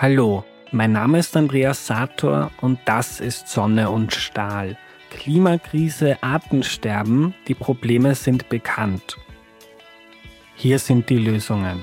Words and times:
Hallo, 0.00 0.44
mein 0.70 0.92
Name 0.92 1.18
ist 1.18 1.36
Andreas 1.36 1.88
Sator 1.88 2.52
und 2.60 2.78
das 2.84 3.18
ist 3.18 3.48
Sonne 3.48 3.90
und 3.90 4.14
Stahl. 4.14 4.78
Klimakrise, 5.10 6.22
Artensterben, 6.22 7.34
die 7.48 7.54
Probleme 7.54 8.14
sind 8.14 8.48
bekannt. 8.48 9.16
Hier 10.54 10.78
sind 10.78 11.10
die 11.10 11.18
Lösungen. 11.18 11.80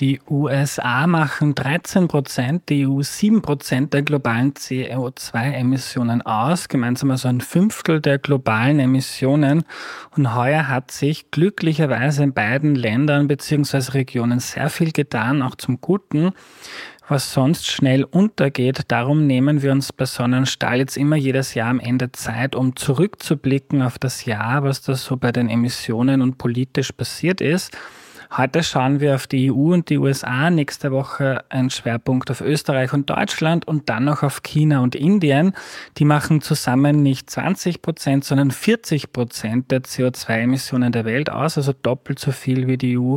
Die 0.00 0.18
USA 0.30 1.06
machen 1.06 1.54
13 1.54 2.08
Prozent, 2.08 2.70
die 2.70 2.86
EU 2.86 3.02
7 3.02 3.42
Prozent 3.42 3.92
der 3.92 4.00
globalen 4.00 4.54
CO2-Emissionen 4.54 6.22
aus, 6.22 6.68
gemeinsam 6.68 7.10
also 7.10 7.28
ein 7.28 7.42
Fünftel 7.42 8.00
der 8.00 8.16
globalen 8.16 8.80
Emissionen. 8.80 9.64
Und 10.16 10.34
heuer 10.34 10.68
hat 10.68 10.90
sich 10.90 11.30
glücklicherweise 11.30 12.22
in 12.22 12.32
beiden 12.32 12.76
Ländern 12.76 13.28
bzw. 13.28 13.92
Regionen 13.92 14.40
sehr 14.40 14.70
viel 14.70 14.92
getan, 14.92 15.42
auch 15.42 15.56
zum 15.56 15.82
Guten 15.82 16.32
was 17.10 17.32
sonst 17.32 17.66
schnell 17.66 18.04
untergeht. 18.04 18.82
Darum 18.86 19.26
nehmen 19.26 19.62
wir 19.62 19.72
uns 19.72 19.92
bei 19.92 20.04
Sonnenstahl 20.04 20.78
jetzt 20.78 20.96
immer 20.96 21.16
jedes 21.16 21.54
Jahr 21.54 21.68
am 21.68 21.80
Ende 21.80 22.12
Zeit, 22.12 22.54
um 22.54 22.76
zurückzublicken 22.76 23.82
auf 23.82 23.98
das 23.98 24.26
Jahr, 24.26 24.62
was 24.62 24.82
da 24.82 24.94
so 24.94 25.16
bei 25.16 25.32
den 25.32 25.48
Emissionen 25.48 26.22
und 26.22 26.38
politisch 26.38 26.92
passiert 26.92 27.40
ist. 27.40 27.76
Heute 28.36 28.62
schauen 28.62 29.00
wir 29.00 29.16
auf 29.16 29.26
die 29.26 29.50
EU 29.50 29.72
und 29.72 29.90
die 29.90 29.98
USA, 29.98 30.50
nächste 30.50 30.92
Woche 30.92 31.42
ein 31.48 31.68
Schwerpunkt 31.68 32.30
auf 32.30 32.40
Österreich 32.40 32.92
und 32.92 33.10
Deutschland 33.10 33.66
und 33.66 33.88
dann 33.88 34.04
noch 34.04 34.22
auf 34.22 34.44
China 34.44 34.78
und 34.80 34.94
Indien. 34.94 35.52
Die 35.98 36.04
machen 36.04 36.40
zusammen 36.40 37.02
nicht 37.02 37.28
20 37.28 37.82
Prozent, 37.82 38.24
sondern 38.24 38.52
40 38.52 39.12
Prozent 39.12 39.72
der 39.72 39.82
CO2-Emissionen 39.82 40.92
der 40.92 41.04
Welt 41.04 41.28
aus, 41.28 41.56
also 41.56 41.72
doppelt 41.72 42.20
so 42.20 42.30
viel 42.30 42.68
wie 42.68 42.78
die 42.78 42.96
EU 42.96 43.16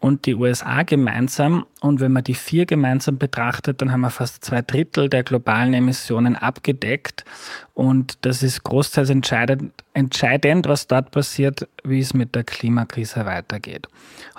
und 0.00 0.24
die 0.26 0.34
USA 0.34 0.82
gemeinsam. 0.82 1.66
Und 1.80 2.00
wenn 2.00 2.12
man 2.12 2.24
die 2.24 2.34
vier 2.34 2.66
gemeinsam 2.66 3.18
betrachtet, 3.18 3.80
dann 3.80 3.92
haben 3.92 4.00
wir 4.00 4.10
fast 4.10 4.44
zwei 4.44 4.62
Drittel 4.62 5.08
der 5.08 5.22
globalen 5.22 5.74
Emissionen 5.74 6.36
abgedeckt. 6.36 7.24
Und 7.74 8.18
das 8.22 8.42
ist 8.42 8.64
großteils 8.64 9.10
entscheidend, 9.10 9.72
entscheidend, 9.92 10.66
was 10.66 10.86
dort 10.86 11.10
passiert, 11.10 11.68
wie 11.84 12.00
es 12.00 12.14
mit 12.14 12.34
der 12.34 12.44
Klimakrise 12.44 13.26
weitergeht. 13.26 13.88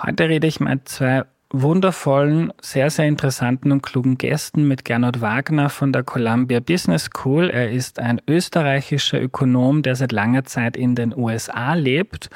Heute 0.02 0.28
rede 0.28 0.48
ich 0.48 0.58
mit 0.58 0.88
zwei 0.88 1.24
wundervollen, 1.52 2.52
sehr, 2.60 2.90
sehr 2.90 3.06
interessanten 3.06 3.72
und 3.72 3.82
klugen 3.82 4.16
Gästen 4.18 4.66
mit 4.66 4.84
Gernot 4.84 5.20
Wagner 5.20 5.68
von 5.68 5.92
der 5.92 6.02
Columbia 6.02 6.60
Business 6.60 7.04
School. 7.04 7.50
Er 7.50 7.70
ist 7.70 7.98
ein 7.98 8.20
österreichischer 8.26 9.20
Ökonom, 9.20 9.82
der 9.82 9.94
seit 9.94 10.12
langer 10.12 10.44
Zeit 10.44 10.76
in 10.76 10.94
den 10.94 11.16
USA 11.16 11.74
lebt 11.74 12.30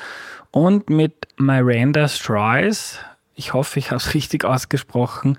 und 0.51 0.91
mit 0.91 1.29
Miranda 1.39 2.09
Stroys, 2.09 2.99
ich 3.37 3.53
hoffe, 3.55 3.79
ich 3.79 3.91
habe 3.91 3.98
es 3.98 4.15
richtig 4.15 4.45
ausgesprochen, 4.45 5.39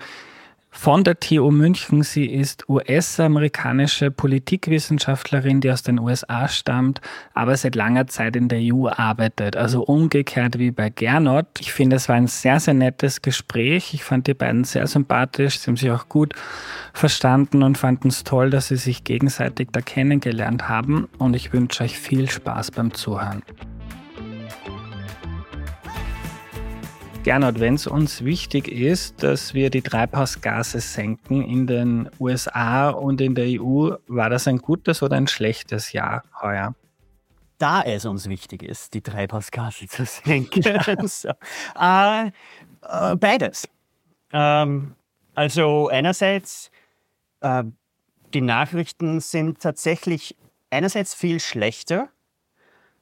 von 0.70 1.02
der 1.02 1.18
TU 1.18 1.50
München. 1.50 2.02
Sie 2.02 2.26
ist 2.26 2.68
US-amerikanische 2.68 4.10
Politikwissenschaftlerin, 4.10 5.60
die 5.60 5.72
aus 5.72 5.82
den 5.82 5.98
USA 5.98 6.46
stammt, 6.46 7.00
aber 7.34 7.56
seit 7.56 7.74
langer 7.74 8.06
Zeit 8.06 8.36
in 8.36 8.48
der 8.48 8.60
EU 8.62 8.86
arbeitet. 8.88 9.56
Also 9.56 9.82
umgekehrt 9.82 10.58
wie 10.58 10.70
bei 10.70 10.90
Gernot. 10.90 11.46
Ich 11.58 11.72
finde, 11.72 11.96
es 11.96 12.08
war 12.08 12.16
ein 12.16 12.28
sehr, 12.28 12.60
sehr 12.60 12.74
nettes 12.74 13.22
Gespräch. 13.22 13.94
Ich 13.94 14.04
fand 14.04 14.26
die 14.26 14.34
beiden 14.34 14.64
sehr 14.64 14.86
sympathisch. 14.86 15.58
Sie 15.58 15.68
haben 15.68 15.76
sich 15.76 15.90
auch 15.90 16.08
gut 16.08 16.34
verstanden 16.92 17.62
und 17.62 17.78
fanden 17.78 18.08
es 18.08 18.22
toll, 18.22 18.50
dass 18.50 18.68
sie 18.68 18.76
sich 18.76 19.04
gegenseitig 19.04 19.70
da 19.72 19.80
kennengelernt 19.80 20.68
haben. 20.68 21.08
Und 21.18 21.34
ich 21.34 21.52
wünsche 21.52 21.82
euch 21.82 21.98
viel 21.98 22.30
Spaß 22.30 22.70
beim 22.72 22.94
Zuhören. 22.94 23.42
Gernot, 27.28 27.60
wenn 27.60 27.74
es 27.74 27.86
uns 27.86 28.24
wichtig 28.24 28.68
ist, 28.68 29.22
dass 29.22 29.52
wir 29.52 29.68
die 29.68 29.82
Treibhausgase 29.82 30.80
senken 30.80 31.42
in 31.42 31.66
den 31.66 32.08
USA 32.18 32.88
und 32.88 33.20
in 33.20 33.34
der 33.34 33.60
EU, 33.60 33.96
war 34.06 34.30
das 34.30 34.48
ein 34.48 34.56
gutes 34.56 35.02
oder 35.02 35.16
ein 35.16 35.26
schlechtes 35.26 35.92
Jahr 35.92 36.22
heuer? 36.40 36.74
Da 37.58 37.82
es 37.82 38.06
uns 38.06 38.30
wichtig 38.30 38.62
ist, 38.62 38.94
die 38.94 39.02
Treibhausgase 39.02 39.88
zu 39.88 40.06
senken. 40.06 40.62
so. 41.06 41.28
äh, 41.78 42.28
äh, 42.28 43.16
beides. 43.16 43.68
Ähm, 44.32 44.94
also 45.34 45.88
einerseits, 45.88 46.70
äh, 47.42 47.64
die 48.32 48.40
Nachrichten 48.40 49.20
sind 49.20 49.60
tatsächlich 49.60 50.34
einerseits 50.70 51.12
viel 51.12 51.40
schlechter 51.40 52.08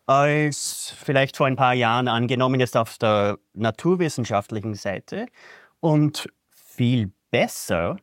als 0.06 0.94
vielleicht 0.97 1.37
vor 1.37 1.47
ein 1.47 1.56
paar 1.56 1.75
Jahren 1.75 2.09
angenommen 2.09 2.61
ist 2.61 2.77
auf 2.77 2.99
der 2.99 3.39
naturwissenschaftlichen 3.55 4.75
Seite 4.75 5.27
und 5.81 6.28
viel 6.49 7.12
besser 7.31 7.97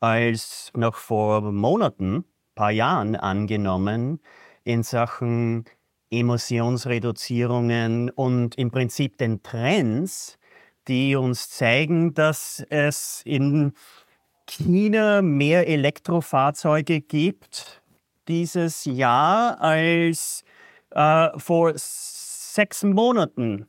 als 0.00 0.70
noch 0.74 0.94
vor 0.94 1.52
Monaten, 1.52 2.24
paar 2.54 2.70
Jahren 2.70 3.16
angenommen 3.16 4.20
in 4.64 4.82
Sachen 4.82 5.64
Emissionsreduzierungen 6.10 8.10
und 8.10 8.56
im 8.56 8.70
Prinzip 8.70 9.18
den 9.18 9.42
Trends, 9.42 10.38
die 10.86 11.16
uns 11.16 11.50
zeigen, 11.50 12.14
dass 12.14 12.64
es 12.70 13.22
in 13.24 13.72
China 14.46 15.22
mehr 15.22 15.68
Elektrofahrzeuge 15.68 17.00
gibt 17.00 17.82
dieses 18.26 18.84
Jahr 18.84 19.60
als 19.60 20.44
äh, 20.90 21.28
vor 21.38 21.72
sechs 21.76 22.82
Monaten 22.82 23.66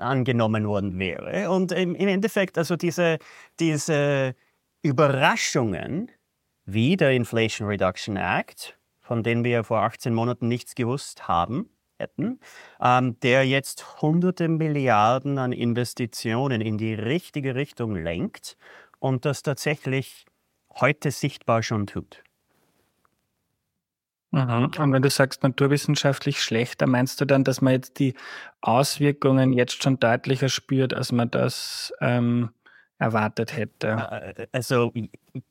angenommen 0.00 0.66
worden 0.66 0.98
wäre. 0.98 1.50
Und 1.50 1.70
im, 1.70 1.94
Endeffekt, 1.94 2.58
also 2.58 2.74
diese, 2.74 3.18
diese 3.60 4.34
Überraschungen 4.82 6.10
wie 6.64 6.96
der 6.96 7.12
Inflation 7.12 7.68
Reduction 7.68 8.16
Act, 8.16 8.76
von 9.00 9.22
denen 9.22 9.44
wir 9.44 9.62
vor 9.62 9.82
18 9.82 10.12
Monaten 10.14 10.48
nichts 10.48 10.74
gewusst 10.74 11.28
haben, 11.28 11.70
hätten, 11.98 12.40
ähm, 12.80 13.18
der 13.20 13.46
jetzt 13.46 14.02
hunderte 14.02 14.48
Milliarden 14.48 15.38
an 15.38 15.52
Investitionen 15.52 16.60
in 16.60 16.76
die 16.76 16.94
richtige 16.94 17.54
Richtung 17.54 17.94
lenkt 17.94 18.56
und 18.98 19.24
das 19.24 19.42
tatsächlich 19.42 20.26
heute 20.80 21.10
sichtbar 21.10 21.62
schon 21.62 21.86
tut. 21.86 22.24
Mhm. 24.32 24.70
Und 24.78 24.92
wenn 24.92 25.02
du 25.02 25.10
sagst 25.10 25.42
naturwissenschaftlich 25.42 26.42
schlechter, 26.42 26.86
meinst 26.86 27.20
du 27.20 27.26
dann, 27.26 27.44
dass 27.44 27.60
man 27.60 27.74
jetzt 27.74 27.98
die 27.98 28.14
Auswirkungen 28.62 29.52
jetzt 29.52 29.82
schon 29.82 30.00
deutlicher 30.00 30.48
spürt, 30.48 30.94
als 30.94 31.12
man 31.12 31.30
das 31.30 31.92
ähm, 32.00 32.50
erwartet 32.98 33.54
hätte? 33.54 34.34
Äh, 34.36 34.46
also 34.52 34.90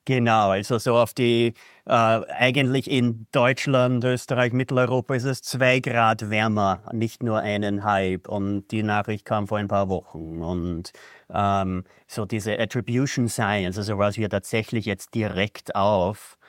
genau, 0.06 0.50
also 0.50 0.80
so 0.80 0.96
auf 0.96 1.14
die, 1.14 1.54
äh, 1.86 1.92
eigentlich 1.92 2.90
in 2.90 3.28
Deutschland, 3.32 4.04
Österreich, 4.04 4.52
Mitteleuropa 4.52 5.14
ist 5.14 5.26
es 5.26 5.44
zwei 5.44 5.80
Grad 5.80 6.32
wärmer, 6.32 6.82
nicht 6.92 7.22
nur 7.22 7.40
eineinhalb. 7.40 8.28
Und 8.28 8.70
die 8.70 8.82
Nachricht 8.82 9.26
kam 9.26 9.48
vor 9.48 9.60
ein 9.60 9.68
paar 9.68 9.90
Wochen. 9.90 10.42
Und 10.42 10.92
ähm, 11.32 11.84
so 12.08 12.26
diese 12.26 12.58
Attribution 12.60 13.30
Science, 13.30 13.78
also 13.78 14.00
was 14.00 14.18
wir 14.18 14.30
tatsächlich 14.30 14.86
jetzt 14.86 15.14
direkt 15.14 15.76
auf 15.76 16.40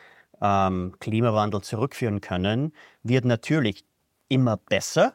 ähm, 0.42 0.94
Klimawandel 0.98 1.62
zurückführen 1.62 2.20
können, 2.20 2.74
wird 3.02 3.24
natürlich 3.24 3.84
immer 4.28 4.56
besser. 4.56 5.14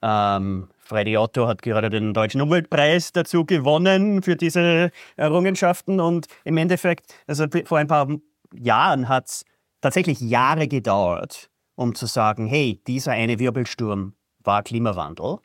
Ähm, 0.00 0.68
Freddy 0.78 1.16
Otto 1.16 1.46
hat 1.46 1.62
gerade 1.62 1.90
den 1.90 2.14
Deutschen 2.14 2.40
Umweltpreis 2.40 3.12
dazu 3.12 3.44
gewonnen 3.44 4.22
für 4.22 4.36
diese 4.36 4.90
Errungenschaften 5.16 6.00
und 6.00 6.26
im 6.44 6.56
Endeffekt, 6.56 7.14
also 7.26 7.46
vor 7.64 7.78
ein 7.78 7.86
paar 7.86 8.08
Jahren 8.54 9.08
hat 9.08 9.26
es 9.26 9.44
tatsächlich 9.80 10.20
Jahre 10.20 10.68
gedauert, 10.68 11.50
um 11.74 11.94
zu 11.94 12.06
sagen, 12.06 12.46
hey, 12.46 12.80
dieser 12.86 13.12
eine 13.12 13.38
Wirbelsturm 13.38 14.14
war 14.40 14.62
Klimawandel. 14.62 15.38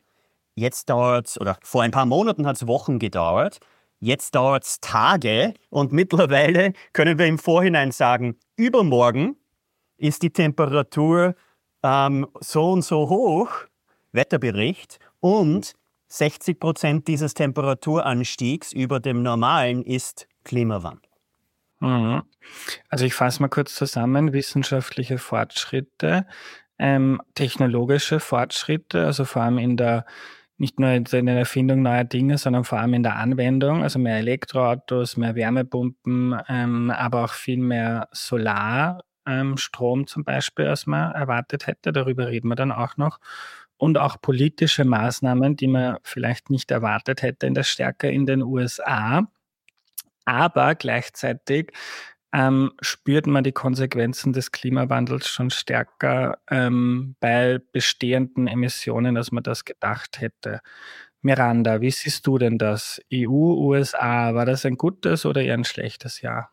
Jetzt 0.54 0.90
dauert 0.90 1.28
es, 1.28 1.40
oder 1.40 1.56
vor 1.62 1.82
ein 1.82 1.92
paar 1.92 2.06
Monaten 2.06 2.46
hat 2.46 2.56
es 2.56 2.66
Wochen 2.66 2.98
gedauert. 2.98 3.60
Jetzt 4.00 4.34
dauert 4.34 4.64
es 4.64 4.80
Tage 4.80 5.54
und 5.70 5.92
mittlerweile 5.92 6.72
können 6.92 7.18
wir 7.18 7.26
im 7.26 7.38
Vorhinein 7.38 7.90
sagen, 7.90 8.36
übermorgen 8.56 9.36
ist 9.96 10.22
die 10.22 10.30
Temperatur 10.30 11.34
ähm, 11.82 12.26
so 12.40 12.72
und 12.72 12.82
so 12.82 13.08
hoch, 13.08 13.50
Wetterbericht, 14.12 14.98
und 15.20 15.74
60 16.08 16.58
Prozent 16.58 17.08
dieses 17.08 17.34
Temperaturanstiegs 17.34 18.72
über 18.72 19.00
dem 19.00 19.22
normalen 19.22 19.82
ist 19.82 20.28
Klimawandel. 20.44 21.10
Mhm. 21.80 22.22
Also 22.88 23.04
ich 23.04 23.14
fasse 23.14 23.42
mal 23.42 23.48
kurz 23.48 23.74
zusammen, 23.74 24.32
wissenschaftliche 24.32 25.18
Fortschritte, 25.18 26.26
ähm, 26.78 27.20
technologische 27.34 28.20
Fortschritte, 28.20 29.04
also 29.04 29.24
vor 29.24 29.42
allem 29.42 29.58
in 29.58 29.76
der 29.76 30.06
nicht 30.58 30.80
nur 30.80 30.90
in 30.90 31.04
der 31.04 31.38
Erfindung 31.38 31.82
neuer 31.82 32.04
Dinge, 32.04 32.36
sondern 32.36 32.64
vor 32.64 32.78
allem 32.80 32.94
in 32.94 33.02
der 33.04 33.16
Anwendung, 33.16 33.82
also 33.82 33.98
mehr 33.98 34.18
Elektroautos, 34.18 35.16
mehr 35.16 35.34
Wärmepumpen, 35.36 36.36
ähm, 36.48 36.90
aber 36.90 37.24
auch 37.24 37.32
viel 37.32 37.58
mehr 37.58 38.08
Solarstrom 38.12 40.00
ähm, 40.00 40.06
zum 40.06 40.24
Beispiel, 40.24 40.66
als 40.66 40.86
man 40.86 41.12
erwartet 41.12 41.66
hätte. 41.68 41.92
Darüber 41.92 42.28
reden 42.28 42.48
wir 42.48 42.56
dann 42.56 42.72
auch 42.72 42.96
noch. 42.96 43.18
und 43.78 43.96
auch 43.98 44.20
politische 44.20 44.84
Maßnahmen, 44.84 45.56
die 45.56 45.68
man 45.68 45.98
vielleicht 46.02 46.50
nicht 46.50 46.70
erwartet 46.72 47.22
hätte 47.22 47.46
in 47.46 47.54
der 47.54 47.62
Stärke 47.62 48.10
in 48.10 48.26
den 48.26 48.42
USA. 48.42 49.28
Aber 50.24 50.74
gleichzeitig 50.74 51.72
ähm, 52.32 52.72
spürt 52.80 53.26
man 53.26 53.44
die 53.44 53.52
Konsequenzen 53.52 54.32
des 54.32 54.52
Klimawandels 54.52 55.28
schon 55.28 55.50
stärker 55.50 56.38
ähm, 56.50 57.16
bei 57.20 57.60
bestehenden 57.72 58.46
Emissionen, 58.46 59.16
als 59.16 59.32
man 59.32 59.42
das 59.42 59.64
gedacht 59.64 60.20
hätte. 60.20 60.60
Miranda, 61.22 61.80
wie 61.80 61.90
siehst 61.90 62.26
du 62.26 62.38
denn 62.38 62.58
das? 62.58 63.00
EU, 63.12 63.28
USA, 63.30 64.34
war 64.34 64.46
das 64.46 64.64
ein 64.64 64.76
gutes 64.76 65.26
oder 65.26 65.42
eher 65.42 65.54
ein 65.54 65.64
schlechtes 65.64 66.20
Jahr? 66.20 66.52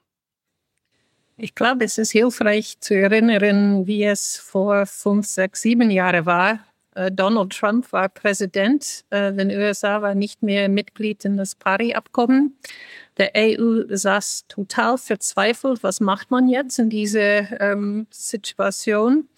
Ich 1.38 1.54
glaube, 1.54 1.84
es 1.84 1.98
ist 1.98 2.12
hilfreich 2.12 2.80
zu 2.80 2.96
erinnern, 2.96 3.86
wie 3.86 4.06
es 4.06 4.38
vor 4.38 4.86
fünf, 4.86 5.26
sechs, 5.26 5.62
sieben 5.62 5.92
Jahren 5.92 6.26
war. 6.26 6.60
Äh, 6.96 7.12
Donald 7.12 7.52
Trump 7.52 7.92
war 7.92 8.08
Präsident. 8.08 9.04
Äh, 9.10 9.34
den 9.34 9.52
USA 9.52 10.02
war 10.02 10.16
nicht 10.16 10.42
mehr 10.42 10.70
Mitglied 10.70 11.26
in 11.26 11.36
das 11.36 11.54
Paris-Abkommen. 11.56 12.58
Der 13.18 13.32
EU 13.36 13.84
saß 13.88 14.46
total 14.48 14.98
verzweifelt. 14.98 15.84
Was 15.84 16.02
macht 16.02 16.32
man 16.32 16.50
jetzt 16.50 16.80
in 16.80 16.90
dieser 16.90 17.62
ähm, 17.62 18.08
Situation? 18.10 19.30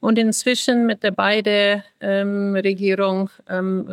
Und 0.00 0.18
inzwischen 0.18 0.86
mit 0.86 1.02
der 1.02 1.10
beiden 1.10 1.82
ähm, 2.00 2.54
Regierung 2.54 3.28
ähm, 3.48 3.86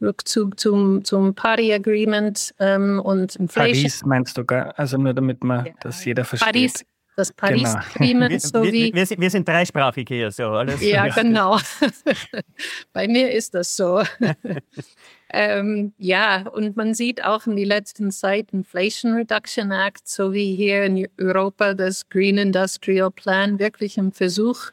Rückzug 0.00 0.58
zum, 0.58 1.04
zum 1.04 1.34
Paris-Agreement 1.34 2.54
ähm, 2.58 3.00
und 3.00 3.36
Inflation. 3.36 3.82
Paris 3.82 4.04
meinst 4.04 4.38
du, 4.38 4.44
gar? 4.44 4.76
also 4.78 4.96
nur 4.96 5.12
damit 5.12 5.44
man 5.44 5.66
ja. 5.66 5.72
das 5.80 6.04
jeder 6.04 6.24
versteht. 6.24 6.52
Paris, 6.52 6.84
das 7.16 7.32
Paris-Agreement 7.32 8.30
genau. 8.30 8.64
sowie... 8.64 8.92
Wir, 8.94 9.08
wir, 9.08 9.18
wir, 9.18 9.30
sind 9.30 9.46
dreisprachig 9.46 10.08
hier, 10.08 10.30
so 10.30 10.48
alles. 10.48 10.82
Ja, 10.82 11.08
genau. 11.08 11.58
Bei 12.92 13.06
mir 13.06 13.30
ist 13.30 13.54
das 13.54 13.76
so. 13.76 14.02
ähm, 15.34 15.92
ja, 15.98 16.48
und 16.48 16.76
man 16.76 16.94
sieht 16.94 17.24
auch 17.24 17.48
in 17.48 17.56
der 17.56 17.66
letzten 17.66 18.12
Zeit 18.12 18.52
Inflation 18.52 19.14
Reduction 19.14 19.72
Act 19.72 20.06
sowie 20.06 20.54
hier 20.54 20.84
in 20.84 21.08
Europa 21.20 21.74
das 21.74 22.08
Green 22.08 22.38
Industrial 22.38 23.10
Plan 23.10 23.58
wirklich 23.58 23.98
im 23.98 24.12
Versuch, 24.12 24.70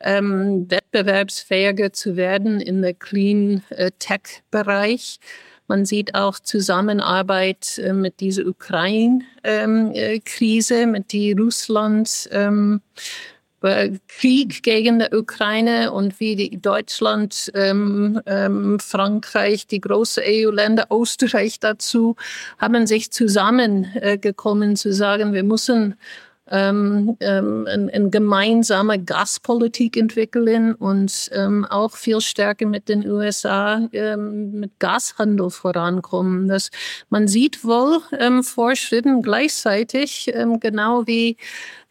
ähm, 0.00 0.68
wettbewerbsfähiger 0.68 1.92
zu 1.92 2.16
werden 2.16 2.60
in 2.60 2.82
der 2.82 2.94
Clean 2.94 3.62
äh, 3.70 3.92
Tech 4.00 4.42
Bereich. 4.50 5.20
Man 5.68 5.84
sieht 5.84 6.16
auch 6.16 6.40
Zusammenarbeit 6.40 7.78
äh, 7.78 7.92
mit 7.92 8.18
dieser 8.18 8.46
Ukraine-Krise, 8.46 10.74
ähm, 10.74 10.82
äh, 10.82 10.86
mit 10.86 11.12
die 11.12 11.30
Russland 11.30 12.28
ähm, 12.32 12.80
äh, 12.96 13.00
Krieg 14.08 14.62
gegen 14.62 15.00
die 15.00 15.16
Ukraine 15.16 15.92
und 15.92 16.18
wie 16.18 16.36
die 16.36 16.60
Deutschland, 16.60 17.50
ähm, 17.54 18.20
ähm, 18.26 18.78
Frankreich, 18.80 19.66
die 19.66 19.80
großen 19.80 20.22
EU-Länder, 20.26 20.86
Österreich 20.90 21.60
dazu, 21.60 22.16
haben 22.58 22.86
sich 22.86 23.10
zusammengekommen 23.10 24.72
äh, 24.72 24.74
zu 24.74 24.92
sagen, 24.92 25.32
wir 25.32 25.44
müssen 25.44 25.96
ähm, 26.50 27.16
ähm, 27.20 27.66
eine, 27.68 28.10
gemeinsame 28.10 28.98
Gaspolitik 28.98 29.96
entwickeln 29.96 30.74
und 30.74 31.30
ähm, 31.32 31.64
auch 31.64 31.92
viel 31.92 32.20
stärker 32.20 32.66
mit 32.66 32.88
den 32.88 33.08
USA 33.08 33.88
ähm, 33.92 34.52
mit 34.52 34.78
Gashandel 34.80 35.50
vorankommen. 35.50 36.48
Das, 36.48 36.70
man 37.08 37.28
sieht 37.28 37.64
wohl 37.64 38.00
ähm, 38.18 38.42
Fortschritten 38.42 39.22
gleichzeitig, 39.22 40.30
ähm, 40.34 40.58
genau 40.58 41.06
wie 41.06 41.36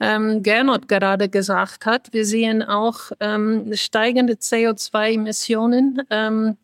ähm, 0.01 0.43
Gernot 0.43 0.87
gerade 0.87 1.29
gesagt 1.29 1.85
hat. 1.85 2.11
Wir 2.11 2.25
sehen 2.25 2.61
auch 2.61 3.11
ähm, 3.21 3.71
steigende 3.73 4.33
CO2-Emissionen. 4.33 6.01
Ähm, 6.09 6.57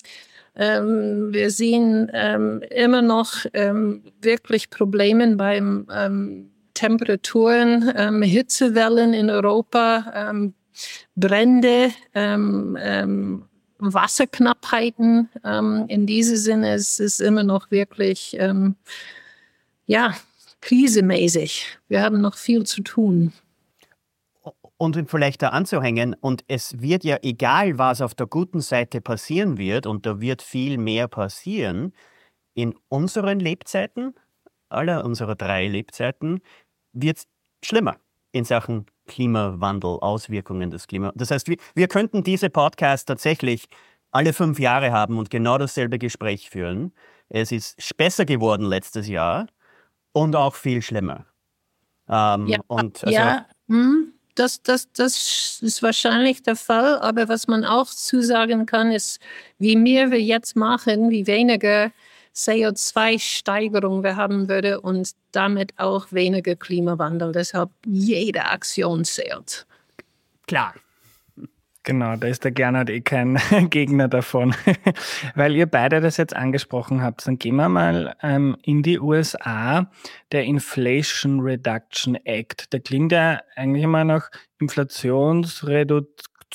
ähm, 0.57 1.33
wir 1.33 1.51
sehen 1.51 2.09
ähm, 2.13 2.61
immer 2.69 3.01
noch 3.01 3.45
ähm, 3.53 4.03
wirklich 4.21 4.69
Probleme 4.69 5.35
beim 5.35 5.85
ähm, 5.93 6.51
Temperaturen, 6.75 7.91
ähm, 7.95 8.21
Hitzewellen 8.21 9.15
in 9.15 9.31
Europa, 9.31 10.13
ähm, 10.13 10.53
Brände, 11.15 11.91
ähm, 12.13 12.77
ähm 12.79 13.45
Wasserknappheiten. 13.77 15.29
Ähm, 15.43 15.85
in 15.87 16.05
diesem 16.05 16.37
Sinne 16.37 16.75
ist 16.75 16.99
es 16.99 17.19
immer 17.19 17.43
noch 17.43 17.71
wirklich, 17.71 18.35
ähm, 18.39 18.75
ja, 19.85 20.15
krisemäßig. 20.61 21.77
Wir 21.87 22.01
haben 22.01 22.21
noch 22.21 22.35
viel 22.35 22.65
zu 22.65 22.81
tun. 22.81 23.33
Und 24.77 25.09
vielleicht 25.09 25.41
da 25.41 25.49
anzuhängen, 25.49 26.15
und 26.19 26.43
es 26.47 26.81
wird 26.81 27.03
ja 27.05 27.17
egal, 27.21 27.77
was 27.77 28.01
auf 28.01 28.13
der 28.13 28.27
guten 28.27 28.59
Seite 28.59 28.99
passieren 28.99 29.57
wird, 29.57 29.87
und 29.87 30.05
da 30.05 30.19
wird 30.19 30.41
viel 30.41 30.77
mehr 30.77 31.07
passieren, 31.07 31.93
in 32.55 32.75
unseren 32.89 33.39
Lebzeiten, 33.39 34.15
aller 34.67 35.05
unserer 35.05 35.35
drei 35.35 35.67
Lebzeiten, 35.67 36.41
wird 36.95 37.17
es 37.17 37.27
schlimmer 37.63 37.97
in 38.31 38.43
Sachen 38.43 38.85
Klimawandel, 39.07 39.99
Auswirkungen 40.01 40.71
des 40.71 40.87
Klimawandels. 40.87 41.29
Das 41.29 41.31
heißt, 41.35 41.47
wir, 41.47 41.57
wir 41.75 41.87
könnten 41.87 42.23
diese 42.23 42.49
Podcasts 42.49 43.05
tatsächlich 43.05 43.65
alle 44.11 44.33
fünf 44.33 44.59
Jahre 44.59 44.91
haben 44.91 45.17
und 45.17 45.29
genau 45.29 45.57
dasselbe 45.57 45.99
Gespräch 45.99 46.49
führen. 46.49 46.93
Es 47.29 47.51
ist 47.51 47.97
besser 47.97 48.25
geworden 48.25 48.65
letztes 48.65 49.07
Jahr 49.07 49.47
und 50.13 50.35
auch 50.35 50.55
viel 50.55 50.81
schlimmer. 50.81 51.25
Ähm, 52.07 52.47
ja, 52.47 52.59
also, 52.67 53.07
ja 53.07 53.45
hm, 53.67 54.13
das, 54.35 54.61
das, 54.61 54.91
das 54.93 55.59
ist 55.61 55.81
wahrscheinlich 55.81 56.43
der 56.43 56.55
Fall. 56.55 56.99
Aber 56.99 57.27
was 57.27 57.47
man 57.47 57.65
auch 57.65 57.87
zusagen 57.87 58.65
kann, 58.65 58.91
ist, 58.91 59.19
wie 59.57 59.75
mehr 59.75 60.11
wir 60.11 60.21
jetzt 60.21 60.55
machen, 60.55 61.09
wie 61.09 61.25
weniger 61.27 61.91
CO2-Steigerung 62.35 64.03
wir 64.03 64.15
haben 64.15 64.49
würde 64.49 64.81
und 64.81 65.11
damit 65.31 65.73
auch 65.77 66.11
weniger 66.11 66.55
Klimawandel. 66.55 67.31
Deshalb 67.31 67.69
jede 67.85 68.45
Aktion 68.45 69.05
zählt. 69.05 69.65
Klar. 70.47 70.73
Genau, 71.85 72.15
da 72.15 72.27
ist 72.27 72.43
der 72.43 72.51
Gernot 72.51 72.89
eh 72.89 73.01
kein 73.01 73.39
Gegner 73.69 74.07
davon. 74.07 74.55
Weil 75.35 75.55
ihr 75.55 75.67
beide 75.67 76.01
das 76.01 76.17
jetzt 76.17 76.35
angesprochen 76.35 77.03
habt, 77.03 77.27
dann 77.27 77.37
gehen 77.37 77.55
wir 77.57 77.69
mal 77.69 78.15
ähm, 78.23 78.57
in 78.63 78.81
die 78.81 78.99
USA. 78.99 79.91
Der 80.31 80.45
Inflation 80.45 81.41
Reduction 81.41 82.15
Act, 82.25 82.73
der 82.73 82.79
klingt 82.79 83.11
ja 83.11 83.39
eigentlich 83.55 83.83
immer 83.83 84.03
nach 84.03 84.31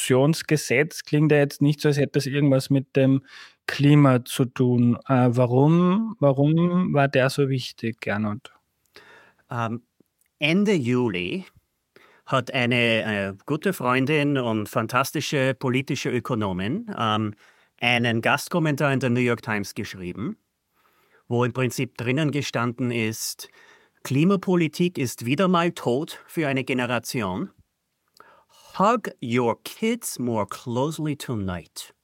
Inflationsreduktionsgesetz, 0.00 1.04
klingt 1.04 1.32
ja 1.32 1.38
jetzt 1.38 1.62
nicht 1.62 1.80
so, 1.80 1.88
als 1.88 1.98
hätte 1.98 2.12
das 2.14 2.26
irgendwas 2.26 2.70
mit 2.70 2.96
dem 2.96 3.22
Klima 3.66 4.24
zu 4.24 4.44
tun. 4.44 4.98
Äh, 5.06 5.28
warum, 5.30 6.16
warum 6.18 6.92
war 6.92 7.08
der 7.08 7.30
so 7.30 7.48
wichtig, 7.48 8.00
Gernot? 8.00 8.52
Ähm, 9.50 9.82
Ende 10.38 10.72
Juli 10.72 11.44
hat 12.26 12.52
eine 12.52 13.02
äh, 13.02 13.34
gute 13.46 13.72
Freundin 13.72 14.38
und 14.38 14.68
fantastische 14.68 15.54
politische 15.54 16.10
Ökonomin 16.10 16.86
ähm, 16.96 17.34
einen 17.80 18.22
Gastkommentar 18.22 18.92
in 18.92 19.00
der 19.00 19.10
New 19.10 19.20
York 19.20 19.42
Times 19.42 19.74
geschrieben, 19.74 20.36
wo 21.28 21.44
im 21.44 21.52
Prinzip 21.52 21.96
drinnen 21.96 22.30
gestanden 22.30 22.90
ist, 22.90 23.48
Klimapolitik 24.02 24.96
ist 24.96 25.26
wieder 25.26 25.48
mal 25.48 25.72
tot 25.72 26.22
für 26.26 26.48
eine 26.48 26.64
Generation. 26.64 27.50
Hug 28.78 29.10
your 29.20 29.56
kids 29.64 30.18
more 30.18 30.46
closely 30.46 31.16
tonight. 31.16 31.94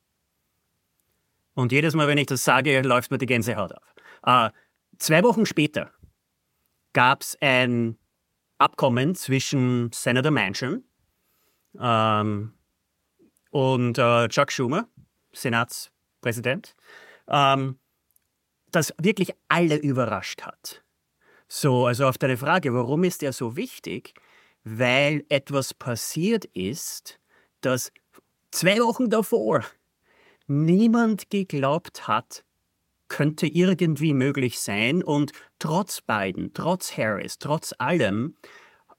Und 1.55 1.73
jedes 1.73 1.95
Mal, 1.95 2.09
wenn 2.09 2.19
ich 2.19 2.27
das 2.27 2.45
sage, 2.45 2.83
läuft 2.83 3.11
mir 3.11 3.19
die 3.19 3.27
Gänsehaut 3.27 3.73
auf. 3.73 3.95
Äh, 4.25 4.51
zwei 4.99 5.23
Wochen 5.23 5.47
später 5.47 5.91
gab 6.93 7.23
es 7.23 7.37
ein 7.41 7.97
Abkommen 8.59 9.15
zwischen 9.15 9.91
Senator 9.93 10.31
Manchin 10.31 10.85
ähm, 11.79 12.55
und 13.51 13.99
äh, 13.99 14.29
Chuck 14.29 14.51
Schumer, 14.51 14.89
Senatspräsident, 15.33 16.75
ähm, 17.29 17.79
das 18.71 18.93
wirklich 18.99 19.33
alle 19.49 19.77
überrascht 19.77 20.43
hat. 20.43 20.83
So, 21.49 21.87
also 21.87 22.07
auf 22.07 22.19
deine 22.19 22.37
Frage, 22.37 22.75
warum 22.75 23.05
ist 23.05 23.23
der 23.23 23.33
so 23.33 23.57
wichtig? 23.57 24.15
Weil 24.69 25.25
etwas 25.29 25.75
passiert 25.75 26.45
ist, 26.47 27.21
das 27.61 27.93
zwei 28.51 28.81
Wochen 28.81 29.09
davor 29.09 29.65
niemand 30.49 31.31
geglaubt 31.31 32.09
hat, 32.09 32.45
könnte 33.07 33.47
irgendwie 33.47 34.13
möglich 34.13 34.59
sein. 34.59 35.05
Und 35.05 35.31
trotz 35.61 36.01
Biden, 36.01 36.53
trotz 36.53 36.97
Harris, 36.97 37.39
trotz 37.39 37.75
allem 37.79 38.37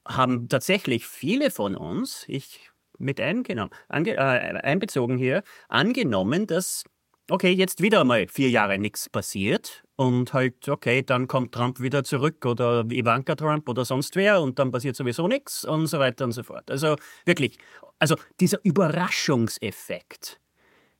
haben 0.06 0.48
tatsächlich 0.48 1.06
viele 1.06 1.50
von 1.50 1.76
uns, 1.76 2.24
ich 2.28 2.70
mit 2.96 3.20
eingenommen, 3.20 3.70
ange, 3.88 4.14
äh, 4.14 4.18
einbezogen 4.18 5.18
hier, 5.18 5.42
angenommen, 5.68 6.46
dass, 6.46 6.84
okay, 7.30 7.52
jetzt 7.52 7.82
wieder 7.82 8.04
mal 8.04 8.26
vier 8.28 8.50
Jahre 8.50 8.78
nichts 8.78 9.08
passiert 9.08 9.84
und 9.96 10.32
halt, 10.32 10.68
okay, 10.68 11.02
dann 11.02 11.28
kommt 11.28 11.52
Trump 11.54 11.80
wieder 11.80 12.04
zurück 12.04 12.44
oder 12.46 12.84
Ivanka 12.90 13.34
Trump 13.34 13.68
oder 13.68 13.84
sonst 13.84 14.16
wer 14.16 14.40
und 14.40 14.58
dann 14.58 14.70
passiert 14.70 14.96
sowieso 14.96 15.28
nichts 15.28 15.64
und 15.64 15.86
so 15.86 15.98
weiter 15.98 16.24
und 16.24 16.32
so 16.32 16.42
fort. 16.42 16.70
Also 16.70 16.96
wirklich, 17.24 17.58
also 17.98 18.16
dieser 18.40 18.58
Überraschungseffekt 18.64 20.40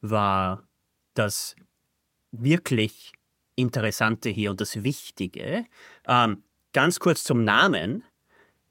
war 0.00 0.68
das 1.14 1.56
wirklich 2.30 3.12
Interessante 3.56 4.28
hier 4.28 4.50
und 4.50 4.60
das 4.60 4.84
Wichtige. 4.84 5.64
Ähm, 6.06 6.44
ganz 6.72 7.00
kurz 7.00 7.24
zum 7.24 7.42
Namen. 7.42 8.04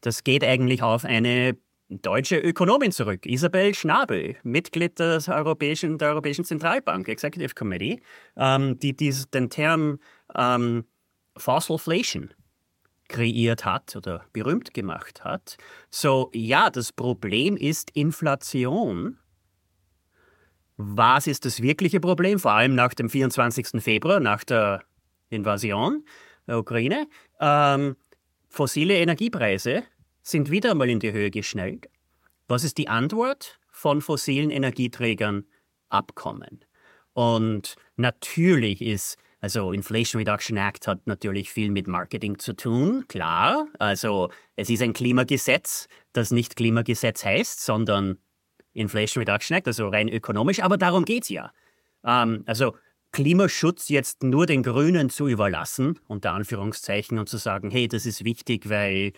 Das 0.01 0.23
geht 0.23 0.43
eigentlich 0.43 0.81
auf 0.81 1.03
eine 1.03 1.57
deutsche 1.89 2.38
Ökonomin 2.38 2.91
zurück, 2.91 3.25
Isabel 3.25 3.74
Schnabel, 3.74 4.36
Mitglied 4.44 5.00
des 5.00 5.29
Europäischen, 5.29 5.98
der 5.98 6.10
Europäischen 6.10 6.46
Zentralbank, 6.46 7.08
Executive 7.08 7.56
Committee, 7.56 8.01
ähm, 8.36 8.77
die 8.79 8.96
dies, 8.96 9.29
den 9.29 9.50
Term 9.50 10.00
ähm, 10.36 10.86
Fossilflation 11.38 12.34
kreiert 13.08 13.63
hat 13.63 13.96
oder 13.96 14.25
berühmt 14.34 14.74
gemacht 14.74 15.24
hat. 15.24 15.58
So, 15.89 16.29
ja, 16.34 16.70
das 16.70 16.91
Problem 16.91 17.56
ist 17.56 17.91
Inflation. 17.91 19.17
Was 20.75 21.25
ist 21.25 21.46
das 21.46 21.62
wirkliche 21.62 22.00
Problem? 22.00 22.38
Vor 22.38 22.51
allem 22.51 22.75
nach 22.75 22.94
dem 22.94 23.10
24. 23.10 23.82
Februar, 23.82 24.20
nach 24.20 24.44
der 24.44 24.84
Invasion 25.29 26.06
der 26.48 26.60
Ukraine. 26.60 27.08
Ähm, 27.39 27.96
fossile 28.50 28.96
Energiepreise 28.96 29.84
sind 30.27 30.51
wieder 30.51 30.72
einmal 30.72 30.89
in 30.89 31.00
die 31.00 31.13
Höhe 31.13 31.31
geschnellt. 31.31 31.89
Was 32.48 32.63
ist 32.63 32.77
die 32.77 32.89
Antwort 32.89 33.60
von 33.72 34.01
fossilen 34.01 34.50
Energieträgern? 34.50 35.46
Abkommen. 35.89 36.65
Und 37.13 37.75
natürlich 37.96 38.81
ist, 38.81 39.17
also 39.39 39.72
Inflation 39.72 40.19
Reduction 40.19 40.57
Act 40.57 40.86
hat 40.86 41.07
natürlich 41.07 41.50
viel 41.50 41.72
mit 41.72 41.88
Marketing 41.88 42.39
zu 42.39 42.53
tun, 42.53 43.05
klar. 43.07 43.67
Also 43.79 44.29
es 44.57 44.69
ist 44.69 44.81
ein 44.81 44.91
Klimagesetz, 44.91 45.88
das 46.12 46.31
nicht 46.31 46.57
Klimagesetz 46.57 47.24
heißt, 47.24 47.63
sondern 47.63 48.17
Inflation 48.74 49.22
Reduction 49.22 49.55
Act, 49.55 49.67
also 49.67 49.88
rein 49.88 50.10
ökonomisch, 50.10 50.60
aber 50.60 50.77
darum 50.77 51.05
geht 51.05 51.24
es 51.24 51.29
ja. 51.29 51.53
Ähm, 52.03 52.43
also 52.46 52.75
Klimaschutz 53.13 53.88
jetzt 53.88 54.24
nur 54.24 54.46
den 54.46 54.62
Grünen 54.62 55.10
zu 55.10 55.29
überlassen, 55.29 56.00
unter 56.07 56.34
Anführungszeichen, 56.34 57.17
und 57.17 57.29
zu 57.29 57.38
sagen, 57.38 57.72
hey, 57.72 57.88
das 57.88 58.05
ist 58.05 58.25
wichtig, 58.25 58.69
weil 58.69 59.13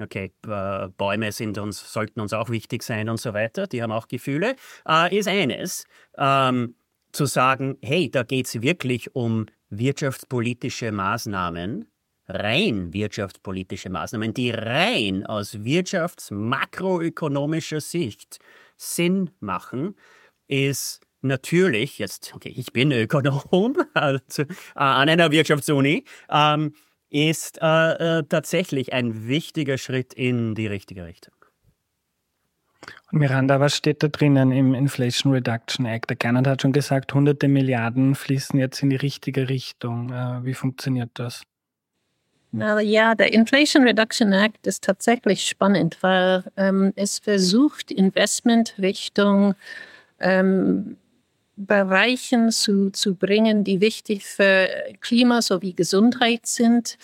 okay, 0.00 0.32
äh, 0.46 0.88
Bäume 0.96 1.32
sind 1.32 1.58
uns, 1.58 1.92
sollten 1.92 2.20
uns 2.20 2.32
auch 2.32 2.50
wichtig 2.50 2.82
sein 2.82 3.08
und 3.08 3.20
so 3.20 3.34
weiter, 3.34 3.66
die 3.66 3.82
haben 3.82 3.92
auch 3.92 4.08
Gefühle, 4.08 4.56
äh, 4.88 5.16
ist 5.16 5.28
eines. 5.28 5.84
Ähm, 6.16 6.74
zu 7.12 7.26
sagen, 7.26 7.76
hey, 7.82 8.10
da 8.10 8.22
geht 8.22 8.46
es 8.46 8.62
wirklich 8.62 9.14
um 9.14 9.44
wirtschaftspolitische 9.70 10.92
Maßnahmen, 10.92 11.90
rein 12.26 12.92
wirtschaftspolitische 12.92 13.90
Maßnahmen, 13.90 14.34
die 14.34 14.50
rein 14.50 15.24
aus 15.26 15.64
wirtschafts-makroökonomischer 15.64 17.80
Sicht 17.80 18.38
Sinn 18.76 19.30
machen, 19.40 19.96
ist 20.46 21.00
natürlich, 21.20 21.98
jetzt, 21.98 22.32
okay, 22.34 22.52
ich 22.54 22.72
bin 22.72 22.92
Ökonom 22.92 23.76
also, 23.94 24.42
äh, 24.42 24.46
an 24.74 25.08
einer 25.08 25.30
Wirtschaftsuni, 25.30 26.04
ähm, 26.30 26.74
ist 27.10 27.58
äh, 27.62 28.18
äh, 28.18 28.22
tatsächlich 28.28 28.92
ein 28.92 29.26
wichtiger 29.28 29.78
Schritt 29.78 30.14
in 30.14 30.54
die 30.54 30.66
richtige 30.66 31.04
Richtung. 31.04 31.34
Und 33.10 33.18
Miranda, 33.18 33.58
was 33.60 33.76
steht 33.76 34.02
da 34.02 34.08
drinnen 34.08 34.52
im 34.52 34.74
Inflation 34.74 35.32
Reduction 35.32 35.86
Act? 35.86 36.10
Der 36.10 36.16
Gernot 36.16 36.46
hat 36.46 36.62
schon 36.62 36.72
gesagt, 36.72 37.12
hunderte 37.14 37.48
Milliarden 37.48 38.14
fließen 38.14 38.58
jetzt 38.58 38.82
in 38.82 38.90
die 38.90 38.96
richtige 38.96 39.48
Richtung. 39.48 40.12
Äh, 40.12 40.44
wie 40.44 40.54
funktioniert 40.54 41.10
das? 41.14 41.42
Na 42.50 42.80
ja, 42.80 43.14
der 43.14 43.32
Inflation 43.32 43.82
Reduction 43.84 44.32
Act 44.32 44.66
ist 44.66 44.84
tatsächlich 44.84 45.46
spannend, 45.46 45.98
weil 46.00 46.44
ähm, 46.56 46.92
es 46.96 47.18
versucht, 47.18 47.90
Investment 47.90 48.74
Richtung 48.78 49.54
ähm, 50.18 50.96
Bereichen 51.58 52.50
zu, 52.52 52.90
zu 52.90 53.14
bringen, 53.14 53.64
die 53.64 53.80
wichtig 53.80 54.24
für 54.24 54.68
Klima 55.00 55.42
sowie 55.42 55.74
Gesundheit 55.74 56.46
sind. 56.46 56.96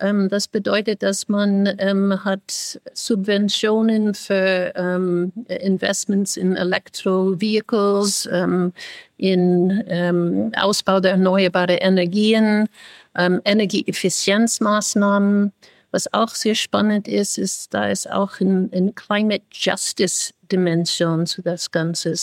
Ähm, 0.00 0.28
das 0.28 0.48
bedeutet, 0.48 1.02
dass 1.02 1.28
man 1.28 1.74
ähm, 1.78 2.24
hat 2.24 2.80
Subventionen 2.94 4.14
für 4.14 4.72
ähm, 4.76 5.32
Investments 5.48 6.36
in 6.36 6.56
Electro-Vehicles, 6.56 8.28
ähm, 8.32 8.72
in 9.16 9.84
ähm, 9.88 10.52
Ausbau 10.56 11.00
der 11.00 11.12
erneuerbaren 11.12 11.78
Energien, 11.78 12.68
ähm, 13.16 13.40
Energieeffizienzmaßnahmen. 13.44 15.52
Was 15.90 16.12
auch 16.12 16.30
sehr 16.30 16.54
spannend 16.54 17.08
ist, 17.08 17.38
ist, 17.38 17.72
da 17.72 17.88
ist 17.88 18.10
auch 18.10 18.40
ein, 18.40 18.70
ein 18.72 18.94
Climate 18.94 19.44
Justice 19.52 20.32
Dimension 20.50 21.26
zu 21.26 21.42
das 21.42 21.70
Ganze. 21.70 22.14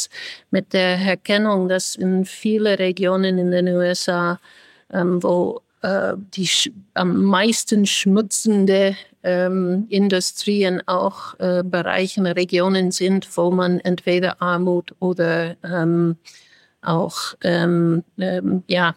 Mit 0.52 0.74
der 0.74 0.98
Erkennung, 0.98 1.70
dass 1.70 1.96
in 1.96 2.26
viele 2.26 2.80
Regionen 2.80 3.38
in 3.38 3.52
den 3.52 3.68
USA, 3.70 4.40
ähm, 4.92 5.22
wo 5.22 5.62
äh, 5.82 6.14
die 6.36 6.50
am 6.94 7.24
meisten 7.24 7.86
schmutzende 7.86 8.96
ähm, 9.24 9.86
Industrien 9.90 10.82
auch 10.88 11.40
äh, 11.40 11.64
Bereiche, 11.64 12.36
Regionen 12.36 12.92
sind, 12.92 13.28
wo 13.38 13.52
man 13.52 13.80
entweder 13.80 14.42
Armut 14.42 14.94
oder 15.00 15.56
ähm, 15.64 16.18
auch 16.86 17.36
ähm, 17.44 18.04
ähm, 18.18 18.64
ja, 18.68 18.96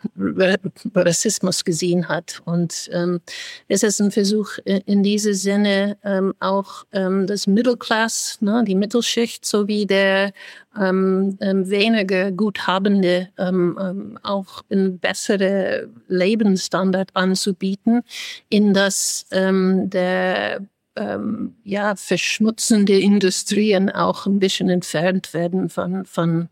Rassismus 0.94 1.64
gesehen 1.64 2.08
hat. 2.08 2.40
Und 2.44 2.88
ähm, 2.92 3.20
es 3.68 3.82
ist 3.82 4.00
ein 4.00 4.10
Versuch 4.10 4.58
in 4.64 5.02
diesem 5.02 5.34
Sinne 5.34 5.96
ähm, 6.04 6.34
auch 6.40 6.84
ähm, 6.92 7.26
das 7.26 7.46
Mittelklass, 7.46 8.38
ne, 8.40 8.64
die 8.66 8.74
Mittelschicht 8.74 9.44
sowie 9.44 9.86
der 9.86 10.32
ähm, 10.78 11.36
ähm, 11.40 11.68
weniger 11.68 12.30
Guthabende 12.32 13.28
ähm, 13.38 13.78
ähm, 13.80 14.18
auch 14.22 14.62
ein 14.70 14.98
bessere 14.98 15.88
Lebensstandard 16.08 17.10
anzubieten, 17.14 18.02
in 18.48 18.74
das 18.74 19.26
ähm, 19.30 19.90
der 19.90 20.60
ähm, 20.98 21.54
ja, 21.64 21.96
verschmutzende 21.96 22.98
Industrien 22.98 23.90
auch 23.90 24.26
ein 24.26 24.38
bisschen 24.38 24.68
entfernt 24.68 25.32
werden 25.32 25.68
von, 25.68 26.04
von, 26.04 26.48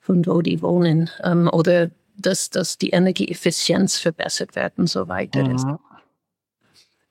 von 0.00 0.26
wo 0.26 0.42
die 0.42 0.62
wohnen 0.62 1.10
ähm, 1.24 1.48
oder 1.52 1.90
dass, 2.18 2.50
dass 2.50 2.78
die 2.78 2.90
Energieeffizienz 2.90 3.98
verbessert 3.98 4.54
werden 4.54 4.74
und 4.78 4.90
so 4.90 5.08
weiter. 5.08 5.44
Mhm. 5.44 5.78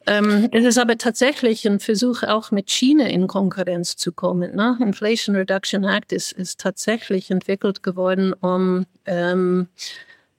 Ähm, 0.07 0.49
es 0.51 0.63
ist 0.63 0.77
aber 0.77 0.97
tatsächlich 0.97 1.65
ein 1.67 1.79
Versuch, 1.79 2.21
auch 2.23 2.51
mit 2.51 2.69
China 2.69 3.05
in 3.05 3.27
Konkurrenz 3.27 3.97
zu 3.97 4.11
kommen. 4.11 4.55
Ne? 4.55 4.77
Inflation 4.79 5.35
Reduction 5.35 5.83
Act 5.83 6.11
ist, 6.11 6.31
ist 6.31 6.59
tatsächlich 6.59 7.31
entwickelt 7.31 7.81
geworden, 7.81 8.33
um 8.33 8.85
ähm, 9.05 9.67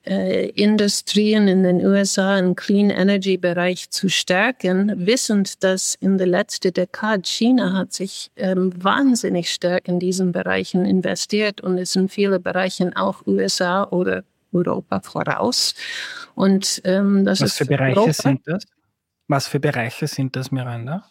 äh, 0.06 0.48
Industrien 0.50 1.48
in 1.48 1.62
den 1.62 1.84
USA 1.84 2.38
im 2.38 2.54
Clean 2.54 2.90
Energy 2.90 3.36
Bereich 3.36 3.90
zu 3.90 4.08
stärken, 4.08 5.06
wissend, 5.06 5.62
dass 5.62 5.94
in 5.96 6.18
der 6.18 6.26
letzten 6.26 6.72
Dekade 6.72 7.22
China 7.24 7.72
hat 7.72 7.92
sich 7.92 8.30
ähm, 8.36 8.72
wahnsinnig 8.82 9.50
stark 9.50 9.88
in 9.88 9.98
diesen 9.98 10.32
Bereichen 10.32 10.84
investiert 10.84 11.60
und 11.60 11.78
es 11.78 11.96
in 11.96 12.08
vielen 12.08 12.42
Bereichen 12.42 12.94
auch 12.96 13.26
USA 13.26 13.84
oder 13.84 14.24
Europa 14.52 15.00
voraus. 15.00 15.74
Und 16.34 16.80
ähm, 16.84 17.24
das 17.24 17.40
Was 17.40 17.50
ist 17.50 17.58
für 17.58 17.66
Bereiche 17.66 18.00
Europa. 18.00 18.12
sind 18.12 18.40
das? 18.46 18.64
Was 19.28 19.48
für 19.48 19.60
Bereiche 19.60 20.06
sind 20.06 20.36
das, 20.36 20.50
Miranda? 20.50 21.04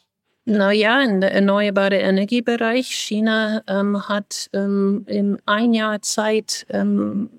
Naja, 0.46 1.02
in 1.02 1.22
der 1.22 1.34
erneuerbaren 1.34 2.00
Energiebereich. 2.00 2.88
China 2.88 3.64
ähm, 3.68 4.08
hat 4.08 4.48
ähm, 4.54 5.04
in 5.08 5.40
ein 5.48 5.74
Jahr 5.74 6.02
Zeit 6.04 6.68
ähm, 6.70 7.30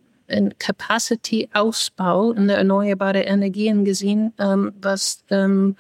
Capacity-Ausbau 0.59 2.33
in 2.33 2.49
der 2.49 2.59
erneuerbaren 2.59 3.23
Energien 3.23 3.85
gesehen, 3.85 4.33
ähm, 4.39 4.73
was 4.81 5.25
ähm, 5.31 5.77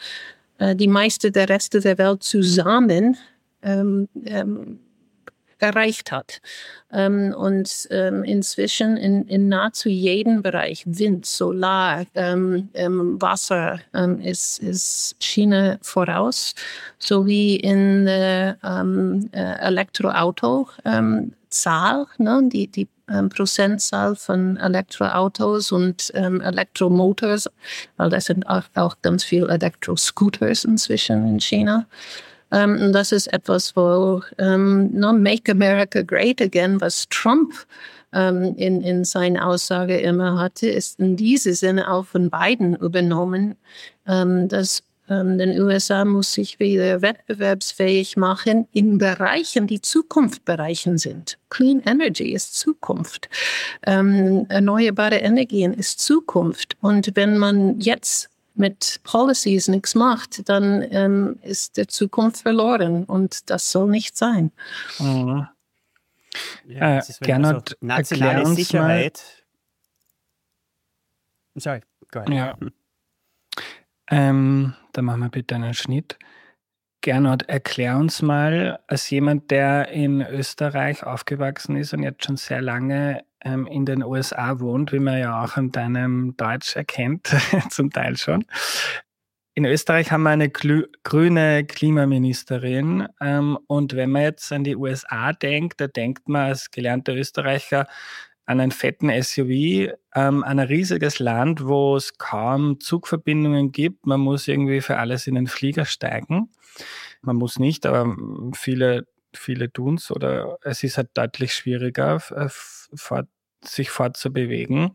äh, 0.58 0.74
die 0.74 0.88
meiste 0.88 1.30
der 1.30 1.48
Reste 1.48 1.80
der 1.80 1.98
Welt 1.98 2.22
zusammen 2.22 3.16
ähm, 3.62 4.08
ähm 4.24 4.80
erreicht 5.58 6.12
hat. 6.12 6.40
Ähm, 6.92 7.34
und 7.36 7.88
ähm, 7.90 8.24
inzwischen 8.24 8.98
in, 8.98 9.26
in 9.26 9.48
nahezu 9.48 9.88
jedem 9.88 10.42
Bereich, 10.42 10.84
Wind, 10.86 11.24
Solar, 11.24 12.04
Wasser, 12.14 13.80
ist, 14.22 14.58
ist 14.58 15.16
China 15.18 15.78
voraus, 15.80 16.54
sowie 16.98 17.56
in 17.56 18.06
äh, 18.06 18.54
Elektroauto. 19.32 20.68
Zahl, 21.48 22.06
ne, 22.18 22.42
die, 22.52 22.66
die 22.66 22.88
ähm, 23.10 23.28
Prozentzahl 23.28 24.16
von 24.16 24.56
Elektroautos 24.56 25.72
und 25.72 26.10
ähm, 26.14 26.40
Elektromotors, 26.40 27.48
weil 27.96 28.10
das 28.10 28.26
sind 28.26 28.46
auch, 28.48 28.64
auch 28.74 28.96
ganz 29.02 29.24
viele 29.24 29.48
Elektroscooters 29.48 30.64
inzwischen 30.64 31.26
in 31.26 31.40
China. 31.40 31.86
Ähm, 32.52 32.92
das 32.92 33.12
ist 33.12 33.32
etwas, 33.32 33.74
wo 33.76 34.22
ähm, 34.38 34.90
no, 34.92 35.12
Make 35.12 35.52
America 35.52 36.02
Great 36.02 36.40
Again, 36.40 36.80
was 36.80 37.08
Trump 37.08 37.52
um, 38.12 38.20
ähm, 38.20 38.54
in, 38.56 38.82
in 38.82 39.04
seiner 39.04 39.46
Aussage 39.46 39.98
immer 39.98 40.38
hatte, 40.38 40.68
ist 40.68 41.00
in 41.00 41.16
diesem 41.16 41.54
Sinne 41.54 41.90
auch 41.90 42.06
von 42.06 42.30
beiden 42.30 42.76
übernommen, 42.76 43.56
dass 44.04 44.80
Ähm, 44.80 44.85
den 45.08 45.60
USA 45.60 46.04
muss 46.04 46.32
sich 46.32 46.58
wieder 46.58 47.02
wettbewerbsfähig 47.02 48.16
machen 48.16 48.66
in 48.72 48.98
Bereichen, 48.98 49.66
die 49.66 49.80
Zukunftsbereichen 49.80 50.98
sind. 50.98 51.38
Clean 51.48 51.80
Energy 51.84 52.32
ist 52.32 52.54
Zukunft. 52.54 53.28
Ähm, 53.84 54.46
erneuerbare 54.48 55.18
Energien 55.18 55.72
ist 55.72 56.00
Zukunft. 56.00 56.76
Und 56.80 57.12
wenn 57.14 57.38
man 57.38 57.80
jetzt 57.80 58.30
mit 58.54 59.00
Policies 59.04 59.68
nichts 59.68 59.94
macht, 59.94 60.48
dann 60.48 60.82
ähm, 60.90 61.38
ist 61.42 61.76
der 61.76 61.88
Zukunft 61.88 62.42
verloren 62.42 63.04
und 63.04 63.50
das 63.50 63.70
soll 63.70 63.88
nicht 63.88 64.16
sein. 64.16 64.50
Mhm. 64.98 65.46
Ja, 66.66 66.98
äh, 66.98 67.02
Gernot, 67.20 67.76
nationale 67.80 68.46
Sicherheit. 68.54 69.22
Mal. 71.54 71.60
Sorry, 71.60 71.80
go 72.10 72.20
ahead. 72.20 72.34
Ja. 72.34 72.56
Ähm, 74.08 74.74
da 74.96 75.02
machen 75.02 75.20
wir 75.20 75.28
bitte 75.28 75.54
einen 75.54 75.74
Schnitt. 75.74 76.18
Gernot, 77.02 77.42
erklär 77.48 77.98
uns 77.98 78.22
mal, 78.22 78.80
als 78.88 79.10
jemand, 79.10 79.50
der 79.50 79.88
in 79.88 80.22
Österreich 80.22 81.04
aufgewachsen 81.04 81.76
ist 81.76 81.92
und 81.92 82.02
jetzt 82.02 82.24
schon 82.24 82.36
sehr 82.36 82.62
lange 82.62 83.24
ähm, 83.44 83.66
in 83.66 83.84
den 83.84 84.02
USA 84.02 84.58
wohnt, 84.58 84.92
wie 84.92 84.98
man 84.98 85.18
ja 85.18 85.44
auch 85.44 85.56
an 85.56 85.70
deinem 85.70 86.36
Deutsch 86.36 86.74
erkennt, 86.74 87.28
zum 87.70 87.90
Teil 87.90 88.16
schon. 88.16 88.44
In 89.54 89.64
Österreich 89.64 90.10
haben 90.10 90.24
wir 90.24 90.30
eine 90.30 90.50
grüne 90.50 91.64
Klimaministerin. 91.64 93.08
Ähm, 93.20 93.58
und 93.66 93.94
wenn 93.94 94.10
man 94.10 94.22
jetzt 94.22 94.52
an 94.52 94.64
die 94.64 94.76
USA 94.76 95.32
denkt, 95.32 95.80
da 95.80 95.86
denkt 95.86 96.28
man 96.28 96.48
als 96.48 96.70
gelernter 96.70 97.14
Österreicher 97.14 97.86
an 98.46 98.60
einen 98.60 98.70
fetten 98.70 99.10
SUV, 99.10 99.50
ähm, 100.14 100.44
an 100.44 100.58
ein 100.58 100.60
riesiges 100.60 101.18
Land, 101.18 101.66
wo 101.66 101.96
es 101.96 102.16
kaum 102.16 102.80
Zugverbindungen 102.80 103.72
gibt. 103.72 104.06
Man 104.06 104.20
muss 104.20 104.48
irgendwie 104.48 104.80
für 104.80 104.98
alles 104.98 105.26
in 105.26 105.34
den 105.34 105.48
Flieger 105.48 105.84
steigen. 105.84 106.50
Man 107.22 107.36
muss 107.36 107.58
nicht, 107.58 107.86
aber 107.86 108.16
viele, 108.54 109.06
viele 109.34 109.72
tun 109.72 109.96
es 109.96 110.10
oder 110.10 110.58
es 110.62 110.84
ist 110.84 110.96
halt 110.96 111.10
deutlich 111.14 111.54
schwieriger, 111.54 112.20
fort, 112.20 113.28
sich 113.64 113.90
fortzubewegen. 113.90 114.92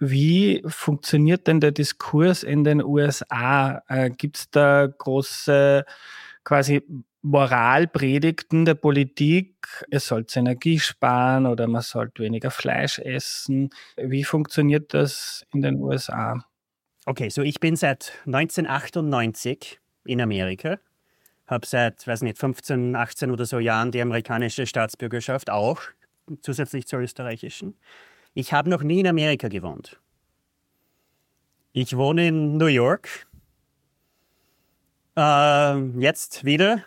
Wie 0.00 0.62
funktioniert 0.66 1.46
denn 1.46 1.60
der 1.60 1.70
Diskurs 1.70 2.42
in 2.42 2.64
den 2.64 2.82
USA? 2.82 3.82
Äh, 3.86 4.10
Gibt 4.10 4.36
es 4.36 4.50
da 4.50 4.86
große 4.86 5.84
quasi 6.42 6.82
Moralpredigten 7.22 8.64
der 8.64 8.74
Politik, 8.74 9.84
es 9.90 10.06
sollte 10.06 10.38
Energie 10.38 10.78
sparen 10.78 11.46
oder 11.46 11.66
man 11.66 11.82
sollte 11.82 12.22
weniger 12.22 12.50
Fleisch 12.50 12.98
essen. 12.98 13.70
Wie 13.96 14.24
funktioniert 14.24 14.94
das 14.94 15.44
in 15.52 15.60
den 15.60 15.76
USA? 15.76 16.42
Okay, 17.04 17.28
so 17.28 17.42
ich 17.42 17.60
bin 17.60 17.76
seit 17.76 18.12
1998 18.26 19.80
in 20.06 20.20
Amerika, 20.22 20.78
habe 21.46 21.66
seit, 21.66 22.06
weiß 22.06 22.22
nicht, 22.22 22.38
15, 22.38 22.96
18 22.96 23.30
oder 23.30 23.44
so 23.44 23.58
Jahren 23.58 23.90
die 23.90 24.00
amerikanische 24.00 24.66
Staatsbürgerschaft 24.66 25.50
auch, 25.50 25.82
zusätzlich 26.40 26.86
zur 26.86 27.00
österreichischen. 27.00 27.76
Ich 28.32 28.52
habe 28.54 28.70
noch 28.70 28.82
nie 28.82 29.00
in 29.00 29.06
Amerika 29.06 29.48
gewohnt. 29.48 30.00
Ich 31.72 31.96
wohne 31.96 32.28
in 32.28 32.56
New 32.56 32.66
York. 32.66 33.26
Äh, 35.16 35.78
jetzt 35.98 36.44
wieder 36.44 36.84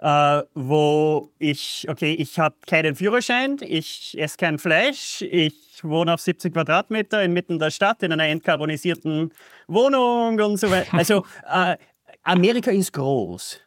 äh, 0.00 0.42
wo 0.54 1.30
ich, 1.38 1.86
okay, 1.88 2.14
ich 2.14 2.38
habe 2.38 2.56
keinen 2.66 2.94
Führerschein, 2.96 3.58
ich 3.60 4.16
esse 4.18 4.36
kein 4.38 4.58
Fleisch, 4.58 5.20
ich 5.22 5.54
wohne 5.82 6.14
auf 6.14 6.20
70 6.20 6.54
Quadratmeter 6.54 7.22
inmitten 7.22 7.58
der 7.58 7.70
Stadt 7.70 8.02
in 8.02 8.12
einer 8.12 8.24
entkarbonisierten 8.24 9.32
Wohnung 9.66 10.40
und 10.40 10.56
so 10.56 10.70
weiter. 10.70 10.90
Also 11.00 11.24
äh, 11.50 11.76
Amerika 12.22 12.70
ist 12.70 12.92
groß, 12.92 13.60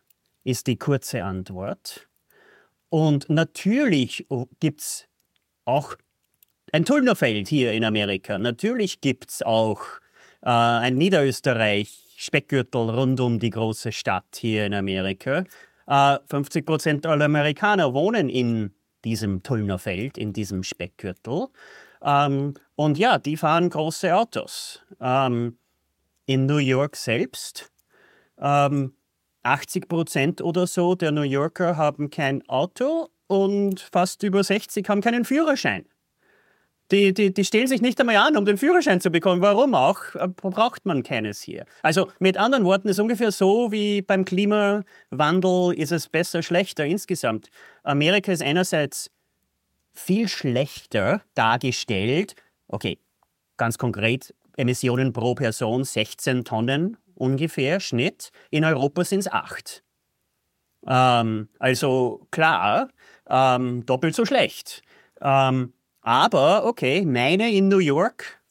ist 0.43 0.67
die 0.67 0.77
kurze 0.77 1.23
Antwort. 1.23 2.07
Und 2.89 3.29
natürlich 3.29 4.25
gibt 4.59 4.81
es 4.81 5.07
auch 5.65 5.95
ein 6.71 6.85
Tullnerfeld 6.85 7.47
hier 7.47 7.73
in 7.73 7.83
Amerika. 7.83 8.37
Natürlich 8.37 9.01
gibt 9.01 9.29
es 9.29 9.41
auch 9.43 9.81
äh, 10.41 10.49
ein 10.49 10.95
Niederösterreich, 10.95 11.91
Speckgürtel 12.17 12.89
rund 12.89 13.19
um 13.19 13.39
die 13.39 13.49
große 13.49 13.91
Stadt 13.91 14.35
hier 14.35 14.65
in 14.65 14.73
Amerika. 14.73 15.43
50 15.87 16.55
äh, 16.55 16.61
Prozent 16.65 17.05
aller 17.05 17.25
Amerikaner 17.25 17.93
wohnen 17.93 18.29
in 18.29 18.73
diesem 19.03 19.43
Tullnerfeld, 19.43 20.17
in 20.17 20.33
diesem 20.33 20.63
Speckgürtel. 20.63 21.47
Ähm, 22.01 22.53
und 22.75 22.97
ja, 22.97 23.17
die 23.17 23.37
fahren 23.37 23.69
große 23.69 24.15
Autos. 24.15 24.81
Ähm, 24.99 25.57
in 26.25 26.45
New 26.45 26.57
York 26.57 26.95
selbst, 26.95 27.71
ähm, 28.37 28.93
80 29.43 29.89
Prozent 29.89 30.41
oder 30.41 30.67
so 30.67 30.95
der 30.95 31.11
New 31.11 31.21
Yorker 31.21 31.75
haben 31.75 32.09
kein 32.09 32.47
Auto 32.47 33.09
und 33.27 33.81
fast 33.81 34.23
über 34.23 34.43
60 34.43 34.87
haben 34.87 35.01
keinen 35.01 35.25
Führerschein. 35.25 35.85
Die, 36.93 37.11
die, 37.11 37.33
die 37.33 37.43
stellen 37.43 37.65
sich 37.65 37.81
nicht 37.81 37.99
einmal 37.99 38.17
an, 38.17 38.37
um 38.37 38.45
den 38.45 38.55
Führerschein 38.55 39.01
zu 39.01 39.09
bekommen. 39.09 39.41
Warum 39.41 39.73
auch? 39.73 40.13
Äh, 40.13 40.27
braucht 40.27 40.85
man 40.85 41.01
keines 41.01 41.41
hier. 41.41 41.65
Also 41.81 42.11
mit 42.19 42.37
anderen 42.37 42.65
Worten, 42.65 42.87
ist 42.87 42.99
ungefähr 42.99 43.31
so 43.31 43.71
wie 43.71 44.03
beim 44.03 44.25
Klimawandel 44.25 45.73
ist 45.75 45.91
es 45.91 46.07
besser, 46.07 46.43
schlechter 46.43 46.85
insgesamt. 46.85 47.49
Amerika 47.81 48.31
ist 48.31 48.43
einerseits 48.43 49.09
viel 49.91 50.27
schlechter 50.27 51.23
dargestellt. 51.33 52.35
Okay, 52.67 52.99
ganz 53.57 53.79
konkret, 53.79 54.35
Emissionen 54.55 55.13
pro 55.13 55.33
Person 55.33 55.83
16 55.83 56.45
Tonnen 56.45 56.97
ungefähr 57.15 57.79
Schnitt. 57.79 58.29
In 58.51 58.65
Europa 58.65 59.03
sind 59.03 59.21
es 59.21 59.31
8. 59.31 59.83
Ähm, 60.85 61.49
also 61.57 62.27
klar, 62.29 62.89
ähm, 63.27 63.83
doppelt 63.87 64.13
so 64.13 64.25
schlecht. 64.25 64.83
Ähm, 65.21 65.73
aber 66.03 66.65
okay, 66.65 67.05
meine 67.05 67.51
in 67.51 67.69
New 67.69 67.79
York, 67.79 68.41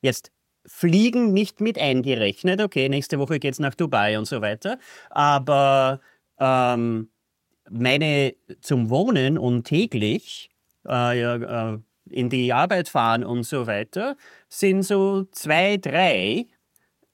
jetzt 0.00 0.32
Fliegen 0.66 1.32
nicht 1.32 1.60
mit 1.60 1.78
eingerechnet. 1.78 2.60
Okay, 2.60 2.88
nächste 2.88 3.18
Woche 3.18 3.38
geht 3.38 3.52
es 3.52 3.60
nach 3.60 3.74
Dubai 3.74 4.18
und 4.18 4.26
so 4.26 4.40
weiter. 4.40 4.78
Aber 5.10 6.00
ähm, 6.38 7.10
meine 7.70 8.34
zum 8.60 8.90
Wohnen 8.90 9.38
und 9.38 9.64
täglich 9.64 10.50
äh, 10.88 11.20
äh, 11.20 11.78
in 12.10 12.30
die 12.30 12.52
Arbeit 12.52 12.88
fahren 12.88 13.24
und 13.24 13.44
so 13.44 13.66
weiter 13.66 14.16
sind 14.48 14.82
so 14.82 15.24
zwei, 15.32 15.76
drei, 15.76 16.46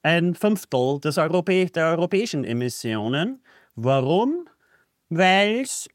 ein 0.03 0.35
Fünftel 0.35 0.99
des 0.99 1.17
Europä 1.17 1.65
der 1.65 1.87
europäischen 1.87 2.43
Emissionen. 2.43 3.43
Warum? 3.75 4.47
Weil 5.09 5.61
es 5.61 5.89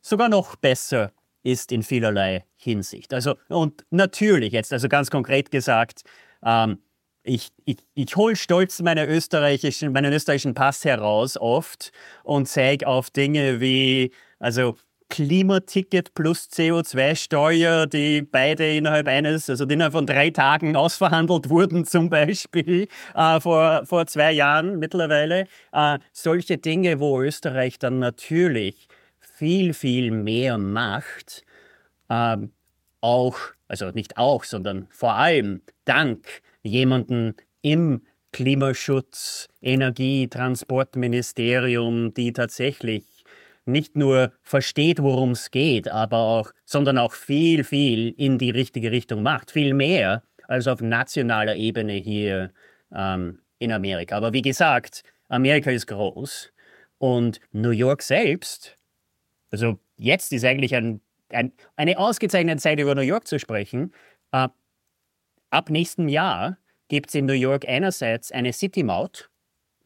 sogar 0.00 0.28
noch 0.28 0.56
besser 0.56 1.12
ist 1.42 1.72
in 1.72 1.82
vielerlei 1.82 2.44
Hinsicht. 2.56 3.12
Also, 3.14 3.34
und 3.48 3.84
natürlich 3.90 4.52
jetzt, 4.52 4.72
also 4.72 4.88
ganz 4.88 5.10
konkret 5.10 5.50
gesagt, 5.50 6.02
ähm, 6.44 6.78
ich, 7.22 7.50
ich, 7.64 7.78
ich 7.94 8.16
hole 8.16 8.36
stolz 8.36 8.80
meine 8.80 9.06
österreichischen, 9.06 9.92
meinen 9.92 10.12
österreichischen 10.12 10.54
Pass 10.54 10.84
heraus 10.84 11.36
oft 11.36 11.92
und 12.24 12.46
zeige 12.48 12.86
auf 12.86 13.10
Dinge 13.10 13.60
wie, 13.60 14.12
also 14.38 14.76
Klimaticket 15.10 16.14
plus 16.14 16.48
CO2-Steuer, 16.50 17.86
die 17.86 18.22
beide 18.22 18.74
innerhalb 18.74 19.08
eines, 19.08 19.50
also 19.50 19.64
innerhalb 19.64 19.92
von 19.92 20.06
drei 20.06 20.30
Tagen 20.30 20.76
ausverhandelt 20.76 21.50
wurden, 21.50 21.84
zum 21.84 22.08
Beispiel 22.08 22.86
äh, 23.14 23.40
vor, 23.40 23.84
vor 23.84 24.06
zwei 24.06 24.32
Jahren 24.32 24.78
mittlerweile. 24.78 25.46
Äh, 25.72 25.98
solche 26.12 26.58
Dinge, 26.58 27.00
wo 27.00 27.20
Österreich 27.20 27.78
dann 27.78 27.98
natürlich 27.98 28.88
viel, 29.40 29.72
viel 29.72 30.10
mehr 30.10 30.58
macht, 30.58 31.44
ähm, 32.10 32.52
auch, 33.00 33.38
also 33.68 33.90
nicht 33.90 34.18
auch, 34.18 34.44
sondern 34.44 34.86
vor 34.90 35.14
allem 35.14 35.62
dank 35.86 36.42
jemanden 36.62 37.34
im 37.62 38.02
Klimaschutz, 38.32 39.48
Energie, 39.62 40.28
Transportministerium, 40.28 42.12
die 42.12 42.34
tatsächlich 42.34 43.24
nicht 43.64 43.96
nur 43.96 44.30
versteht, 44.42 45.02
worum 45.02 45.30
es 45.30 45.50
geht, 45.50 45.88
aber 45.88 46.18
auch, 46.18 46.52
sondern 46.66 46.98
auch 46.98 47.14
viel, 47.14 47.64
viel 47.64 48.14
in 48.18 48.36
die 48.36 48.50
richtige 48.50 48.90
Richtung 48.90 49.22
macht. 49.22 49.52
Viel 49.52 49.72
mehr 49.72 50.22
als 50.48 50.66
auf 50.66 50.82
nationaler 50.82 51.56
Ebene 51.56 51.94
hier 51.94 52.50
ähm, 52.94 53.38
in 53.58 53.72
Amerika. 53.72 54.18
Aber 54.18 54.34
wie 54.34 54.42
gesagt, 54.42 55.02
Amerika 55.28 55.70
ist 55.70 55.86
groß 55.86 56.52
und 56.98 57.40
New 57.52 57.70
York 57.70 58.02
selbst 58.02 58.76
also 59.50 59.78
jetzt 59.96 60.32
ist 60.32 60.44
eigentlich 60.44 60.74
ein, 60.74 61.00
ein, 61.30 61.52
eine 61.76 61.98
ausgezeichnete 61.98 62.60
Zeit, 62.60 62.78
über 62.78 62.94
New 62.94 63.02
York 63.02 63.26
zu 63.26 63.38
sprechen. 63.38 63.92
Äh, 64.32 64.48
ab 65.50 65.70
nächstem 65.70 66.08
Jahr 66.08 66.58
gibt 66.88 67.10
es 67.10 67.14
in 67.14 67.26
New 67.26 67.32
York 67.32 67.68
einerseits 67.68 68.32
eine 68.32 68.52
City-Maut, 68.52 69.30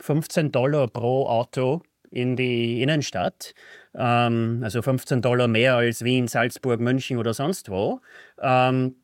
15 0.01 0.53
Dollar 0.53 0.89
pro 0.89 1.27
Auto 1.27 1.83
in 2.11 2.37
die 2.37 2.83
Innenstadt, 2.83 3.55
ähm, 3.95 4.61
also 4.63 4.83
15 4.83 5.21
Dollar 5.21 5.49
mehr 5.49 5.77
als 5.77 6.05
Wien, 6.05 6.29
Salzburg, 6.29 6.81
München 6.81 7.19
oder 7.19 7.35
sonst 7.35 7.69
wo. 7.71 8.01
Ähm, 8.41 8.97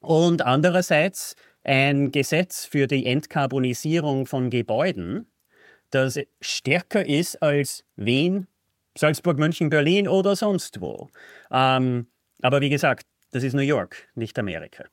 und 0.00 0.42
andererseits 0.42 1.36
ein 1.62 2.10
Gesetz 2.10 2.64
für 2.64 2.86
die 2.86 3.06
Entkarbonisierung 3.06 4.26
von 4.26 4.50
Gebäuden, 4.50 5.26
das 5.90 6.18
stärker 6.40 7.06
ist 7.06 7.42
als 7.42 7.84
Wien, 7.96 8.46
Salzburg, 8.96 9.38
München, 9.38 9.70
Berlin 9.70 10.08
oder 10.08 10.36
sonst 10.36 10.80
wo. 10.80 11.08
Ähm, 11.50 12.06
aber 12.42 12.60
wie 12.60 12.70
gesagt, 12.70 13.06
das 13.32 13.42
ist 13.42 13.54
New 13.54 13.62
York, 13.62 14.08
nicht 14.14 14.38
Amerika. 14.38 14.84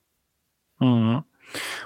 Mhm. 0.80 1.24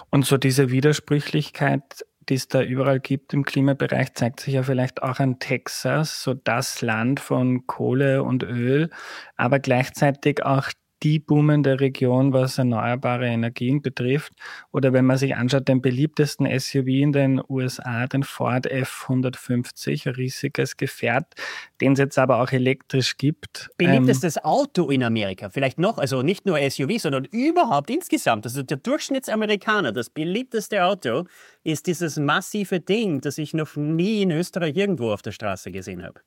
Und 0.10 0.26
so 0.26 0.38
diese 0.38 0.72
Widersprüchlichkeit, 0.72 2.06
die 2.30 2.36
es 2.36 2.48
da 2.48 2.62
überall 2.62 3.00
gibt 3.00 3.34
im 3.34 3.44
Klimabereich, 3.44 4.14
zeigt 4.14 4.40
sich 4.40 4.54
ja 4.54 4.64
vielleicht 4.64 5.04
auch 5.04 5.20
an 5.20 5.40
Texas, 5.40 6.24
so 6.24 6.34
das 6.34 6.82
Land 6.82 7.20
von 7.20 7.68
Kohle 7.68 8.24
und 8.24 8.44
Öl, 8.44 8.90
aber 9.36 9.60
gleichzeitig 9.60 10.44
auch 10.44 10.70
die 11.06 11.20
boomende 11.20 11.80
Region, 11.80 12.34
was 12.34 12.58
erneuerbare 12.58 13.28
Energien 13.28 13.84
betrifft. 13.84 14.34
Oder 14.72 14.92
wenn 14.92 15.06
man 15.06 15.18
sich 15.18 15.36
anschaut, 15.36 15.68
den 15.68 15.80
beliebtesten 15.80 16.48
SUV 16.60 16.88
in 16.88 17.12
den 17.12 17.42
USA, 17.48 18.08
den 18.08 18.24
Ford 18.24 18.66
F150, 18.66 20.08
ein 20.08 20.16
riesiges 20.16 20.78
Gefährt, 20.78 21.36
den 21.80 21.94
es 21.94 22.00
jetzt 22.00 22.18
aber 22.18 22.42
auch 22.42 22.52
elektrisch 22.52 23.18
gibt. 23.18 23.70
Beliebtestes 23.78 24.38
ähm, 24.38 24.44
Auto 24.46 24.90
in 24.90 25.04
Amerika, 25.04 25.50
vielleicht 25.52 25.78
noch, 25.78 26.00
also 26.00 26.24
nicht 26.24 26.48
nur 26.48 26.58
SUV, 26.58 26.98
sondern 26.98 27.26
überhaupt 27.26 27.92
insgesamt. 27.92 28.48
Also 28.48 28.64
der 28.64 28.78
Durchschnittsamerikaner, 28.78 29.92
das 29.92 30.10
beliebteste 30.10 30.84
Auto 30.84 31.26
ist 31.64 31.86
dieses 31.86 32.18
massive 32.18 32.80
Ding, 32.80 33.22
das 33.22 33.38
ich 33.38 33.54
noch 33.54 33.76
nie 33.76 34.24
in 34.24 34.32
Österreich 34.32 34.76
irgendwo 34.76 35.12
auf 35.12 35.22
der 35.22 35.34
Straße 35.34 35.72
gesehen 35.72 36.04
habe. 36.04 36.22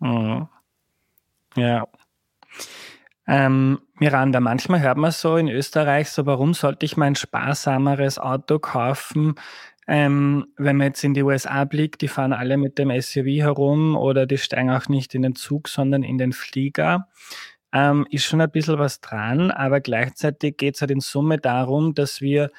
Mhm. 0.00 0.48
Ja. 1.56 1.86
Ähm, 3.26 3.80
Miranda, 3.98 4.40
manchmal 4.40 4.80
hört 4.80 4.98
man 4.98 5.12
so 5.12 5.36
in 5.36 5.48
Österreich 5.48 6.10
so, 6.10 6.26
warum 6.26 6.54
sollte 6.54 6.84
ich 6.86 6.96
mein 6.96 7.14
sparsameres 7.14 8.18
Auto 8.18 8.58
kaufen? 8.58 9.36
Ähm, 9.86 10.46
wenn 10.56 10.76
man 10.76 10.88
jetzt 10.88 11.04
in 11.04 11.14
die 11.14 11.22
USA 11.22 11.64
blickt, 11.64 12.02
die 12.02 12.08
fahren 12.08 12.32
alle 12.32 12.56
mit 12.56 12.78
dem 12.78 12.90
SUV 13.00 13.26
herum 13.42 13.96
oder 13.96 14.26
die 14.26 14.38
steigen 14.38 14.70
auch 14.70 14.88
nicht 14.88 15.14
in 15.14 15.22
den 15.22 15.34
Zug, 15.34 15.68
sondern 15.68 16.02
in 16.02 16.18
den 16.18 16.32
Flieger. 16.32 17.08
Ähm, 17.72 18.06
ist 18.10 18.24
schon 18.24 18.40
ein 18.40 18.50
bisschen 18.50 18.78
was 18.78 19.00
dran, 19.00 19.50
aber 19.50 19.80
gleichzeitig 19.80 20.56
geht 20.56 20.74
es 20.76 20.82
halt 20.82 20.90
in 20.90 21.00
Summe 21.00 21.38
darum, 21.38 21.94
dass 21.94 22.20
wir 22.20 22.50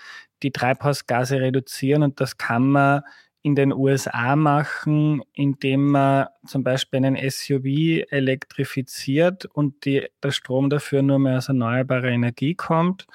die 0.41 0.51
Treibhausgase 0.51 1.39
reduzieren 1.39 2.03
und 2.03 2.19
das 2.19 2.37
kann 2.37 2.67
man 2.67 3.03
in 3.43 3.55
den 3.55 3.73
USA 3.73 4.35
machen, 4.37 5.21
indem 5.33 5.91
man 5.91 6.27
zum 6.45 6.63
Beispiel 6.63 7.05
einen 7.05 7.29
SUV 7.29 7.65
elektrifiziert 8.09 9.45
und 9.45 9.83
die, 9.83 10.07
der 10.23 10.31
Strom 10.31 10.69
dafür 10.69 11.01
nur 11.01 11.19
mehr 11.19 11.37
aus 11.37 11.49
erneuerbarer 11.49 12.05
Energie 12.05 12.55
kommt. 12.55 13.05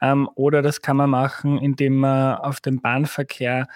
Ähm, 0.00 0.28
oder 0.36 0.62
das 0.62 0.82
kann 0.82 0.96
man 0.96 1.10
machen, 1.10 1.58
indem 1.58 1.96
man 1.96 2.36
auf 2.36 2.60
den 2.60 2.80
Bahnverkehr 2.80 3.66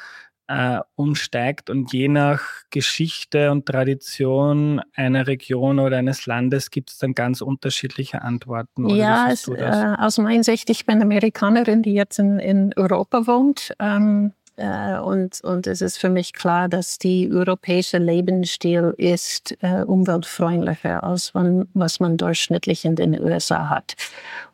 äh, 0.49 0.79
umsteigt 0.95 1.71
und 1.71 1.92
je 1.92 2.07
nach 2.07 2.40
Geschichte 2.71 3.51
und 3.51 3.66
Tradition 3.66 4.81
einer 4.95 5.27
Region 5.27 5.81
oder 5.81 5.97
eines 5.97 6.27
Landes 6.27 6.71
gibt 6.71 6.90
es 6.90 6.99
dann 6.99 7.14
ganz 7.14 7.40
unterschiedliche 7.40 8.23
Antworten. 8.23 8.85
Oder 8.85 8.95
ja, 8.95 9.29
es, 9.29 9.49
äh, 9.49 9.95
aus 9.99 10.19
meiner 10.19 10.45
Sicht, 10.45 10.71
ich 10.71 10.87
bin 10.87 11.03
Amerikanerin, 11.03 11.83
die 11.83 11.95
jetzt 11.95 12.21
in, 12.21 12.38
in 12.38 12.73
Europa 12.77 13.27
wohnt. 13.27 13.75
Ähm, 13.81 14.35
äh, 14.57 14.99
und, 14.99 15.40
und 15.42 15.66
es 15.66 15.81
ist 15.81 15.99
für 15.99 16.09
mich 16.09 16.33
klar, 16.33 16.69
dass 16.69 16.99
die 16.99 17.31
europäische 17.31 17.99
Lebensstil 17.99 18.95
ist 18.97 19.57
äh, 19.61 19.83
umweltfreundlicher 19.83 21.05
als 21.05 21.35
man, 21.35 21.69
was 21.75 22.01
man 22.01 22.16
durchschnittlich 22.16 22.85
in 22.85 22.97
den 22.97 23.21
USA 23.21 23.69
hat. 23.69 23.95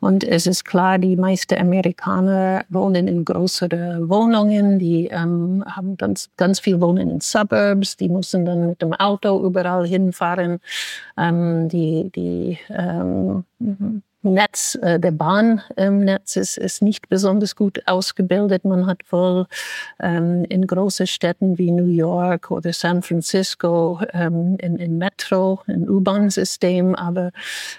Und 0.01 0.23
es 0.23 0.45
ist 0.45 0.65
klar, 0.65 0.97
die 0.99 1.15
meisten 1.15 1.57
Amerikaner 1.57 2.65
wohnen 2.69 3.07
in 3.07 3.23
größeren 3.23 4.09
Wohnungen, 4.09 4.77
die 4.79 5.07
ähm, 5.07 5.63
haben 5.67 5.95
ganz, 5.97 6.29
ganz 6.35 6.59
viel 6.59 6.81
Wohnen 6.81 7.09
in 7.09 7.21
Suburbs, 7.21 7.95
die 7.95 8.09
müssen 8.09 8.45
dann 8.45 8.67
mit 8.67 8.81
dem 8.81 8.93
Auto 8.93 9.45
überall 9.45 9.87
hinfahren. 9.87 10.59
Ähm, 11.17 11.69
die, 11.69 12.11
die 12.13 12.59
ähm, 12.69 13.45
Netz, 14.23 14.77
äh, 14.81 14.99
der 14.99 15.11
Bahnnetz 15.11 16.35
ist, 16.35 16.57
ist 16.57 16.81
nicht 16.81 17.09
besonders 17.09 17.55
gut 17.55 17.81
ausgebildet. 17.87 18.65
Man 18.65 18.87
hat 18.87 18.99
wohl 19.11 19.47
ähm, 19.99 20.45
in 20.45 20.65
großen 20.65 21.07
Städten 21.07 21.57
wie 21.57 21.71
New 21.71 21.87
York 21.87 22.49
oder 22.49 22.73
San 22.73 23.01
Francisco 23.01 23.99
ähm, 24.13 24.57
in, 24.59 24.77
in 24.77 24.97
Metro, 24.97 25.61
ein 25.67 25.89
U-Bahn-System, 25.89 26.95
aber 26.95 27.31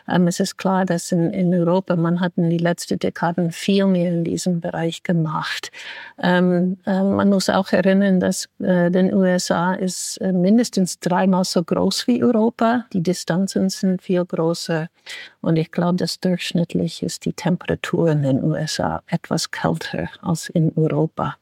ähm, 0.08 0.26
es 0.26 0.40
ist 0.40 0.58
klar, 0.58 0.84
dass 0.84 1.12
in, 1.12 1.30
in 1.30 1.54
Europa 1.54 1.96
man 1.96 2.20
hat 2.20 2.32
in 2.36 2.50
die 2.50 2.58
letzten 2.58 2.98
Dekaden 2.98 3.50
viel 3.50 3.86
mehr 3.86 4.10
in 4.10 4.24
diesem 4.24 4.60
Bereich 4.60 5.02
gemacht. 5.02 5.70
Ähm, 6.22 6.78
äh, 6.86 7.02
man 7.02 7.30
muss 7.30 7.48
auch 7.48 7.72
erinnern, 7.72 8.20
dass 8.20 8.48
äh, 8.60 8.90
den 8.90 9.12
USA 9.14 9.74
ist 9.74 10.18
äh, 10.18 10.32
mindestens 10.32 10.98
dreimal 11.00 11.44
so 11.44 11.62
groß 11.62 12.06
wie 12.06 12.22
Europa. 12.22 12.84
Die 12.92 13.02
Distanzen 13.02 13.70
sind 13.70 14.02
viel 14.02 14.24
größer 14.24 14.88
und 15.44 15.56
ich 15.56 15.70
glaube, 15.70 15.96
dass 15.96 16.20
durchschnittlich 16.20 17.02
ist 17.02 17.24
die 17.24 17.32
Temperatur 17.32 18.10
in 18.10 18.22
den 18.22 18.42
USA 18.42 19.02
etwas 19.06 19.50
kälter 19.50 20.08
als 20.22 20.48
in 20.48 20.72
Europa. 20.76 21.36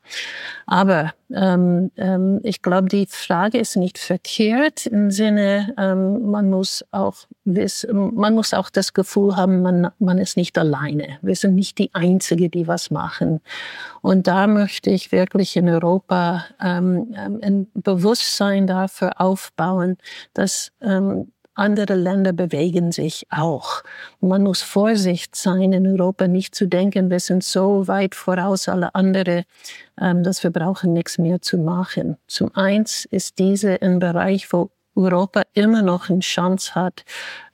Aber 0.66 1.12
ähm, 1.32 1.90
ähm, 1.96 2.40
ich 2.42 2.62
glaube, 2.62 2.88
die 2.88 3.06
Frage 3.08 3.58
ist 3.58 3.76
nicht 3.76 3.98
verkehrt 3.98 4.86
im 4.86 5.10
Sinne, 5.10 5.74
ähm, 5.78 6.30
man 6.30 6.50
muss 6.50 6.84
auch 6.90 7.14
wissen, 7.44 8.14
man 8.14 8.34
muss 8.34 8.52
auch 8.52 8.70
das 8.70 8.92
Gefühl 8.92 9.36
haben, 9.36 9.62
man, 9.62 9.90
man 9.98 10.18
ist 10.18 10.36
nicht 10.36 10.58
alleine. 10.58 11.18
Wir 11.22 11.36
sind 11.36 11.54
nicht 11.54 11.78
die 11.78 11.90
Einzige, 11.94 12.48
die 12.48 12.66
was 12.66 12.90
machen. 12.90 13.40
Und 14.02 14.26
da 14.26 14.46
möchte 14.46 14.90
ich 14.90 15.12
wirklich 15.12 15.56
in 15.56 15.68
Europa 15.68 16.44
ähm, 16.60 17.14
ähm 17.16 17.38
ein 17.42 17.66
Bewusstsein 17.74 18.66
dafür 18.66 19.20
aufbauen, 19.20 19.96
dass 20.34 20.72
ähm, 20.80 21.32
andere 21.54 21.94
Länder 21.94 22.32
bewegen 22.32 22.92
sich 22.92 23.26
auch. 23.30 23.82
man 24.20 24.42
muss 24.42 24.62
Vorsicht 24.62 25.36
sein, 25.36 25.72
in 25.72 25.86
Europa 25.86 26.26
nicht 26.28 26.54
zu 26.54 26.66
denken, 26.66 27.10
wir 27.10 27.20
sind 27.20 27.44
so 27.44 27.86
weit 27.88 28.14
voraus 28.14 28.68
alle 28.68 28.94
andere, 28.94 29.44
ähm, 30.00 30.22
dass 30.22 30.42
wir 30.42 30.50
brauchen 30.50 30.92
nichts 30.92 31.18
mehr 31.18 31.42
zu 31.42 31.58
machen. 31.58 32.16
Zum 32.26 32.54
eins 32.54 33.04
ist 33.04 33.38
diese 33.38 33.80
ein 33.82 33.98
Bereich, 33.98 34.52
wo 34.52 34.70
Europa 34.94 35.42
immer 35.54 35.82
noch 35.82 36.10
eine 36.10 36.20
Chance 36.20 36.74
hat, 36.74 37.04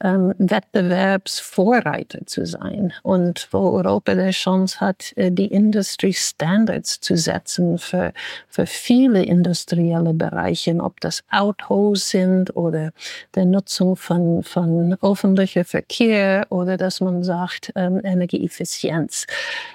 ähm, 0.03 0.35
Wettbewerbsvorreiter 0.38 2.27
zu 2.27 2.46
sein 2.46 2.92
und 3.03 3.48
wo 3.53 3.70
Europa 3.70 4.14
die 4.14 4.31
Chance 4.31 4.81
hat, 4.81 5.12
äh, 5.16 5.31
die 5.31 5.46
Industry 5.46 6.12
Standards 6.12 7.01
zu 7.01 7.16
setzen 7.16 7.79
für, 7.79 8.12
für 8.48 8.66
viele 8.66 9.22
industrielle 9.22 10.14
Bereiche, 10.14 10.74
ob 10.81 11.01
das 11.01 11.22
Autos 11.31 12.11
sind 12.11 12.57
oder 12.57 12.92
der 13.35 13.44
Nutzung 13.44 13.96
von, 13.96 14.42
von 14.42 14.96
öffentlicher 15.03 15.64
Verkehr 15.64 16.46
oder 16.51 16.77
dass 16.77 17.01
man 17.01 17.22
sagt, 17.22 17.72
ähm, 17.74 18.01
Energieeffizienz. 18.05 19.27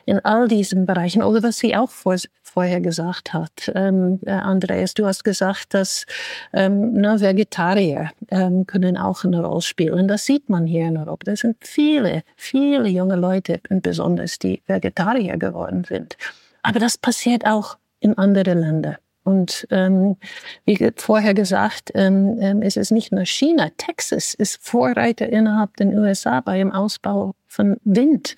In 0.06 0.20
all 0.20 0.48
diesen 0.48 0.86
Bereichen 0.86 1.24
oder 1.24 1.44
was 1.44 1.58
Sie 1.58 1.76
auch 1.76 1.90
vor, 1.90 2.16
vorher 2.54 2.82
gesagt 2.82 3.34
hat, 3.34 3.72
ähm, 3.74 4.20
äh, 4.26 4.32
Andreas, 4.32 4.94
du 4.94 5.06
hast 5.06 5.24
gesagt, 5.24 5.74
dass 5.74 6.06
ähm, 6.54 6.94
na, 6.94 7.20
Vegetarier 7.20 8.12
ähm, 8.30 8.68
können 8.68 8.96
auch 8.96 9.24
eine 9.24 9.44
Rolle 9.44 9.62
spielen. 9.62 10.08
Das 10.08 10.26
sieht 10.26 10.50
man 10.50 10.68
hier 10.68 10.86
in 10.86 10.98
Europa. 10.98 11.26
Das 11.26 11.40
sind 11.40 11.58
viele, 11.62 12.24
viele 12.36 12.88
junge 12.88 13.16
Leute, 13.16 13.60
besonders 13.70 14.38
die 14.38 14.62
Vegetarier 14.68 15.38
geworden 15.38 15.84
sind. 15.84 16.16
Aber 16.62 16.80
das 16.80 16.98
passiert 16.98 17.46
auch 17.46 17.78
in 18.00 18.18
anderen 18.18 18.60
Ländern. 18.60 18.98
Und 19.24 19.66
ähm, 19.72 20.18
wie 20.66 20.92
vorher 20.98 21.34
gesagt, 21.34 21.92
ähm, 21.96 22.38
ähm, 22.40 22.62
es 22.62 22.76
ist 22.76 22.92
nicht 22.92 23.12
nur 23.12 23.26
China. 23.26 23.70
Texas 23.78 24.34
ist 24.34 24.60
Vorreiter 24.62 25.28
innerhalb 25.30 25.78
den 25.78 25.98
USA 25.98 26.42
beim 26.42 26.72
Ausbau 26.72 27.34
von 27.54 27.78
Wind. 27.84 28.36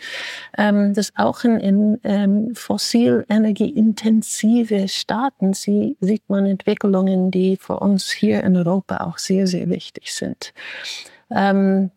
Ähm, 0.57 0.93
das 0.93 1.11
auch 1.15 1.43
in, 1.43 1.59
in 1.59 1.99
ähm, 2.03 2.53
fossilenergieintensive 2.53 4.87
Staaten 4.87 5.53
sie, 5.53 5.97
sieht 6.01 6.29
man 6.29 6.45
Entwicklungen, 6.45 7.31
die 7.31 7.57
für 7.57 7.79
uns 7.79 8.11
hier 8.11 8.43
in 8.43 8.55
Europa 8.57 8.97
auch 8.97 9.17
sehr, 9.17 9.47
sehr 9.47 9.67
wichtig 9.69 10.13
sind. 10.13 10.53
Ähm, 11.31 11.89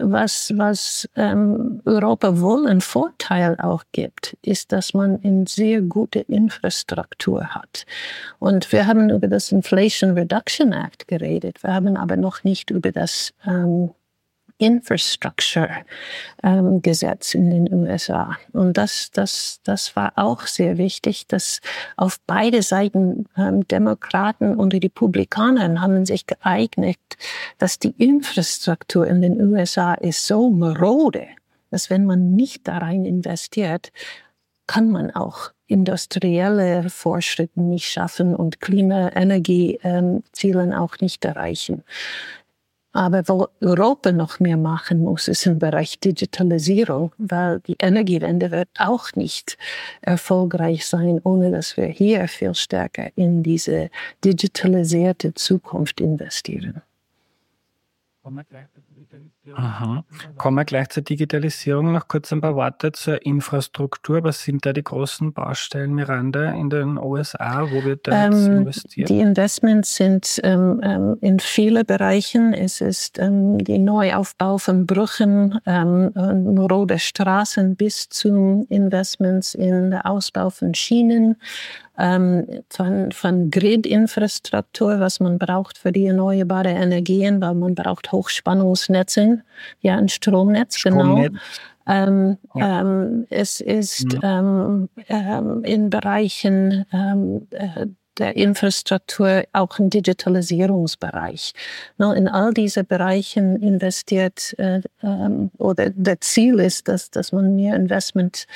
was, 0.00 0.54
was 0.56 1.06
ähm, 1.16 1.82
Europa 1.84 2.40
wohl 2.40 2.66
einen 2.66 2.80
Vorteil 2.80 3.58
auch 3.60 3.84
gibt, 3.92 4.38
ist, 4.42 4.72
dass 4.72 4.94
man 4.94 5.20
eine 5.22 5.44
sehr 5.46 5.82
gute 5.82 6.20
Infrastruktur 6.20 7.54
hat. 7.54 7.84
Und 8.38 8.72
wir 8.72 8.86
haben 8.86 9.10
über 9.10 9.28
das 9.28 9.52
Inflation 9.52 10.12
Reduction 10.12 10.72
Act 10.72 11.08
geredet. 11.08 11.62
Wir 11.62 11.74
haben 11.74 11.98
aber 11.98 12.16
noch 12.16 12.42
nicht 12.42 12.70
über 12.70 12.90
das 12.90 13.34
ähm, 13.46 13.90
Infrastructure 14.62 15.84
ähm, 16.44 16.80
Gesetz 16.82 17.34
in 17.34 17.50
den 17.50 17.74
USA. 17.74 18.36
Und 18.52 18.76
das, 18.76 19.10
das, 19.10 19.58
das 19.64 19.96
war 19.96 20.12
auch 20.14 20.46
sehr 20.46 20.78
wichtig, 20.78 21.26
dass 21.26 21.60
auf 21.96 22.20
beide 22.26 22.62
Seiten 22.62 23.26
ähm, 23.36 23.66
Demokraten 23.66 24.54
und 24.54 24.72
Republikaner 24.72 25.80
haben 25.80 26.06
sich 26.06 26.26
geeignet, 26.26 27.00
dass 27.58 27.80
die 27.80 27.94
Infrastruktur 27.98 29.04
in 29.06 29.20
den 29.20 29.42
USA 29.42 29.94
ist 29.94 30.26
so 30.26 30.48
marode, 30.48 31.26
dass 31.70 31.90
wenn 31.90 32.06
man 32.06 32.34
nicht 32.34 32.68
da 32.68 32.78
rein 32.78 33.04
investiert, 33.04 33.90
kann 34.68 34.90
man 34.90 35.10
auch 35.10 35.50
industrielle 35.66 36.88
Fortschritte 36.88 37.60
nicht 37.60 37.90
schaffen 37.90 38.36
und 38.36 38.60
Klimaenergiezielen 38.60 40.72
auch 40.72 41.00
nicht 41.00 41.24
erreichen. 41.24 41.82
Aber 42.92 43.26
wo 43.26 43.48
Europa 43.60 44.12
noch 44.12 44.38
mehr 44.38 44.58
machen 44.58 45.00
muss, 45.00 45.26
ist 45.28 45.46
im 45.46 45.58
Bereich 45.58 45.98
Digitalisierung, 45.98 47.12
weil 47.16 47.60
die 47.60 47.76
Energiewende 47.80 48.50
wird 48.50 48.68
auch 48.78 49.12
nicht 49.14 49.56
erfolgreich 50.02 50.86
sein, 50.86 51.18
ohne 51.24 51.50
dass 51.50 51.76
wir 51.78 51.86
hier 51.86 52.28
viel 52.28 52.54
stärker 52.54 53.10
in 53.16 53.42
diese 53.42 53.88
digitalisierte 54.24 55.32
Zukunft 55.32 56.02
investieren. 56.02 56.82
Aha. 59.54 60.04
Kommen 60.36 60.56
wir 60.56 60.64
gleich 60.64 60.90
zur 60.90 61.02
Digitalisierung. 61.02 61.90
Noch 61.90 62.06
kurz 62.06 62.32
ein 62.32 62.40
paar 62.40 62.54
Worte 62.54 62.92
zur 62.92 63.26
Infrastruktur. 63.26 64.22
Was 64.22 64.44
sind 64.44 64.64
da 64.64 64.72
die 64.72 64.84
großen 64.84 65.32
Baustellen, 65.32 65.94
Miranda, 65.94 66.52
in 66.52 66.70
den 66.70 66.96
USA? 66.96 67.66
Wo 67.68 67.82
wird 67.82 68.06
da 68.06 68.26
jetzt 68.26 68.46
ähm, 68.46 68.58
investiert? 68.58 69.08
Die 69.08 69.18
Investments 69.18 69.96
sind 69.96 70.40
ähm, 70.44 70.80
ähm, 70.84 71.16
in 71.20 71.40
vielen 71.40 71.84
Bereichen. 71.84 72.54
Es 72.54 72.80
ist 72.80 73.18
ähm, 73.18 73.58
die 73.58 73.78
Neuaufbau 73.78 74.58
von 74.58 74.86
Brücken, 74.86 75.58
ähm, 75.66 76.12
rote 76.56 77.00
Straßen 77.00 77.74
bis 77.74 78.08
zu 78.08 78.64
Investments 78.68 79.56
in 79.56 79.90
den 79.90 79.94
Ausbau 79.94 80.50
von 80.50 80.72
Schienen, 80.72 81.36
ähm, 81.98 82.46
von, 82.68 83.12
von 83.12 83.50
Grid-Infrastruktur, 83.50 84.98
was 85.00 85.20
man 85.20 85.38
braucht 85.38 85.78
für 85.78 85.92
die 85.92 86.06
erneuerbare 86.06 86.70
Energien, 86.70 87.40
weil 87.40 87.54
man 87.54 87.74
braucht 87.74 88.12
Hochspannungsnetze, 88.12 89.31
ja, 89.80 89.96
ein 89.96 90.08
Stromnetz, 90.08 90.76
Stromnetz. 90.76 91.32
genau. 91.32 91.40
Ähm, 91.84 92.38
ja. 92.54 92.80
ähm, 92.80 93.26
es 93.30 93.60
ist 93.60 94.12
ja. 94.12 94.38
ähm, 94.38 94.88
ähm 95.08 95.64
in 95.64 95.90
Bereichen 95.90 96.84
ähm, 96.92 97.48
äh, 97.50 97.86
der 98.18 98.36
Infrastruktur 98.36 99.44
auch 99.52 99.78
im 99.78 99.90
Digitalisierungsbereich. 99.90 101.52
In 101.98 102.28
all 102.28 102.52
diese 102.52 102.84
Bereichen 102.84 103.56
investiert 103.56 104.54
äh, 104.58 104.82
ähm, 105.02 105.50
oder 105.58 105.90
der 105.90 106.20
Ziel 106.20 106.60
ist, 106.60 106.88
dass, 106.88 107.10
dass 107.10 107.32
man 107.32 107.54
mehr 107.54 107.74
Investment 107.74 108.46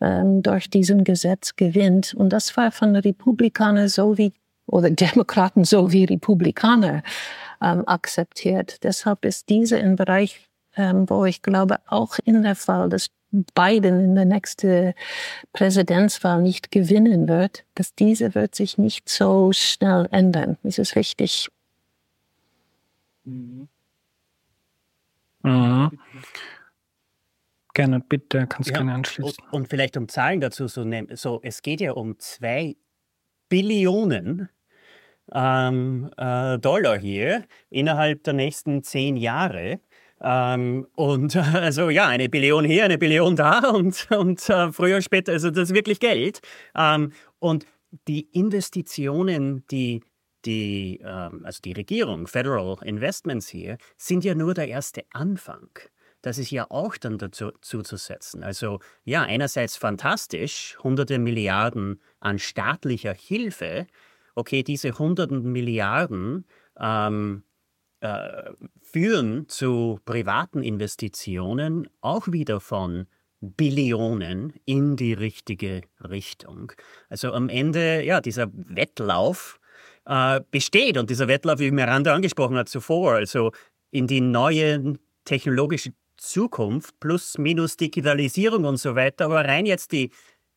ähm, 0.00 0.42
durch 0.42 0.70
diesen 0.70 1.04
Gesetz 1.04 1.56
gewinnt. 1.56 2.14
Und 2.14 2.32
das 2.32 2.56
war 2.56 2.70
von 2.70 2.94
Republikanern 2.94 3.88
so 3.88 4.16
wie 4.16 4.32
oder 4.70 4.90
Demokraten 4.90 5.64
so 5.64 5.92
wie 5.92 6.04
Republikaner 6.04 7.02
ähm, 7.60 7.86
akzeptiert. 7.86 8.82
Deshalb 8.84 9.24
ist 9.24 9.48
diese 9.48 9.78
ein 9.78 9.96
Bereich, 9.96 10.48
ähm, 10.76 11.08
wo 11.08 11.24
ich 11.24 11.42
glaube, 11.42 11.78
auch 11.86 12.18
in 12.24 12.42
der 12.42 12.56
Fall 12.56 12.88
des 12.88 13.10
Biden 13.30 14.00
in 14.00 14.14
der 14.14 14.24
nächsten 14.24 14.92
Präsidentswahl 15.52 16.42
nicht 16.42 16.70
gewinnen 16.70 17.28
wird, 17.28 17.64
dass 17.74 17.94
diese 17.94 18.34
wird 18.34 18.54
sich 18.54 18.76
nicht 18.76 19.08
so 19.08 19.52
schnell 19.52 20.08
ändern. 20.10 20.58
Das 20.62 20.78
ist 20.78 20.96
wichtig. 20.96 21.48
Mhm. 23.24 23.68
Mhm. 25.42 25.98
Gerne, 27.72 28.00
bitte, 28.00 28.46
kannst 28.48 28.70
ja, 28.70 28.76
gerne 28.76 28.94
anschließen. 28.94 29.44
Und, 29.44 29.52
und, 29.52 29.68
vielleicht 29.68 29.96
um 29.96 30.08
Zahlen 30.08 30.40
dazu 30.40 30.66
zu 30.66 30.84
nehmen, 30.84 31.14
so, 31.16 31.40
es 31.42 31.62
geht 31.62 31.80
ja 31.80 31.92
um 31.92 32.18
zwei 32.18 32.76
Billionen 33.48 34.48
ähm, 35.34 36.10
äh, 36.16 36.58
Dollar 36.58 36.98
hier 36.98 37.44
innerhalb 37.70 38.24
der 38.24 38.34
nächsten 38.34 38.82
zehn 38.82 39.16
Jahre. 39.16 39.80
Ähm, 40.22 40.86
und 40.94 41.36
also 41.54 41.90
ja, 41.90 42.08
eine 42.08 42.28
Billion 42.28 42.64
hier, 42.64 42.84
eine 42.84 42.98
Billion 42.98 43.36
da 43.36 43.60
und, 43.70 44.08
und 44.10 44.48
äh, 44.48 44.72
früher, 44.72 45.02
später, 45.02 45.32
also 45.32 45.50
das 45.50 45.70
ist 45.70 45.74
wirklich 45.74 46.00
Geld. 46.00 46.40
Ähm, 46.76 47.12
und 47.38 47.66
die 48.06 48.28
Investitionen, 48.32 49.64
die 49.70 50.02
die, 50.44 51.00
ähm, 51.04 51.42
also 51.44 51.60
die 51.62 51.72
Regierung, 51.72 52.26
Federal 52.26 52.78
Investments 52.82 53.48
hier, 53.48 53.76
sind 53.96 54.24
ja 54.24 54.34
nur 54.34 54.54
der 54.54 54.68
erste 54.68 55.04
Anfang. 55.12 55.68
Das 56.22 56.36
ist 56.38 56.50
ja 56.50 56.66
auch 56.70 56.96
dann 56.96 57.18
dazu 57.18 57.50
zuzusetzen. 57.62 58.42
Also 58.42 58.80
ja, 59.04 59.22
einerseits 59.22 59.76
fantastisch, 59.76 60.76
hunderte 60.82 61.18
Milliarden 61.18 62.00
an 62.20 62.38
staatlicher 62.38 63.14
Hilfe. 63.14 63.86
Okay, 64.40 64.62
diese 64.62 64.98
hunderten 64.98 65.52
Milliarden 65.52 66.46
ähm, 66.80 67.42
äh, 68.00 68.50
führen 68.80 69.46
zu 69.48 70.00
privaten 70.06 70.62
Investitionen 70.62 71.90
auch 72.00 72.26
wieder 72.26 72.58
von 72.58 73.06
Billionen 73.42 74.54
in 74.64 74.96
die 74.96 75.12
richtige 75.12 75.82
Richtung. 76.00 76.72
Also 77.10 77.34
am 77.34 77.50
Ende, 77.50 78.02
ja, 78.02 78.22
dieser 78.22 78.48
Wettlauf 78.54 79.60
äh, 80.06 80.40
besteht 80.50 80.96
und 80.96 81.10
dieser 81.10 81.28
Wettlauf, 81.28 81.58
wie 81.58 81.70
Miranda 81.70 82.14
angesprochen 82.14 82.56
hat 82.56 82.70
zuvor, 82.70 83.16
also 83.16 83.52
in 83.90 84.06
die 84.06 84.22
neue 84.22 84.94
technologische 85.26 85.92
Zukunft 86.16 86.98
plus 86.98 87.36
minus 87.36 87.76
Digitalisierung 87.76 88.64
und 88.64 88.78
so 88.78 88.96
weiter, 88.96 89.26
aber 89.26 89.44
rein 89.44 89.66
jetzt 89.66 89.92
die 89.92 90.10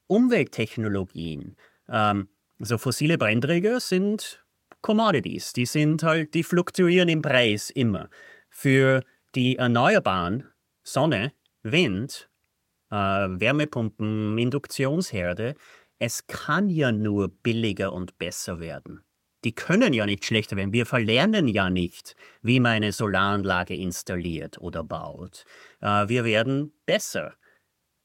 Umwelttechnologien, 0.08 1.58
ähm, 1.90 2.30
also 2.64 2.78
fossile 2.78 3.18
Brennträger 3.18 3.82
sind 3.82 4.42
Commodities. 4.80 5.52
Die 5.52 5.66
sind 5.66 6.02
halt, 6.02 6.34
die 6.34 6.44
fluktuieren 6.44 7.10
im 7.10 7.22
Preis 7.22 7.70
immer. 7.70 8.10
Für 8.50 9.04
die 9.36 9.58
Erneuerbaren, 9.58 10.46
Sonne, 10.82 11.34
Wind, 11.64 12.30
äh, 12.90 12.96
Wärmepumpen, 12.96 14.38
Induktionsherde, 14.38 15.56
es 16.00 16.26
kann 16.28 16.70
ja 16.70 16.94
nur 16.94 17.28
billiger 17.28 17.92
und 17.92 18.18
besser 18.18 18.62
werden. 18.62 19.04
Die 19.44 19.54
können 19.54 19.92
ja 19.92 20.06
nicht 20.06 20.24
schlechter 20.24 20.56
werden. 20.56 20.72
Wir 20.72 20.86
verlernen 20.86 21.50
ja 21.50 21.70
nicht, 21.70 22.16
wie 22.44 22.62
man 22.62 22.72
eine 22.76 22.94
Solaranlage 22.94 23.76
installiert 23.76 24.58
oder 24.58 24.86
baut. 24.86 25.44
Äh, 25.82 26.08
wir 26.08 26.24
werden 26.24 26.72
besser. 26.86 27.34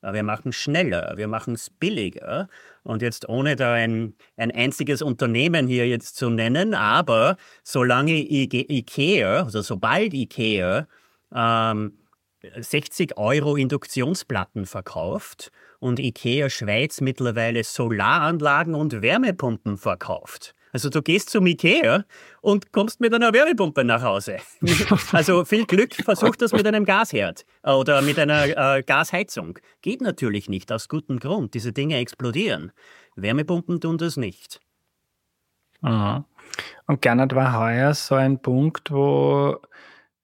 Wir 0.01 0.23
machen 0.23 0.53
schneller, 0.53 1.15
wir 1.17 1.27
machen 1.27 1.55
es 1.55 1.71
billiger. 1.71 2.49
Und 2.85 3.03
jetzt 3.03 3.29
ohne 3.29 3.57
da 3.57 3.73
ein, 3.73 4.15
ein 4.37 4.51
einziges 4.51 5.03
Unternehmen 5.03 5.67
hier 5.67 5.89
jetzt 5.89 6.17
zu 6.17 6.31
nennen, 6.31 6.75
aber 6.75 7.37
solange 7.65 8.13
IKEA, 8.13 9.43
also 9.43 9.61
sobald 9.61 10.15
IKEA 10.15 10.87
ähm, 11.35 11.99
60 12.57 13.19
Euro 13.19 13.57
Induktionsplatten 13.57 14.67
verkauft 14.67 15.51
und 15.81 15.99
IKEA 15.99 16.49
Schweiz 16.49 17.01
mittlerweile 17.01 17.65
Solaranlagen 17.65 18.75
und 18.75 19.03
Wärmepumpen 19.03 19.77
verkauft, 19.77 20.55
also 20.73 20.91
du 20.91 21.03
gehst 21.03 21.31
zum 21.31 21.47
Ikea 21.47 22.05
und 22.41 22.73
kommst 22.73 23.01
mit 23.01 23.15
einer 23.15 23.33
Wärmepumpe 23.33 23.85
nach 23.85 24.03
Hause. 24.03 24.39
also 25.13 25.45
viel 25.45 25.67
Glück, 25.67 25.95
versuch 25.95 26.37
das 26.37 26.53
mit 26.53 26.67
einem 26.67 26.85
Gasherd 26.85 27.45
oder 27.63 28.03
mit 28.03 28.19
einer 28.19 28.77
äh, 28.77 28.83
Gasheizung. 28.83 29.59
Geht 29.83 30.01
natürlich 30.01 30.49
nicht, 30.49 30.71
aus 30.73 30.89
gutem 30.89 31.19
Grund. 31.19 31.55
Diese 31.55 31.73
Dinge 31.73 31.97
explodieren. 31.99 32.73
Wärmepumpen 33.17 33.81
tun 33.81 33.99
das 33.99 34.17
nicht. 34.17 34.61
Aha. 35.83 36.25
Und 36.87 37.03
Gernot 37.03 37.35
war 37.35 37.59
heuer 37.59 37.95
so 37.95 38.15
ein 38.15 38.41
Punkt, 38.41 38.91
wo 38.91 39.59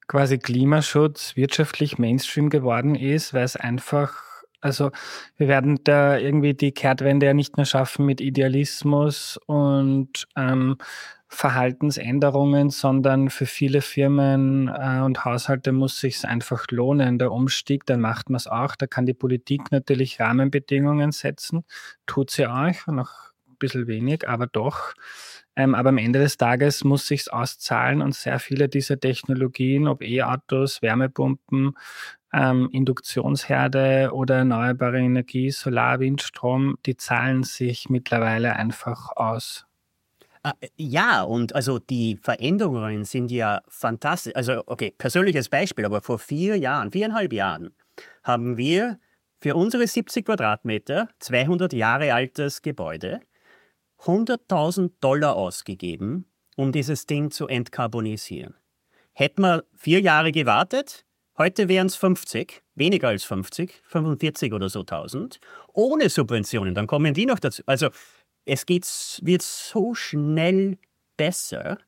quasi 0.07 0.38
Klimaschutz 0.38 1.37
wirtschaftlich 1.37 1.98
Mainstream 1.98 2.50
geworden 2.50 2.94
ist, 2.94 3.35
weil 3.35 3.44
es 3.44 3.57
einfach 3.57 4.33
also 4.64 4.90
wir 5.37 5.46
werden 5.46 5.81
da 5.85 6.16
irgendwie 6.16 6.55
die 6.55 6.72
Kehrtwende 6.72 7.27
ja 7.27 7.35
nicht 7.35 7.59
mehr 7.59 7.66
schaffen 7.66 8.07
mit 8.07 8.22
Idealismus 8.22 9.38
und 9.46 10.27
ähm, 10.37 10.79
Verhaltensänderungen, 11.29 12.70
sondern 12.70 13.29
für 13.29 13.44
viele 13.44 13.83
Firmen 13.83 14.68
äh, 14.68 15.00
und 15.00 15.27
Haushalte 15.27 15.72
muss 15.72 16.00
sich 16.00 16.24
einfach 16.24 16.64
lohnen, 16.70 17.18
der 17.18 17.31
Umstieg, 17.31 17.85
dann 17.85 18.00
macht 18.00 18.31
man 18.31 18.37
es 18.37 18.46
auch. 18.46 18.74
Da 18.74 18.87
kann 18.87 19.05
die 19.05 19.12
Politik 19.12 19.70
natürlich 19.70 20.18
Rahmenbedingungen 20.18 21.12
setzen, 21.12 21.64
tut 22.07 22.31
sie 22.31 22.46
auch, 22.46 22.87
noch 22.87 23.33
ein 23.46 23.57
bisschen 23.59 23.87
wenig, 23.87 24.27
aber 24.27 24.46
doch. 24.46 24.94
Ähm, 25.57 25.74
aber 25.74 25.90
am 25.90 25.98
Ende 25.98 26.20
des 26.20 26.37
Tages 26.37 26.85
muss 26.85 27.07
sich's 27.07 27.29
auszahlen 27.29 28.00
und 28.00 28.14
sehr 28.14 28.38
viele 28.38 28.68
dieser 28.68 28.98
Technologien, 28.98 29.87
ob 29.88 30.03
E-Autos, 30.03 30.83
Wärmepumpen, 30.83 31.74
ähm, 32.34 32.68
Induktionsherde 32.72 34.10
oder 34.12 34.36
erneuerbare 34.38 34.98
Energie, 34.98 35.50
Solar, 35.50 36.00
Windstrom, 36.00 36.76
die 36.84 36.96
zahlen 36.96 37.44
sich 37.44 37.88
mittlerweile 37.88 38.56
einfach 38.56 39.10
aus. 39.16 39.66
Ah, 40.42 40.52
ja, 40.76 41.22
und 41.22 41.54
also 41.54 41.78
die 41.78 42.16
Veränderungen 42.16 43.04
sind 43.04 43.30
ja 43.30 43.62
fantastisch. 43.68 44.34
Also, 44.36 44.62
okay, 44.66 44.92
persönliches 44.96 45.48
Beispiel, 45.48 45.86
aber 45.86 46.02
vor 46.02 46.18
vier 46.18 46.58
Jahren, 46.58 46.92
viereinhalb 46.92 47.32
Jahren, 47.32 47.74
haben 48.22 48.58
wir 48.58 48.98
für 49.40 49.54
unsere 49.54 49.86
70 49.86 50.26
Quadratmeter, 50.26 51.08
200 51.20 51.72
Jahre 51.72 52.12
altes 52.12 52.60
Gebäude, 52.60 53.20
100.000 54.00 54.92
Dollar 55.00 55.36
ausgegeben, 55.36 56.26
um 56.56 56.72
dieses 56.72 57.06
Ding 57.06 57.30
zu 57.30 57.46
entkarbonisieren. 57.46 58.54
Hätten 59.12 59.42
wir 59.42 59.64
vier 59.74 60.00
Jahre 60.00 60.32
gewartet, 60.32 61.06
Heute 61.36 61.68
wären 61.68 61.88
es 61.88 61.96
50, 61.96 62.62
weniger 62.76 63.08
als 63.08 63.24
50, 63.24 63.82
45 63.86 64.52
oder 64.52 64.68
so 64.68 64.80
1000, 64.80 65.40
ohne 65.72 66.08
Subventionen. 66.08 66.74
Dann 66.74 66.86
kommen 66.86 67.12
die 67.12 67.26
noch 67.26 67.40
dazu. 67.40 67.62
Also 67.66 67.88
es 68.44 68.66
geht, 68.66 68.86
wird 69.22 69.42
so 69.42 69.94
schnell 69.94 70.78
besser, 71.16 71.78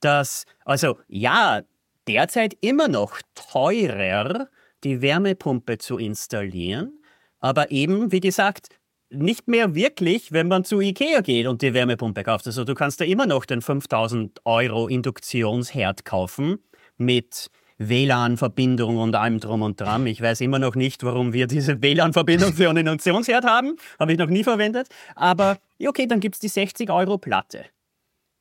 dass, 0.00 0.44
also 0.64 0.98
ja, 1.06 1.62
derzeit 2.08 2.56
immer 2.60 2.88
noch 2.88 3.20
teurer, 3.34 4.48
die 4.82 5.00
Wärmepumpe 5.00 5.78
zu 5.78 5.96
installieren, 5.96 7.00
aber 7.38 7.70
eben, 7.70 8.10
wie 8.10 8.20
gesagt, 8.20 8.68
nicht 9.08 9.46
mehr 9.46 9.76
wirklich, 9.76 10.32
wenn 10.32 10.48
man 10.48 10.64
zu 10.64 10.80
Ikea 10.80 11.20
geht 11.20 11.46
und 11.46 11.62
die 11.62 11.74
Wärmepumpe 11.74 12.24
kauft. 12.24 12.46
Also 12.46 12.64
du 12.64 12.74
kannst 12.74 13.00
da 13.00 13.04
immer 13.04 13.26
noch 13.26 13.44
den 13.44 13.62
5000 13.62 14.40
Euro 14.44 14.88
Induktionsherd 14.88 16.04
kaufen 16.04 16.58
mit 16.96 17.50
WLAN-Verbindung 17.88 18.98
und 18.98 19.14
allem 19.14 19.40
drum 19.40 19.62
und 19.62 19.80
dran. 19.80 20.06
Ich 20.06 20.20
weiß 20.20 20.40
immer 20.40 20.58
noch 20.58 20.74
nicht, 20.74 21.02
warum 21.02 21.32
wir 21.32 21.46
diese 21.46 21.82
WLAN-Verbindung 21.82 22.52
für 22.54 22.68
einen 22.68 22.86
Induktionsherd 22.86 23.44
haben. 23.44 23.76
Habe 23.98 24.12
ich 24.12 24.18
noch 24.18 24.28
nie 24.28 24.44
verwendet. 24.44 24.88
Aber 25.14 25.58
okay, 25.84 26.06
dann 26.06 26.20
gibt 26.20 26.36
es 26.36 26.40
die 26.40 26.48
60 26.48 26.90
Euro 26.90 27.18
Platte, 27.18 27.64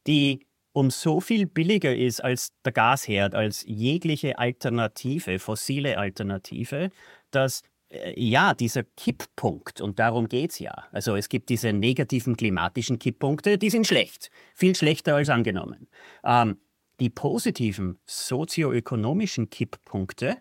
die 0.07 0.45
um 0.73 0.89
so 0.89 1.21
viel 1.21 1.45
billiger 1.45 1.95
ist 1.95 2.23
als 2.23 2.51
der 2.65 2.73
Gasherd, 2.73 3.35
als 3.35 3.63
jegliche 3.67 4.39
Alternative, 4.39 5.37
fossile 5.37 5.97
Alternative, 5.99 6.89
dass 7.29 7.61
äh, 7.93 8.19
ja, 8.19 8.53
dieser 8.53 8.83
Kipppunkt, 8.83 9.81
und 9.81 9.99
darum 9.99 10.27
geht 10.27 10.51
es 10.51 10.59
ja. 10.59 10.73
Also 10.91 11.15
es 11.15 11.29
gibt 11.29 11.49
diese 11.49 11.71
negativen 11.71 12.35
klimatischen 12.35 12.97
Kipppunkte, 12.99 13.57
die 13.57 13.69
sind 13.69 13.87
schlecht, 13.87 14.31
viel 14.55 14.75
schlechter 14.75 15.15
als 15.15 15.29
angenommen. 15.29 15.87
Ähm, 16.23 16.57
die 16.99 17.09
positiven 17.09 17.99
sozioökonomischen 18.05 19.49
Kipppunkte, 19.49 20.37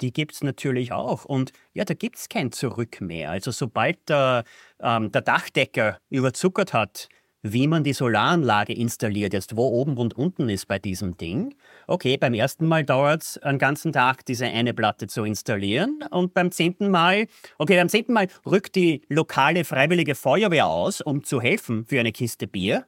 die 0.00 0.12
gibt 0.12 0.32
es 0.34 0.42
natürlich 0.42 0.92
auch. 0.92 1.24
Und 1.24 1.52
ja, 1.72 1.84
da 1.84 1.94
gibt 1.94 2.16
es 2.16 2.28
kein 2.28 2.52
Zurück 2.52 3.00
mehr. 3.00 3.30
Also 3.30 3.50
sobald 3.50 4.08
der, 4.08 4.44
ähm, 4.80 5.12
der 5.12 5.22
Dachdecker 5.22 5.98
überzuckert 6.10 6.72
hat, 6.72 7.08
wie 7.44 7.68
man 7.68 7.84
die 7.84 7.92
Solaranlage 7.92 8.72
installiert, 8.72 9.34
jetzt 9.34 9.54
wo 9.54 9.68
oben 9.68 9.98
und 9.98 10.14
unten 10.14 10.48
ist 10.48 10.66
bei 10.66 10.78
diesem 10.78 11.18
Ding. 11.18 11.54
Okay, 11.86 12.16
beim 12.16 12.32
ersten 12.32 12.66
Mal 12.66 12.84
dauert 12.84 13.22
es 13.22 13.38
einen 13.38 13.58
ganzen 13.58 13.92
Tag, 13.92 14.24
diese 14.24 14.46
eine 14.46 14.72
Platte 14.72 15.08
zu 15.08 15.24
installieren. 15.24 16.02
Und 16.10 16.32
beim 16.32 16.50
zehnten 16.50 16.90
Mal, 16.90 17.26
okay, 17.58 17.76
beim 17.76 17.90
zehnten 17.90 18.14
Mal 18.14 18.28
rückt 18.46 18.74
die 18.76 19.02
lokale 19.08 19.64
freiwillige 19.64 20.14
Feuerwehr 20.14 20.66
aus, 20.66 21.02
um 21.02 21.22
zu 21.22 21.40
helfen 21.42 21.84
für 21.84 22.00
eine 22.00 22.12
Kiste 22.12 22.46
Bier. 22.46 22.86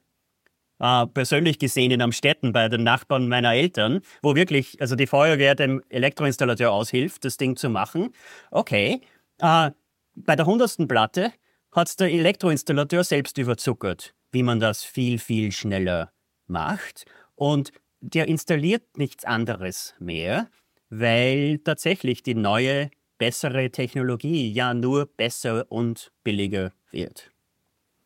Uh, 0.79 1.07
persönlich 1.07 1.59
gesehen 1.59 1.91
in 1.91 2.03
Amstetten 2.03 2.53
bei 2.53 2.69
den 2.69 2.83
Nachbarn 2.83 3.29
meiner 3.29 3.55
Eltern, 3.55 4.01
wo 4.21 4.35
wirklich, 4.35 4.79
also 4.81 4.95
die 4.95 5.07
Feuerwehr 5.07 5.55
dem 5.55 5.83
Elektroinstallateur 5.89 6.71
aushilft, 6.71 7.25
das 7.25 7.39
Ding 7.39 7.57
zu 7.57 7.71
machen. 7.71 8.13
Okay, 8.51 9.01
uh, 9.43 9.71
bei 10.15 10.37
der 10.37 10.45
hundertsten 10.45 10.87
Platte 10.87 11.33
hat 11.73 11.99
der 11.99 12.13
Elektroinstallateur 12.13 13.05
selbst 13.05 13.39
überzuckert 13.39 14.15
wie 14.37 14.43
man 14.43 14.61
das 14.61 14.85
viel, 14.85 15.19
viel 15.19 15.51
schneller 15.51 16.13
macht. 16.47 17.07
Und 17.35 17.73
der 18.01 18.29
installiert 18.29 18.99
nichts 18.99 19.25
anderes 19.25 19.95
mehr, 19.99 20.51
weil 20.91 21.59
tatsächlich 21.59 22.23
die 22.23 22.35
neue, 22.35 22.91
bessere 23.17 23.71
Technologie 23.71 24.53
ja 24.53 24.75
nur 24.75 25.07
besser 25.07 25.65
und 25.73 26.13
billiger 26.23 26.73
wird. 26.91 27.31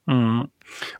Mhm. 0.06 0.50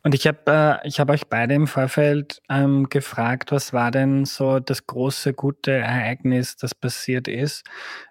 Und 0.03 0.15
ich 0.15 0.27
habe 0.27 0.81
äh, 0.85 0.91
hab 0.91 1.11
euch 1.11 1.27
beide 1.29 1.55
im 1.55 1.67
Vorfeld 1.67 2.41
ähm, 2.49 2.89
gefragt, 2.89 3.53
was 3.53 3.73
war 3.73 3.91
denn 3.91 4.25
so 4.25 4.61
das 4.61 4.87
große, 4.87 5.35
gute 5.35 5.73
Ereignis, 5.73 6.57
das 6.57 6.75
passiert 6.75 7.29
ist? 7.29 7.65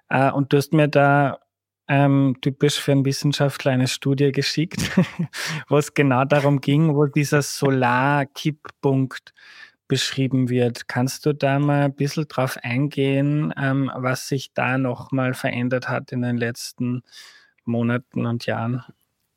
Äh, 0.09 0.31
und 0.31 0.51
du 0.53 0.57
hast 0.57 0.73
mir 0.73 0.87
da 0.87 1.39
ähm, 1.87 2.37
typisch 2.41 2.79
für 2.79 2.91
einen 2.91 3.05
Wissenschaftler 3.05 3.71
eine 3.71 3.87
Studie 3.87 4.31
geschickt, 4.31 4.79
wo 5.69 5.77
es 5.77 5.93
genau 5.93 6.23
darum 6.25 6.61
ging, 6.61 6.95
wo 6.95 7.07
dieser 7.07 7.41
Solarkipppunkt 7.41 9.33
beschrieben 9.87 10.49
wird. 10.49 10.87
Kannst 10.87 11.25
du 11.25 11.33
da 11.33 11.59
mal 11.59 11.85
ein 11.85 11.95
bisschen 11.95 12.27
drauf 12.27 12.57
eingehen, 12.61 13.53
ähm, 13.57 13.91
was 13.95 14.27
sich 14.27 14.53
da 14.53 14.77
nochmal 14.77 15.33
verändert 15.33 15.89
hat 15.89 16.11
in 16.11 16.21
den 16.21 16.37
letzten 16.37 17.01
Monaten 17.65 18.25
und 18.27 18.45
Jahren? 18.45 18.83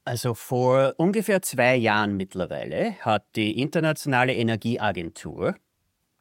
Also 0.05 0.35
vor 0.35 0.95
ungefähr 0.97 1.43
zwei 1.43 1.77
Jahren 1.77 2.17
mittlerweile 2.17 2.97
hat 3.01 3.25
die 3.37 3.61
Internationale 3.61 4.35
Energieagentur, 4.35 5.55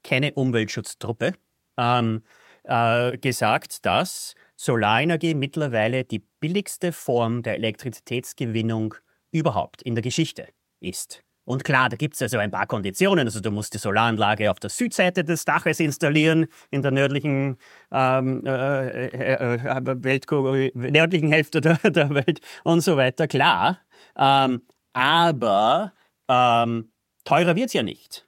keine 0.04 0.34
Umweltschutztruppe, 0.34 1.34
ähm, 1.78 2.24
äh, 2.64 3.18
gesagt, 3.18 3.86
dass 3.86 4.36
Solarenergie 4.56 5.34
mittlerweile 5.34 6.04
die 6.04 6.20
billigste 6.20 6.92
Form 6.92 7.42
der 7.42 7.56
Elektrizitätsgewinnung 7.56 8.94
überhaupt 9.32 9.82
in 9.82 9.96
der 9.96 10.04
Geschichte 10.04 10.48
ist. 10.80 11.24
Und 11.52 11.66
klar, 11.66 11.90
da 11.90 11.98
gibt 11.98 12.16
es 12.16 12.22
also 12.22 12.38
ein 12.38 12.50
paar 12.50 12.66
Konditionen. 12.66 13.28
Also 13.28 13.42
du 13.42 13.52
musst 13.52 13.74
die 13.74 13.78
Solaranlage 13.78 14.50
auf 14.50 14.60
der 14.60 14.70
Südseite 14.70 15.26
des 15.26 15.44
Daches 15.44 15.82
installieren, 15.82 16.48
in 16.70 16.82
der 16.82 16.92
nördlichen, 16.92 17.58
ähm, 17.92 18.46
äh, 18.46 19.08
äh, 19.08 19.76
äh, 19.76 20.72
nördlichen 20.74 21.30
Hälfte 21.30 21.60
der, 21.60 21.78
der, 21.92 22.10
Welt 22.12 22.40
und 22.64 22.80
so 22.80 22.96
weiter, 22.96 23.28
klar. 23.28 23.80
Ähm, 24.16 24.62
aber 24.94 25.92
ähm, 26.30 26.94
teurer 27.26 27.58
wird 27.58 27.68
es 27.68 27.74
ja 27.74 27.84
nicht. 27.84 28.28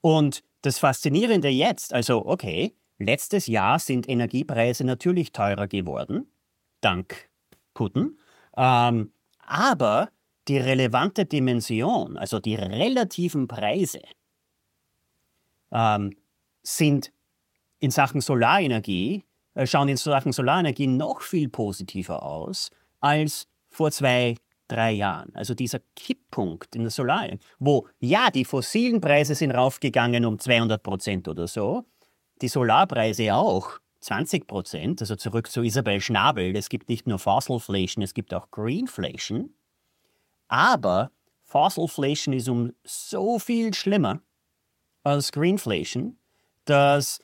Und 0.00 0.42
das 0.62 0.80
Faszinierende 0.80 1.48
jetzt, 1.48 1.94
also 1.94 2.26
okay, 2.26 2.74
Letztes 3.02 3.46
Jahr 3.46 3.78
sind 3.78 4.06
Energiepreise 4.10 4.84
natürlich 4.84 5.32
teurer 5.32 5.66
geworden, 5.68 6.30
dank 6.82 7.30
Putin. 7.72 8.18
Ähm, 8.58 9.14
aber 9.38 10.10
die 10.48 10.58
relevante 10.58 11.26
Dimension, 11.26 12.16
also 12.16 12.40
die 12.40 12.54
relativen 12.54 13.46
Preise, 13.48 14.00
ähm, 15.72 16.16
sind 16.62 17.12
in 17.78 17.90
Sachen 17.90 18.20
Solarenergie, 18.20 19.24
äh, 19.54 19.66
schauen 19.66 19.88
in 19.88 19.96
Sachen 19.96 20.32
Solarenergie 20.32 20.86
noch 20.86 21.22
viel 21.22 21.48
positiver 21.48 22.22
aus 22.22 22.70
als 23.00 23.46
vor 23.68 23.90
zwei, 23.90 24.36
drei 24.68 24.92
Jahren. 24.92 25.34
Also 25.34 25.54
dieser 25.54 25.80
Kipppunkt 25.96 26.74
in 26.76 26.82
der 26.82 26.90
Solarenergie, 26.90 27.44
wo 27.58 27.88
ja, 27.98 28.30
die 28.30 28.44
fossilen 28.44 29.00
Preise 29.00 29.34
sind 29.34 29.52
raufgegangen 29.52 30.24
um 30.24 30.38
200 30.38 30.82
Prozent 30.82 31.28
oder 31.28 31.46
so, 31.46 31.84
die 32.42 32.48
Solarpreise 32.48 33.34
auch. 33.34 33.78
20 34.00 34.46
Prozent, 34.46 35.02
also 35.02 35.14
zurück 35.14 35.50
zu 35.50 35.62
Isabel 35.62 36.00
Schnabel. 36.00 36.56
Es 36.56 36.70
gibt 36.70 36.88
nicht 36.88 37.06
nur 37.06 37.18
Fossilflation, 37.18 38.02
es 38.02 38.14
gibt 38.14 38.32
auch 38.32 38.50
Greenflation. 38.50 39.52
Aber 40.50 41.10
Fossilflation 41.44 42.34
ist 42.34 42.48
um 42.48 42.72
so 42.84 43.38
viel 43.38 43.72
schlimmer 43.72 44.20
als 45.02 45.32
Greenflation, 45.32 46.18
dass 46.64 47.20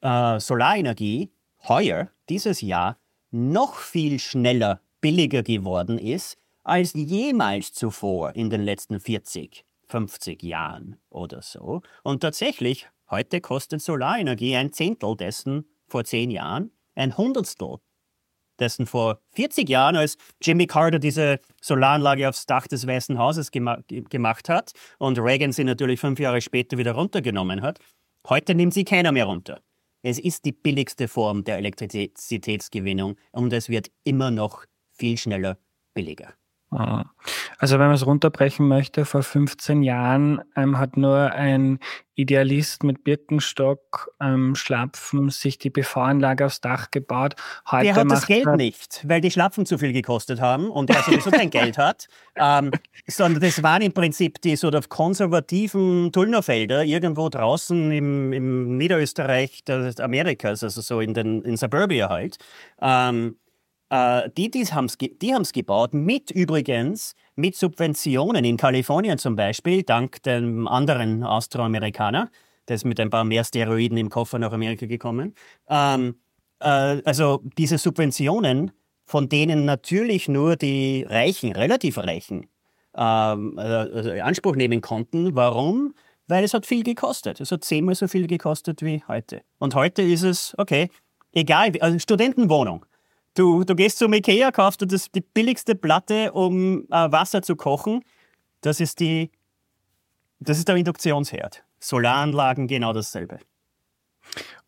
äh, 0.00 0.38
Solarenergie 0.38 1.32
heuer, 1.66 2.10
dieses 2.28 2.60
Jahr, 2.60 2.98
noch 3.30 3.76
viel 3.76 4.18
schneller 4.18 4.80
billiger 5.00 5.42
geworden 5.42 5.98
ist 5.98 6.38
als 6.62 6.92
jemals 6.94 7.72
zuvor 7.72 8.36
in 8.36 8.48
den 8.48 8.62
letzten 8.62 9.00
40, 9.00 9.64
50 9.88 10.42
Jahren 10.42 11.00
oder 11.10 11.42
so. 11.42 11.82
Und 12.02 12.20
tatsächlich 12.20 12.88
Heute 13.10 13.40
kostet 13.42 13.82
Solarenergie 13.82 14.56
ein 14.56 14.72
Zehntel 14.72 15.14
dessen 15.14 15.66
vor 15.86 16.04
zehn 16.04 16.30
Jahren, 16.30 16.70
ein 16.94 17.16
Hundertstel 17.16 17.76
dessen 18.58 18.86
vor 18.86 19.20
40 19.32 19.68
Jahren, 19.68 19.96
als 19.96 20.16
Jimmy 20.42 20.66
Carter 20.66 20.98
diese 20.98 21.40
Solaranlage 21.60 22.28
aufs 22.28 22.46
Dach 22.46 22.66
des 22.66 22.86
Weißen 22.86 23.18
Hauses 23.18 23.50
gema 23.50 23.78
gemacht 23.88 24.48
hat 24.48 24.72
und 24.98 25.18
Reagan 25.18 25.52
sie 25.52 25.64
natürlich 25.64 26.00
fünf 26.00 26.18
Jahre 26.20 26.40
später 26.40 26.78
wieder 26.78 26.92
runtergenommen 26.92 27.62
hat. 27.62 27.78
Heute 28.28 28.54
nimmt 28.54 28.74
sie 28.74 28.84
keiner 28.84 29.12
mehr 29.12 29.26
runter. 29.26 29.60
Es 30.02 30.18
ist 30.18 30.44
die 30.44 30.52
billigste 30.52 31.08
Form 31.08 31.44
der 31.44 31.58
Elektrizitätsgewinnung 31.58 33.16
und 33.32 33.52
es 33.52 33.68
wird 33.68 33.90
immer 34.04 34.30
noch 34.30 34.64
viel 34.92 35.16
schneller 35.16 35.58
billiger. 35.94 36.34
Also 37.58 37.78
wenn 37.78 37.86
man 37.86 37.94
es 37.94 38.06
runterbrechen 38.06 38.66
möchte, 38.66 39.04
vor 39.04 39.22
15 39.22 39.82
Jahren 39.82 40.40
ähm, 40.56 40.78
hat 40.78 40.96
nur 40.96 41.32
ein 41.32 41.78
Idealist 42.16 42.84
mit 42.84 43.02
Birkenstock, 43.02 44.12
ähm, 44.20 44.54
Schlapfen 44.54 45.30
sich 45.30 45.58
die 45.58 45.70
PV-Anlage 45.70 46.46
aufs 46.46 46.60
Dach 46.60 46.90
gebaut. 46.90 47.34
Heute 47.70 47.84
der 47.84 47.94
hat 47.96 48.10
das 48.10 48.26
Geld 48.26 48.46
er 48.46 48.56
nicht, 48.56 49.04
weil 49.08 49.20
die 49.20 49.30
Schlapfen 49.30 49.66
zu 49.66 49.78
viel 49.78 49.92
gekostet 49.92 50.40
haben 50.40 50.70
und 50.70 50.90
er 50.90 51.02
sowieso 51.02 51.30
kein 51.30 51.50
Geld 51.50 51.78
hat, 51.78 52.08
ähm, 52.36 52.70
sondern 53.06 53.42
das 53.42 53.62
waren 53.62 53.82
im 53.82 53.92
Prinzip 53.92 54.40
die 54.42 54.56
so 54.56 54.70
konservativen 54.88 56.12
Tullnerfelder 56.12 56.84
irgendwo 56.84 57.28
draußen 57.28 57.90
im, 57.90 58.32
im 58.32 58.76
Niederösterreich 58.76 59.64
Amerikas, 60.00 60.62
also 60.62 60.80
so 60.80 61.00
in 61.00 61.14
den 61.14 61.42
in 61.42 61.56
Suburbia 61.56 62.08
halt. 62.08 62.38
Ähm, 62.80 63.36
äh, 63.90 64.30
die 64.36 64.50
die 64.50 64.64
haben 64.66 64.86
es 64.86 64.98
die 64.98 65.36
gebaut, 65.52 65.94
mit 65.94 66.30
übrigens 66.30 67.14
mit 67.36 67.56
Subventionen 67.56 68.44
in 68.44 68.56
Kalifornien 68.56 69.18
zum 69.18 69.36
Beispiel, 69.36 69.82
dank 69.82 70.22
dem 70.22 70.66
anderen 70.68 71.24
Austroamerikaner, 71.24 72.30
der 72.68 72.76
ist 72.76 72.84
mit 72.84 73.00
ein 73.00 73.10
paar 73.10 73.24
mehr 73.24 73.44
Steroiden 73.44 73.98
im 73.98 74.08
Koffer 74.08 74.38
nach 74.38 74.52
Amerika 74.52 74.86
gekommen. 74.86 75.34
Ähm, 75.68 76.16
äh, 76.60 76.66
also 77.04 77.42
diese 77.58 77.78
Subventionen, 77.78 78.72
von 79.06 79.28
denen 79.28 79.64
natürlich 79.64 80.28
nur 80.28 80.56
die 80.56 81.04
Reichen, 81.08 81.52
relativ 81.52 81.98
Reichen, 81.98 82.46
ähm, 82.96 83.58
also 83.58 84.10
Anspruch 84.12 84.56
nehmen 84.56 84.80
konnten. 84.80 85.34
Warum? 85.34 85.94
Weil 86.26 86.44
es 86.44 86.54
hat 86.54 86.64
viel 86.64 86.82
gekostet. 86.82 87.40
Es 87.40 87.52
hat 87.52 87.64
zehnmal 87.64 87.94
so 87.94 88.08
viel 88.08 88.26
gekostet 88.26 88.82
wie 88.82 89.02
heute. 89.08 89.42
Und 89.58 89.74
heute 89.74 90.00
ist 90.00 90.22
es, 90.22 90.54
okay, 90.56 90.88
egal, 91.32 91.72
also 91.80 91.98
Studentenwohnung. 91.98 92.86
Du, 93.34 93.64
du 93.64 93.74
gehst 93.74 93.98
zum 93.98 94.12
Ikea, 94.12 94.52
kaufst 94.52 94.80
du 94.80 94.86
das, 94.86 95.10
die 95.10 95.20
billigste 95.20 95.74
Platte, 95.74 96.32
um 96.32 96.84
äh, 96.90 97.10
Wasser 97.10 97.42
zu 97.42 97.56
kochen. 97.56 98.04
Das 98.60 98.80
ist, 98.80 99.00
die, 99.00 99.32
das 100.38 100.58
ist 100.58 100.68
der 100.68 100.76
Induktionsherd. 100.76 101.64
Solaranlagen 101.80 102.68
genau 102.68 102.92
dasselbe. 102.92 103.40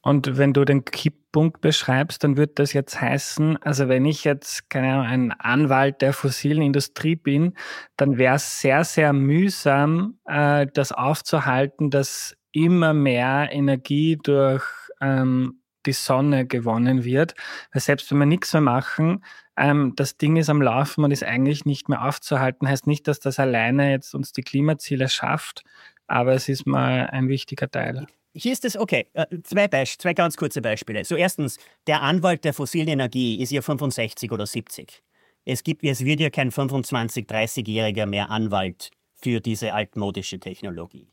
Und 0.03 0.37
wenn 0.37 0.53
du 0.53 0.65
den 0.65 0.85
Kipppunkt 0.85 1.61
beschreibst, 1.61 2.23
dann 2.23 2.37
wird 2.37 2.59
das 2.59 2.73
jetzt 2.73 3.01
heißen, 3.01 3.61
also 3.63 3.89
wenn 3.89 4.05
ich 4.05 4.23
jetzt, 4.25 4.71
keine 4.71 4.93
Ahnung, 4.93 5.07
ein 5.07 5.33
Anwalt 5.33 6.03
der 6.03 6.13
fossilen 6.13 6.63
Industrie 6.63 7.17
bin, 7.17 7.55
dann 7.97 8.19
wäre 8.19 8.37
es 8.37 8.61
sehr, 8.61 8.85
sehr 8.85 9.13
mühsam, 9.13 10.19
äh, 10.27 10.67
das 10.73 10.93
aufzuhalten, 10.93 11.91
dass 11.91 12.37
immer 12.53 12.95
mehr 12.95 13.49
Energie 13.51 14.17
durch 14.17 14.65
ähm, 15.01 15.61
die 15.87 15.93
Sonne 15.93 16.47
gewonnen 16.47 17.05
wird. 17.05 17.35
Weil 17.73 17.83
selbst 17.83 18.11
wenn 18.11 18.19
wir 18.19 18.27
nichts 18.27 18.53
mehr 18.53 18.63
machen, 18.63 19.25
ähm, 19.57 19.95
das 19.97 20.17
Ding 20.17 20.37
ist 20.37 20.51
am 20.51 20.61
Laufen 20.61 21.05
und 21.05 21.11
ist 21.11 21.25
eigentlich 21.25 21.65
nicht 21.65 21.89
mehr 21.89 22.05
aufzuhalten. 22.05 22.69
Heißt 22.69 22.87
nicht, 22.87 23.09
dass 23.09 23.21
das 23.21 23.39
alleine 23.39 23.91
jetzt 23.91 24.15
uns 24.15 24.33
die 24.33 24.43
Klimaziele 24.43 25.09
schafft, 25.09 25.65
aber 26.07 26.35
es 26.35 26.49
ist 26.49 26.67
mal 26.67 27.09
ein 27.11 27.29
wichtiger 27.29 27.71
Teil. 27.71 28.07
Hier 28.35 28.53
ist 28.53 28.67
es, 28.67 28.77
okay, 28.77 29.07
äh, 29.15 29.25
zwei, 29.45 29.67
Beisp 29.67 30.03
zwei 30.03 30.13
ganz 30.13 30.37
kurze 30.37 30.61
Beispiele. 30.61 31.05
So 31.05 31.17
erstens, 31.17 31.59
der 31.87 32.03
Anwalt 32.03 32.45
der 32.45 32.53
fossilen 32.53 32.89
Energie 32.89 33.41
ist 33.41 33.51
ja 33.51 33.63
65 33.63 34.31
oder 34.31 34.47
70. 34.47 35.03
Es, 35.47 35.65
gibt, 35.65 35.83
es 35.85 36.05
wird 36.05 36.21
ja 36.21 36.29
kein 36.29 36.51
25-, 36.51 37.27
30-Jähriger 37.27 38.05
mehr 38.05 38.31
Anwalt 38.31 38.91
für 39.15 39.41
diese 39.41 39.73
altmodische 39.73 40.39
Technologie. 40.39 41.09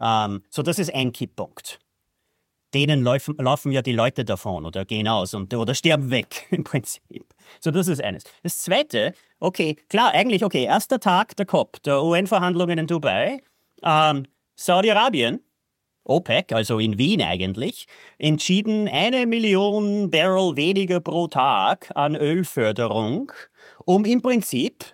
Ähm, 0.00 0.42
so, 0.50 0.62
das 0.62 0.80
ist 0.80 0.92
ein 0.92 1.12
Kipppunkt 1.12 1.78
denen 2.76 3.02
laufen, 3.02 3.36
laufen 3.38 3.72
ja 3.72 3.82
die 3.82 3.92
Leute 3.92 4.24
davon 4.24 4.66
oder 4.66 4.84
gehen 4.84 5.08
aus 5.08 5.34
und, 5.34 5.52
oder 5.54 5.74
sterben 5.74 6.10
weg 6.10 6.46
im 6.50 6.64
Prinzip. 6.64 7.24
So, 7.60 7.70
das 7.70 7.88
ist 7.88 8.02
eines. 8.02 8.24
Das 8.42 8.58
zweite, 8.58 9.14
okay, 9.40 9.76
klar, 9.88 10.12
eigentlich, 10.12 10.44
okay, 10.44 10.64
erster 10.64 11.00
Tag 11.00 11.36
der 11.36 11.46
COP, 11.46 11.82
der 11.82 12.02
UN-Verhandlungen 12.02 12.78
in 12.78 12.86
Dubai, 12.86 13.40
ähm, 13.82 14.26
Saudi-Arabien, 14.56 15.40
OPEC, 16.04 16.52
also 16.52 16.78
in 16.78 16.98
Wien 16.98 17.22
eigentlich, 17.22 17.86
entschieden 18.18 18.88
eine 18.88 19.26
Million 19.26 20.10
Barrel 20.10 20.56
weniger 20.56 21.00
pro 21.00 21.26
Tag 21.26 21.90
an 21.94 22.14
Ölförderung, 22.14 23.32
um 23.84 24.04
im 24.04 24.22
Prinzip, 24.22 24.84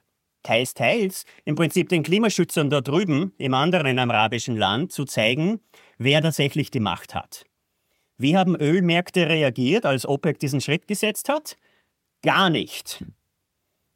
teils, 0.43 0.75
teils, 0.75 1.25
im 1.45 1.55
Prinzip 1.55 1.89
den 1.89 2.03
Klimaschützern 2.03 2.71
da 2.71 2.81
drüben 2.81 3.35
im 3.39 3.55
anderen 3.55 3.99
arabischen 3.99 4.57
Land 4.57 4.93
zu 4.93 5.05
zeigen, 5.05 5.61
wer 5.99 6.23
tatsächlich 6.23 6.71
die 6.71 6.81
Macht 6.81 7.15
hat. 7.15 7.45
Wie 8.23 8.37
haben 8.37 8.55
Ölmärkte 8.55 9.29
reagiert, 9.29 9.85
als 9.85 10.07
OPEC 10.07 10.39
diesen 10.39 10.61
Schritt 10.61 10.87
gesetzt 10.87 11.29
hat? 11.29 11.57
Gar 12.23 12.51
nicht. 12.51 13.05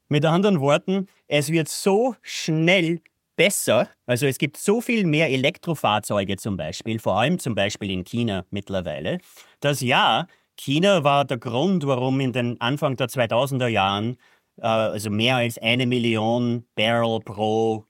Mit 0.09 0.24
anderen 0.24 0.61
Worten, 0.61 1.07
es 1.29 1.51
wird 1.51 1.68
so 1.68 2.16
schnell 2.22 3.01
besser, 3.37 3.89
also 4.05 4.27
es 4.27 4.39
gibt 4.39 4.57
so 4.57 4.81
viel 4.81 5.07
mehr 5.07 5.31
Elektrofahrzeuge 5.31 6.37
zum 6.39 6.57
Beispiel, 6.57 6.99
vor 6.99 7.20
allem 7.20 7.39
zum 7.39 7.55
Beispiel 7.55 7.91
in 7.91 8.03
China 8.03 8.45
mittlerweile, 8.51 9.18
dass 9.61 9.81
ja, 9.81 10.27
China 10.57 11.05
war 11.05 11.24
der 11.24 11.39
Grund, 11.39 11.87
warum 11.87 12.18
in 12.18 12.33
den 12.33 12.61
Anfang 12.61 12.97
der 12.97 13.09
2000er 13.09 13.68
Jahren 13.68 14.16
äh, 14.57 14.66
also 14.66 15.09
mehr 15.09 15.37
als 15.37 15.57
eine 15.59 15.87
Million 15.87 16.66
Barrel 16.74 17.20
pro 17.20 17.85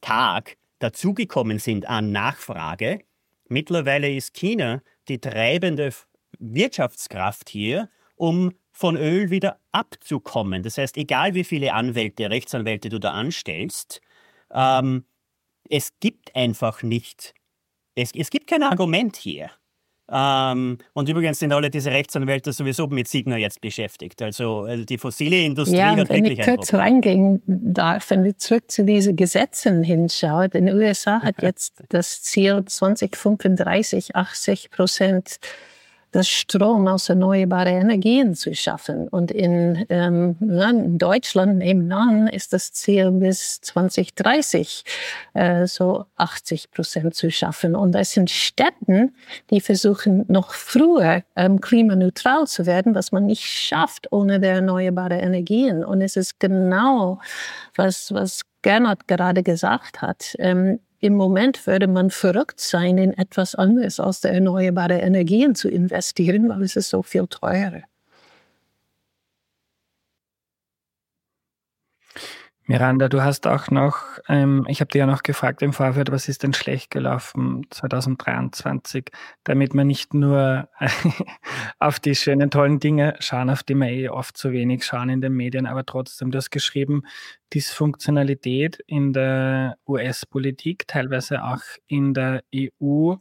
Tag 0.00 0.56
dazugekommen 0.80 1.60
sind 1.60 1.86
an 1.88 2.10
Nachfrage. 2.10 3.04
Mittlerweile 3.48 4.12
ist 4.12 4.34
China 4.34 4.82
die 5.08 5.20
treibende 5.20 5.92
Wirtschaftskraft 6.38 7.48
hier, 7.48 7.88
um 8.16 8.52
von 8.72 8.96
Öl 8.96 9.30
wieder 9.30 9.58
abzukommen. 9.72 10.62
Das 10.62 10.78
heißt, 10.78 10.96
egal 10.96 11.34
wie 11.34 11.44
viele 11.44 11.72
Anwälte, 11.72 12.28
Rechtsanwälte 12.28 12.88
du 12.88 12.98
da 12.98 13.12
anstellst, 13.12 14.00
ähm, 14.52 15.04
es 15.68 15.92
gibt 16.00 16.34
einfach 16.36 16.82
nicht, 16.82 17.34
es, 17.94 18.12
es 18.14 18.30
gibt 18.30 18.46
kein 18.46 18.62
Argument 18.62 19.16
hier. 19.16 19.50
Ähm, 20.10 20.78
und 20.92 21.08
übrigens 21.08 21.40
sind 21.40 21.52
alle 21.52 21.68
diese 21.68 21.90
Rechtsanwälte 21.90 22.52
sowieso 22.52 22.86
mit 22.86 23.08
Signa 23.08 23.36
jetzt 23.36 23.60
beschäftigt. 23.60 24.22
Also, 24.22 24.60
also 24.60 24.84
die 24.84 24.98
fossile 24.98 25.42
Industrie 25.42 25.78
ja, 25.78 25.96
hat 25.96 26.08
wenn 26.08 26.24
wirklich 26.24 26.38
ich 26.38 26.44
kurz 26.44 26.72
reingehen 26.74 27.42
darf, 27.46 28.10
wenn 28.10 28.22
wir 28.22 28.38
zurück 28.38 28.70
zu 28.70 28.84
diesen 28.84 29.16
Gesetzen 29.16 29.82
hinschauen, 29.82 30.50
in 30.52 30.66
den 30.66 30.76
USA 30.76 31.20
hat 31.22 31.36
jetzt 31.42 31.82
das 31.88 32.22
Ziel 32.22 32.64
2035 32.64 34.14
80 34.14 34.70
Prozent 34.70 35.40
das 36.16 36.28
Strom 36.28 36.88
aus 36.88 37.10
erneuerbaren 37.10 37.82
Energien 37.82 38.34
zu 38.34 38.54
schaffen. 38.54 39.06
Und 39.08 39.30
in, 39.30 39.84
ähm, 39.90 40.36
in 40.40 40.96
Deutschland 40.96 41.58
nebenan 41.58 42.26
ist 42.26 42.54
das 42.54 42.72
Ziel 42.72 43.10
bis 43.10 43.60
2030 43.60 44.84
äh, 45.34 45.66
so 45.66 46.06
80 46.16 46.70
Prozent 46.70 47.14
zu 47.14 47.30
schaffen. 47.30 47.76
Und 47.76 47.92
das 47.92 48.12
sind 48.12 48.30
Städten, 48.30 49.14
die 49.50 49.60
versuchen 49.60 50.24
noch 50.28 50.54
früher 50.54 51.22
ähm, 51.36 51.60
klimaneutral 51.60 52.46
zu 52.46 52.64
werden, 52.64 52.94
was 52.94 53.12
man 53.12 53.26
nicht 53.26 53.44
schafft 53.44 54.10
ohne 54.10 54.40
der 54.40 54.54
erneuerbaren 54.54 55.20
Energien. 55.20 55.84
Und 55.84 56.00
es 56.00 56.16
ist 56.16 56.40
genau, 56.40 57.20
was, 57.74 58.14
was 58.14 58.40
Gernot 58.62 59.06
gerade 59.06 59.42
gesagt 59.42 60.00
hat. 60.00 60.34
Ähm, 60.38 60.80
im 61.00 61.14
Moment 61.14 61.66
würde 61.66 61.86
man 61.86 62.10
verrückt 62.10 62.60
sein, 62.60 62.98
in 62.98 63.12
etwas 63.12 63.54
anderes 63.54 64.00
als 64.00 64.20
der 64.20 64.32
erneuerbaren 64.32 64.98
Energien 64.98 65.54
zu 65.54 65.68
investieren, 65.68 66.48
weil 66.48 66.62
es 66.62 66.76
ist 66.76 66.90
so 66.90 67.02
viel 67.02 67.26
teurer. 67.26 67.82
Miranda, 72.68 73.08
du 73.08 73.22
hast 73.22 73.46
auch 73.46 73.70
noch, 73.70 73.98
ähm, 74.28 74.66
ich 74.68 74.80
habe 74.80 74.88
dir 74.90 74.98
ja 74.98 75.06
noch 75.06 75.22
gefragt 75.22 75.62
im 75.62 75.72
Vorfeld, 75.72 76.10
was 76.10 76.28
ist 76.28 76.42
denn 76.42 76.52
schlecht 76.52 76.90
gelaufen 76.90 77.64
2023, 77.70 79.10
damit 79.44 79.72
wir 79.72 79.84
nicht 79.84 80.14
nur 80.14 80.68
auf 81.78 82.00
die 82.00 82.16
schönen, 82.16 82.50
tollen 82.50 82.80
Dinge 82.80 83.14
schauen, 83.20 83.50
auf 83.50 83.62
die 83.62 83.76
wir 83.76 83.88
eh 83.88 84.08
oft 84.08 84.36
zu 84.36 84.50
wenig 84.50 84.84
schauen 84.84 85.10
in 85.10 85.20
den 85.20 85.34
Medien, 85.34 85.66
aber 85.66 85.86
trotzdem, 85.86 86.32
du 86.32 86.38
hast 86.38 86.50
geschrieben, 86.50 87.04
Dysfunktionalität 87.54 88.80
in 88.88 89.12
der 89.12 89.76
US-Politik, 89.86 90.88
teilweise 90.88 91.44
auch 91.44 91.62
in 91.86 92.14
der 92.14 92.42
EU 92.52 93.14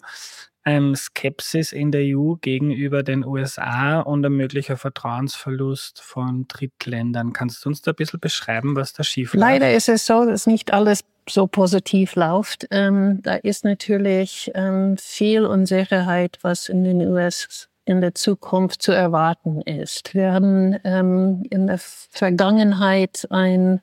ähm, 0.65 0.95
Skepsis 0.95 1.71
in 1.71 1.91
der 1.91 2.01
EU 2.03 2.35
gegenüber 2.35 3.03
den 3.03 3.23
USA 3.23 3.99
und 3.99 4.25
ein 4.25 4.33
möglicher 4.33 4.77
Vertrauensverlust 4.77 6.01
von 6.01 6.47
Drittländern. 6.47 7.33
Kannst 7.33 7.63
du 7.63 7.69
uns 7.69 7.81
da 7.81 7.91
ein 7.91 7.95
bisschen 7.95 8.19
beschreiben, 8.19 8.75
was 8.75 8.93
da 8.93 9.03
schief 9.03 9.33
läuft? 9.33 9.41
Leider 9.41 9.73
ist 9.73 9.89
es 9.89 10.05
so, 10.05 10.25
dass 10.25 10.47
nicht 10.47 10.73
alles 10.73 11.01
so 11.29 11.47
positiv 11.47 12.15
läuft. 12.15 12.67
Ähm, 12.71 13.21
da 13.21 13.35
ist 13.35 13.63
natürlich 13.63 14.51
ähm, 14.55 14.97
viel 14.97 15.45
Unsicherheit, 15.45 16.39
was 16.41 16.69
in 16.69 16.83
den 16.83 17.01
USA 17.01 17.67
in 17.85 18.01
der 18.01 18.15
Zukunft 18.15 18.81
zu 18.81 18.91
erwarten 18.91 19.61
ist. 19.61 20.15
Wir 20.15 20.33
haben 20.33 20.75
ähm, 20.83 21.43
in 21.51 21.67
der 21.67 21.77
Vergangenheit 21.77 23.27
einen 23.29 23.79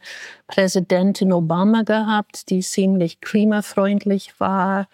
Präsidentin 0.49 1.33
Obama 1.33 1.83
gehabt, 1.83 2.51
die 2.51 2.61
ziemlich 2.61 3.21
klimafreundlich 3.21 4.41
war. 4.41 4.89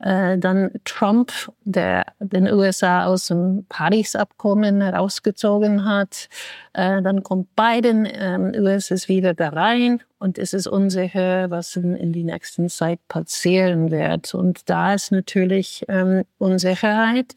Äh, 0.00 0.38
dann 0.38 0.70
Trump, 0.84 1.32
der 1.64 2.06
den 2.20 2.50
USA 2.50 3.04
aus 3.04 3.26
dem 3.26 3.66
Paris-Abkommen 3.68 4.80
herausgezogen 4.80 5.84
hat. 5.84 6.28
Äh, 6.72 7.02
dann 7.02 7.22
kommt 7.22 7.54
Biden, 7.54 8.08
ähm, 8.10 8.52
US 8.56 8.90
ist 8.90 9.08
wieder 9.08 9.34
da 9.34 9.50
rein 9.50 10.02
und 10.18 10.38
es 10.38 10.54
ist 10.54 10.66
unsicher, 10.66 11.50
was 11.50 11.76
in, 11.76 11.94
in 11.96 12.12
die 12.12 12.24
nächsten 12.24 12.70
Zeit 12.70 13.00
passieren 13.08 13.90
wird. 13.90 14.34
Und 14.34 14.70
da 14.70 14.94
ist 14.94 15.12
natürlich 15.12 15.84
ähm, 15.88 16.24
Unsicherheit. 16.38 17.36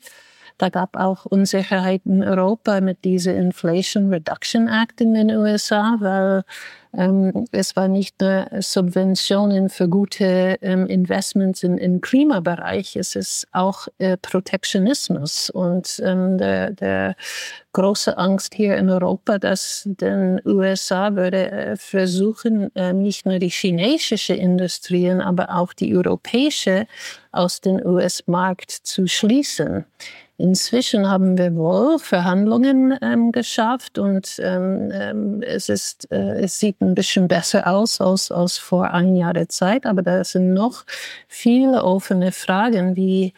Da 0.57 0.69
gab 0.69 0.95
auch 0.95 1.25
Unsicherheit 1.25 2.03
in 2.05 2.23
Europa 2.23 2.79
mit 2.79 3.03
dieser 3.03 3.35
Inflation 3.35 4.09
Reduction 4.13 4.69
Act 4.69 5.01
in 5.01 5.13
den 5.13 5.31
USA, 5.31 5.97
weil 5.99 6.43
es 6.95 7.75
war 7.75 7.87
nicht 7.87 8.21
nur 8.21 8.47
Subventionen 8.59 9.69
für 9.69 9.89
gute 9.89 10.57
ähm, 10.61 10.85
Investments 10.85 11.63
in, 11.63 11.79
im 11.79 12.01
Klimabereich, 12.01 12.95
es 12.95 13.15
ist 13.15 13.47
auch 13.51 13.87
äh, 13.97 14.15
Protektionismus 14.17 15.49
und 15.49 15.99
ähm, 16.05 16.37
der, 16.37 16.69
der 16.69 17.15
große 17.73 18.15
Angst 18.15 18.53
hier 18.53 18.77
in 18.77 18.91
Europa, 18.91 19.39
dass 19.39 19.83
den 19.85 20.39
USA 20.45 21.15
würde 21.15 21.51
äh, 21.51 21.75
versuchen, 21.77 22.73
äh, 22.75 22.93
nicht 22.93 23.25
nur 23.25 23.39
die 23.39 23.49
chinesische 23.49 24.35
Industrien, 24.35 25.19
aber 25.19 25.55
auch 25.55 25.73
die 25.73 25.95
europäische 25.95 26.85
aus 27.31 27.59
dem 27.59 27.83
US-Markt 27.83 28.69
zu 28.69 29.07
schließen. 29.07 29.85
Inzwischen 30.37 31.07
haben 31.07 31.37
wir 31.37 31.55
wohl 31.55 31.99
Verhandlungen 31.99 32.97
ähm, 33.03 33.31
geschafft 33.31 33.99
und 33.99 34.39
ähm, 34.39 34.89
ähm, 34.91 35.41
es, 35.43 35.69
ist, 35.69 36.11
äh, 36.11 36.41
es 36.41 36.59
sieht 36.59 36.81
ein 36.89 36.95
bisschen 36.95 37.27
besser 37.27 37.67
aus 37.67 38.01
als, 38.01 38.31
als 38.31 38.57
vor 38.57 38.91
ein 38.91 39.15
Jahr 39.15 39.33
Zeit, 39.49 39.85
aber 39.85 40.01
da 40.01 40.23
sind 40.23 40.53
noch 40.53 40.85
viele 41.27 41.83
offene 41.83 42.31
Fragen, 42.31 42.95
wie 42.95 43.33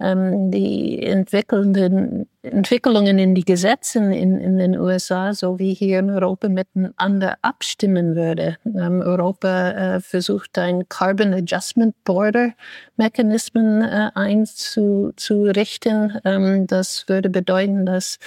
ähm, 0.00 0.50
die 0.50 1.02
entwickelnden 1.02 2.28
Entwicklungen 2.42 3.18
in 3.18 3.34
die 3.34 3.44
Gesetzen 3.44 4.12
in, 4.12 4.38
in 4.38 4.58
den 4.58 4.78
USA 4.78 5.34
sowie 5.34 5.74
hier 5.74 5.98
in 5.98 6.10
Europa 6.10 6.48
miteinander 6.48 7.36
abstimmen 7.42 8.14
würde. 8.14 8.56
Ähm, 8.64 9.00
Europa 9.00 9.70
äh, 9.70 9.98
versucht 10.00 10.56
ein 10.58 10.88
Carbon 10.88 11.34
Adjustment 11.34 11.96
Border 12.04 12.52
Mechanismen 12.96 13.82
äh, 13.82 14.10
einzurichten. 14.14 16.20
Ähm, 16.24 16.68
das 16.68 17.08
würde 17.08 17.28
bedeuten, 17.28 17.84
dass 17.84 18.20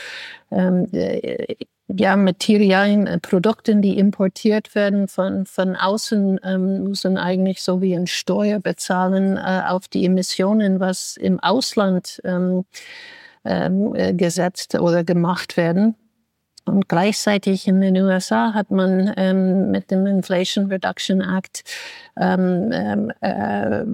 ähm, 0.51 0.87
äh, 0.91 1.55
ja, 1.97 2.15
Materialien, 2.15 3.07
äh, 3.07 3.19
Produkten, 3.19 3.81
die 3.81 3.97
importiert 3.97 4.75
werden 4.75 5.07
von, 5.07 5.45
von 5.45 5.75
außen, 5.75 6.39
ähm, 6.43 6.83
müssen 6.83 7.17
eigentlich 7.17 7.61
so 7.61 7.81
wie 7.81 7.95
ein 7.95 8.07
Steuer 8.07 8.59
bezahlen 8.59 9.37
äh, 9.37 9.63
auf 9.67 9.87
die 9.87 10.05
Emissionen, 10.05 10.79
was 10.79 11.17
im 11.17 11.39
Ausland 11.39 12.21
ähm, 12.23 12.65
ähm, 13.45 13.95
äh, 13.95 14.13
gesetzt 14.13 14.75
oder 14.75 15.03
gemacht 15.03 15.57
werden. 15.57 15.95
Und 16.65 16.87
gleichzeitig 16.87 17.67
in 17.67 17.81
den 17.81 17.97
USA 17.97 18.53
hat 18.53 18.69
man 18.69 19.11
ähm, 19.17 19.71
mit 19.71 19.89
dem 19.89 20.05
Inflation 20.05 20.67
Reduction 20.67 21.21
Act 21.21 21.63
ähm, 22.17 22.69
ähm 22.71 23.11
äh, 23.21 23.85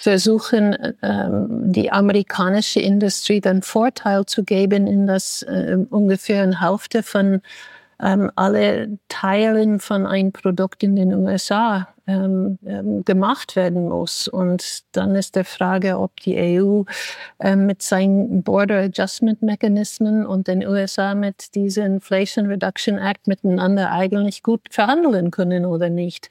versuchen, 0.00 0.94
ähm, 1.02 1.46
die 1.72 1.92
amerikanische 1.92 2.80
Industrie 2.80 3.42
den 3.42 3.60
Vorteil 3.60 4.24
zu 4.24 4.44
geben, 4.44 4.86
in 4.86 5.06
das 5.06 5.42
äh, 5.42 5.76
ungefähr 5.90 6.42
eine 6.42 6.60
Hälfte 6.62 7.02
von 7.02 7.42
ähm, 8.00 8.30
alle 8.34 8.98
Teilen 9.08 9.78
von 9.78 10.06
einem 10.06 10.32
Produkt 10.32 10.82
in 10.82 10.96
den 10.96 11.12
USA 11.12 11.88
ähm, 12.10 12.58
ähm, 12.66 13.04
gemacht 13.04 13.56
werden 13.56 13.88
muss. 13.88 14.28
Und 14.28 14.82
dann 14.92 15.14
ist 15.14 15.36
die 15.36 15.44
Frage, 15.44 15.98
ob 15.98 16.18
die 16.20 16.36
EU 16.36 16.82
ähm, 17.40 17.66
mit 17.66 17.82
seinen 17.82 18.42
Border 18.42 18.82
Adjustment 18.82 19.42
Mechanismen 19.42 20.26
und 20.26 20.48
den 20.48 20.66
USA 20.66 21.14
mit 21.14 21.54
diesem 21.54 21.94
Inflation 21.94 22.46
Reduction 22.46 22.98
Act 22.98 23.26
miteinander 23.26 23.92
eigentlich 23.92 24.42
gut 24.42 24.62
verhandeln 24.70 25.30
können 25.30 25.64
oder 25.66 25.88
nicht. 25.88 26.30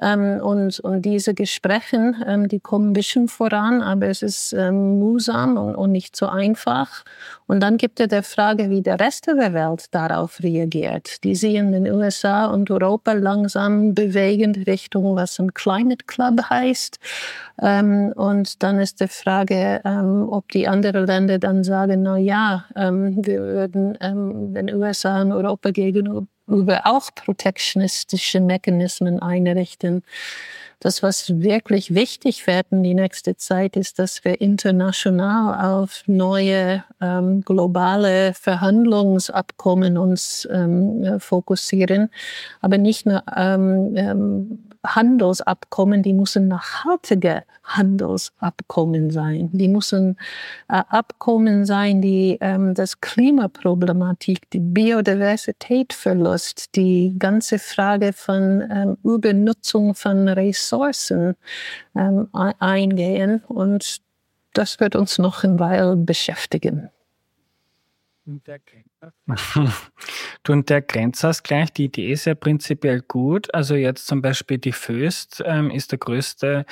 Ähm, 0.00 0.40
und, 0.42 0.80
und 0.80 1.02
diese 1.02 1.34
Gespräche, 1.34 2.14
ähm, 2.26 2.48
die 2.48 2.60
kommen 2.60 2.90
ein 2.90 2.92
bisschen 2.92 3.28
voran, 3.28 3.80
aber 3.80 4.08
es 4.08 4.22
ist 4.22 4.52
ähm, 4.52 4.98
mühsam 4.98 5.56
und, 5.56 5.74
und 5.74 5.92
nicht 5.92 6.16
so 6.16 6.26
einfach. 6.26 7.04
Und 7.46 7.60
dann 7.60 7.76
gibt 7.76 8.00
es 8.00 8.08
die 8.08 8.22
Frage, 8.22 8.70
wie 8.70 8.82
der 8.82 9.00
Rest 9.00 9.26
der 9.26 9.52
Welt 9.54 9.86
darauf 9.92 10.42
reagiert. 10.42 11.22
Die 11.24 11.34
sehen 11.34 11.72
den 11.72 11.90
USA 11.90 12.46
und 12.46 12.70
Europa 12.70 13.12
langsam 13.12 13.94
bewegend 13.94 14.66
Richtung 14.66 15.13
was 15.16 15.38
ein 15.38 15.54
Climate 15.54 16.04
Club 16.06 16.40
heißt. 16.50 16.98
Ähm, 17.62 18.12
und 18.16 18.62
dann 18.62 18.80
ist 18.80 19.00
die 19.00 19.08
Frage, 19.08 19.80
ähm, 19.84 20.28
ob 20.30 20.50
die 20.50 20.66
anderen 20.68 21.06
Länder 21.06 21.38
dann 21.38 21.64
sagen, 21.64 22.02
na 22.02 22.16
ja, 22.16 22.64
ähm, 22.76 23.24
wir 23.24 23.40
würden 23.40 23.96
ähm, 24.00 24.54
den 24.54 24.74
USA 24.74 25.22
und 25.22 25.32
Europa 25.32 25.70
gegenüber 25.70 26.26
auch 26.84 27.10
protektionistische 27.14 28.40
Mechanismen 28.40 29.20
einrichten. 29.20 30.02
Das, 30.84 31.02
was 31.02 31.40
wirklich 31.40 31.94
wichtig 31.94 32.46
wird 32.46 32.66
in 32.70 32.82
die 32.82 32.92
nächste 32.92 33.38
Zeit, 33.38 33.74
ist, 33.74 33.98
dass 33.98 34.22
wir 34.22 34.42
international 34.42 35.74
auf 35.74 36.02
neue 36.06 36.84
ähm, 37.00 37.40
globale 37.40 38.34
Verhandlungsabkommen 38.34 39.96
uns 39.96 40.46
ähm, 40.52 41.18
fokussieren, 41.20 42.10
aber 42.60 42.76
nicht 42.76 43.06
nur 43.06 43.22
ähm, 43.34 43.94
ähm 43.96 44.58
Handelsabkommen, 44.84 46.02
die 46.02 46.12
müssen 46.12 46.48
nachhaltige 46.48 47.44
Handelsabkommen 47.64 49.10
sein. 49.10 49.48
Die 49.52 49.68
müssen 49.68 50.18
äh, 50.68 50.82
Abkommen 50.88 51.64
sein, 51.64 52.02
die 52.02 52.36
ähm, 52.40 52.74
das 52.74 53.00
Klimaproblematik, 53.00 54.50
die 54.50 54.60
Biodiversitätverlust, 54.60 56.76
die 56.76 57.16
ganze 57.18 57.58
Frage 57.58 58.12
von 58.12 58.62
ähm, 58.70 58.98
Übernutzung 59.02 59.94
von 59.94 60.28
Ressourcen 60.28 61.34
ähm, 61.96 62.28
eingehen. 62.32 63.42
Und 63.48 64.02
das 64.52 64.78
wird 64.80 64.96
uns 64.96 65.16
noch 65.18 65.44
ein 65.44 65.58
Weile 65.58 65.96
beschäftigen. 65.96 66.90
Du, 70.42 70.52
und 70.52 70.70
der 70.70 70.82
Grenzausgleich, 70.82 71.72
die 71.72 71.84
Idee 71.84 72.12
ist 72.12 72.24
ja 72.26 72.34
prinzipiell 72.34 73.00
gut. 73.00 73.52
Also 73.54 73.74
jetzt 73.74 74.06
zum 74.06 74.22
Beispiel 74.22 74.58
die 74.58 74.72
Föst 74.72 75.42
ähm, 75.44 75.70
ist 75.70 75.92
der 75.92 75.98
größte 75.98 76.66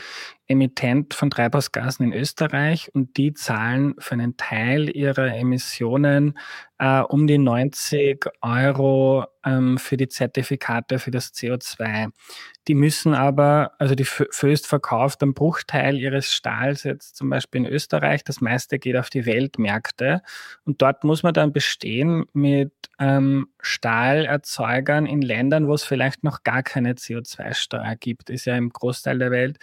Emittent 0.53 1.15
von 1.15 1.31
Treibhausgasen 1.31 2.07
in 2.07 2.19
Österreich 2.19 2.91
und 2.95 3.17
die 3.17 3.35
zahlen 3.35 3.95
für 3.99 4.15
einen 4.15 4.37
Teil 4.37 4.95
ihrer 4.95 5.35
Emissionen 5.35 6.39
äh, 6.79 7.01
um 7.01 7.27
die 7.27 7.39
90 7.39 8.27
Euro 8.41 9.27
ähm, 9.45 9.79
für 9.79 9.97
die 9.97 10.09
Zertifikate 10.09 10.99
für 10.99 11.11
das 11.11 11.33
CO2. 11.33 12.11
Die 12.69 12.75
müssen 12.75 13.15
aber, 13.15 13.73
also 13.79 13.95
die 13.95 14.05
Föst 14.05 14.67
verkauft 14.67 15.23
einen 15.23 15.35
Bruchteil 15.35 15.97
ihres 15.97 16.33
Stahls 16.33 16.85
jetzt 16.85 17.17
zum 17.17 17.29
Beispiel 17.31 17.63
in 17.63 17.67
Österreich. 17.67 18.23
Das 18.25 18.41
meiste 18.41 18.79
geht 18.79 18.97
auf 18.97 19.11
die 19.11 19.27
Weltmärkte. 19.27 20.23
Und 20.65 20.81
dort 20.83 21.03
muss 21.03 21.23
man 21.23 21.35
dann 21.35 21.53
bestehen 21.53 22.25
mit 22.33 22.73
ähm, 23.01 23.49
Stahlerzeugern 23.61 25.07
in 25.07 25.23
Ländern, 25.23 25.67
wo 25.67 25.75
es 25.75 25.85
vielleicht 25.85 26.23
noch 26.23 26.45
gar 26.45 26.63
keine 26.63 26.95
CO2-Steuer 26.95 27.97
gibt. 27.97 28.31
Ist 28.31 28.45
ja 28.45 28.57
im 28.57 28.71
Großteil 28.71 29.19
der 29.19 29.33
Welt, 29.33 29.59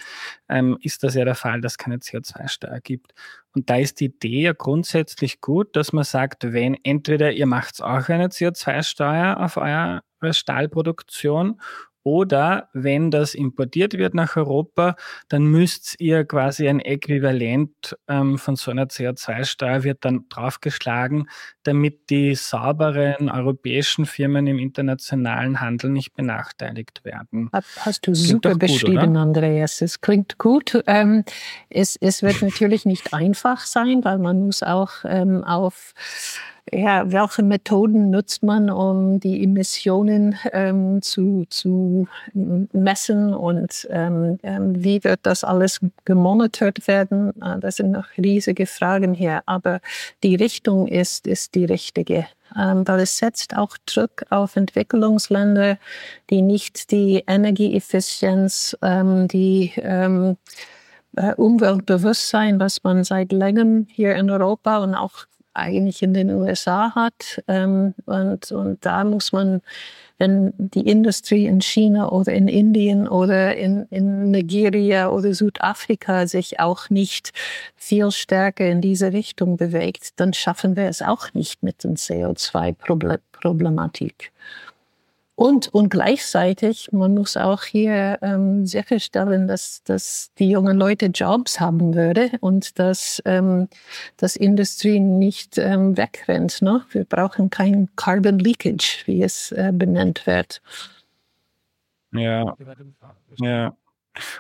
ähm, 0.50 0.78
ist 0.84 1.04
das 1.04 1.16
ja 1.16 1.26
der 1.26 1.36
Fall, 1.36 1.62
dass 1.62 1.74
es 1.74 1.78
keine 1.78 1.98
CO2-Steuer 1.98 2.80
gibt. 2.82 3.14
Und 3.54 3.70
da 3.70 3.78
ist 3.78 4.00
die 4.00 4.06
Idee 4.06 4.42
ja 4.42 4.54
grundsätzlich 4.54 5.42
gut, 5.42 5.76
dass 5.76 5.94
man 5.94 6.04
sagt, 6.04 6.52
wenn 6.54 6.76
entweder 6.84 7.32
ihr 7.32 7.46
macht 7.46 7.82
auch 7.82 8.10
eine 8.10 8.28
CO2-Steuer 8.28 9.38
auf 9.40 9.58
eure 9.58 10.02
Stahlproduktion 10.32 11.60
oder 12.04 12.70
wenn 12.74 13.12
das 13.12 13.36
importiert 13.36 13.94
wird 13.94 14.14
nach 14.14 14.36
Europa, 14.36 14.96
dann 15.28 15.44
müsst 15.44 15.96
ihr 16.00 16.26
quasi 16.26 16.68
ein 16.68 16.80
Äquivalent 16.80 17.98
ähm, 18.08 18.38
von 18.38 18.56
so 18.56 18.72
einer 18.72 18.86
CO2-Steuer 18.86 19.84
wird 19.84 20.06
dann 20.06 20.26
draufgeschlagen, 20.30 21.30
damit 21.64 22.10
die 22.10 22.36
sauberen 22.36 23.30
europäischen 23.30 24.06
Firmen 24.06 24.48
im 24.48 24.60
internationalen 24.60 25.60
Handel 25.60 25.90
nicht 25.90 26.14
benachteiligt 26.14 27.04
werden. 27.04 27.50
Hast 27.80 28.08
du 28.08 28.16
super 28.16 28.56
beschrieben, 28.56 29.14
gut, 29.14 29.18
Andreas. 29.18 29.82
Es 29.82 30.02
klingt 30.02 30.38
gut. 30.38 30.82
Ähm, 30.88 31.24
es, 31.70 31.96
es 31.98 32.24
wird 32.24 32.42
natürlich 32.42 32.86
nicht 32.86 33.14
einfach 33.14 33.62
sein, 33.62 34.04
weil 34.04 34.20
man 34.20 34.46
muss 34.46 34.64
auch 34.64 34.92
ähm, 35.04 35.44
auf 35.44 35.94
ja, 36.72 37.12
welche 37.12 37.44
Methoden 37.44 38.10
nutzt 38.10 38.44
man, 38.44 38.70
um 38.70 39.20
die 39.20 39.44
Emissionen 39.44 40.36
ähm, 40.52 41.02
zu, 41.02 41.46
zu 41.50 42.08
messen 42.34 43.34
und 43.34 43.88
ähm, 43.90 44.40
ähm, 44.44 44.84
wie 44.84 45.04
wird 45.04 45.22
das 45.24 45.44
alles 45.44 45.80
gemonitort 46.06 46.88
werden? 46.88 47.34
Äh, 47.42 47.60
das 47.60 47.78
sind 47.78 47.92
noch 47.92 48.06
riesige 48.18 48.66
Fragen 48.66 49.14
hier, 49.14 49.42
aber 49.46 49.80
die 50.24 50.36
Richtung 50.36 50.88
ist, 50.88 51.28
ist 51.28 51.56
die 51.56 51.66
richtige. 51.66 52.28
Ähm, 52.58 52.88
weil 52.88 53.02
es 53.02 53.18
setzt 53.18 53.56
auch 53.56 53.78
Druck 53.86 54.26
auf 54.32 54.56
Entwicklungsländer, 54.56 55.78
die 56.30 56.42
nicht 56.42 56.92
die 56.92 57.24
Energieeffizienz, 57.28 58.76
ähm, 58.82 59.28
die 59.28 59.72
ähm, 59.78 60.38
äh, 61.16 61.34
Umweltbewusstsein, 61.36 62.60
was 62.60 62.84
man 62.84 63.04
seit 63.04 63.32
längerem 63.32 63.88
hier 63.90 64.16
in 64.16 64.30
Europa 64.30 64.80
und 64.80 64.96
auch 64.96 65.29
eigentlich 65.54 66.04
in 66.04 66.14
den 66.14 66.32
USA 66.32 66.94
hat. 66.96 67.42
Ähm, 67.48 67.94
und, 68.06 68.52
und 68.52 68.86
da 68.86 69.04
muss 69.04 69.32
man, 69.32 69.62
wenn 70.18 70.54
die 70.58 70.88
Industrie 70.88 71.46
in 71.46 71.62
China 71.62 72.10
oder 72.10 72.34
in 72.34 72.48
Indien 72.48 73.08
oder 73.08 73.56
in, 73.56 73.86
in 73.90 74.32
Nigeria 74.32 75.10
oder 75.10 75.34
Südafrika 75.34 76.28
sich 76.28 76.60
auch 76.60 76.90
nicht 76.90 77.32
viel 77.76 78.12
stärker 78.12 78.68
in 78.68 78.82
diese 78.82 79.14
Richtung 79.14 79.58
bewegt, 79.58 80.20
dann 80.20 80.34
schaffen 80.34 80.76
wir 80.76 80.86
es 80.86 81.02
auch 81.02 81.34
nicht 81.34 81.64
mit 81.64 81.84
der 81.84 81.92
CO2-Problematik. 81.92 84.32
Und, 85.40 85.74
und 85.74 85.88
gleichzeitig, 85.88 86.92
man 86.92 87.14
muss 87.14 87.38
auch 87.38 87.64
hier 87.64 88.20
ähm, 88.22 88.66
sicherstellen, 88.66 89.48
dass, 89.48 89.82
dass 89.84 90.34
die 90.38 90.50
jungen 90.50 90.78
Leute 90.78 91.06
Jobs 91.06 91.62
haben 91.62 91.96
würde 91.96 92.32
und 92.42 92.78
dass 92.78 93.22
ähm, 93.24 93.70
das 94.18 94.36
Industrie 94.36 95.00
nicht 95.00 95.58
ähm, 95.58 95.96
wegrennt. 95.96 96.62
Ne? 96.62 96.84
Wir 96.92 97.06
brauchen 97.06 97.50
kein 97.50 97.88
Carbon 97.96 98.38
Leakage, 98.38 99.04
wie 99.06 99.24
es 99.24 99.54
äh, 99.54 99.72
benannt 99.74 100.28
wird. 100.28 100.62
Ja, 102.12 102.54
ja. 103.38 103.74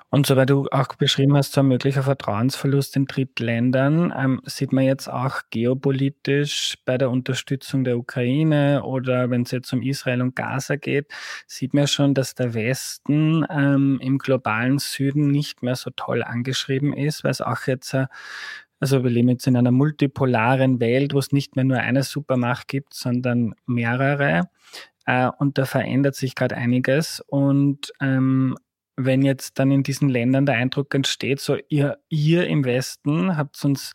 Und 0.10 0.28
so, 0.28 0.36
weil 0.36 0.46
du 0.46 0.68
auch 0.72 0.88
beschrieben 0.96 1.36
hast, 1.36 1.54
so 1.54 1.62
ein 1.62 1.68
möglicher 1.68 2.04
Vertrauensverlust 2.04 2.96
in 2.96 3.06
Drittländern, 3.06 4.14
ähm, 4.18 4.42
sieht 4.46 4.74
man 4.74 4.84
jetzt 4.84 5.08
auch 5.08 5.42
geopolitisch 5.50 6.78
bei 6.86 6.98
der 6.98 7.10
Unterstützung 7.10 7.84
der 7.84 7.98
Ukraine 7.98 8.84
oder 8.84 9.30
wenn 9.30 9.44
es 9.44 9.52
jetzt 9.52 9.72
um 9.74 9.82
Israel 9.82 10.22
und 10.22 10.36
Gaza 10.36 10.76
geht, 10.76 11.08
sieht 11.48 11.74
man 11.74 11.88
schon, 11.88 12.14
dass 12.14 12.36
der 12.36 12.54
Westen 12.54 13.46
ähm, 13.50 14.00
im 14.02 14.18
globalen 14.18 14.80
Süden 14.80 15.32
nicht 15.32 15.64
mehr 15.64 15.76
so 15.76 15.92
toll 15.96 16.24
angeschrieben 16.24 16.94
ist, 16.94 17.24
weil 17.24 17.32
es 17.32 17.42
auch 17.42 17.68
jetzt 17.68 17.94
äh, 17.94 18.08
also 18.80 19.04
wir 19.04 19.10
leben 19.10 19.30
jetzt 19.30 19.46
in 19.46 19.58
einer 19.58 19.72
multipolaren 19.72 20.80
Welt, 20.80 21.14
wo 21.14 21.20
es 21.20 21.32
nicht 21.32 21.56
mehr 21.56 21.66
nur 21.66 21.78
eine 21.78 22.04
Supermacht 22.04 22.68
gibt, 22.68 22.94
sondern 22.94 23.54
mehrere. 23.66 24.50
Äh, 25.06 25.30
und 25.38 25.58
da 25.58 25.66
verändert 25.66 26.16
sich 26.16 26.36
gerade 26.36 26.56
einiges. 26.56 27.22
Und 27.28 27.92
ähm, 28.00 28.56
wenn 29.06 29.22
jetzt 29.22 29.60
dann 29.60 29.72
in 29.72 29.84
diesen 29.84 30.10
Ländern 30.10 30.46
der 30.46 30.56
Eindruck 30.56 30.94
entsteht, 30.94 31.40
so 31.40 31.58
ihr, 31.70 32.00
ihr 32.10 32.48
im 32.48 32.66
Westen 32.66 33.38
habt 33.38 33.64
uns 33.64 33.94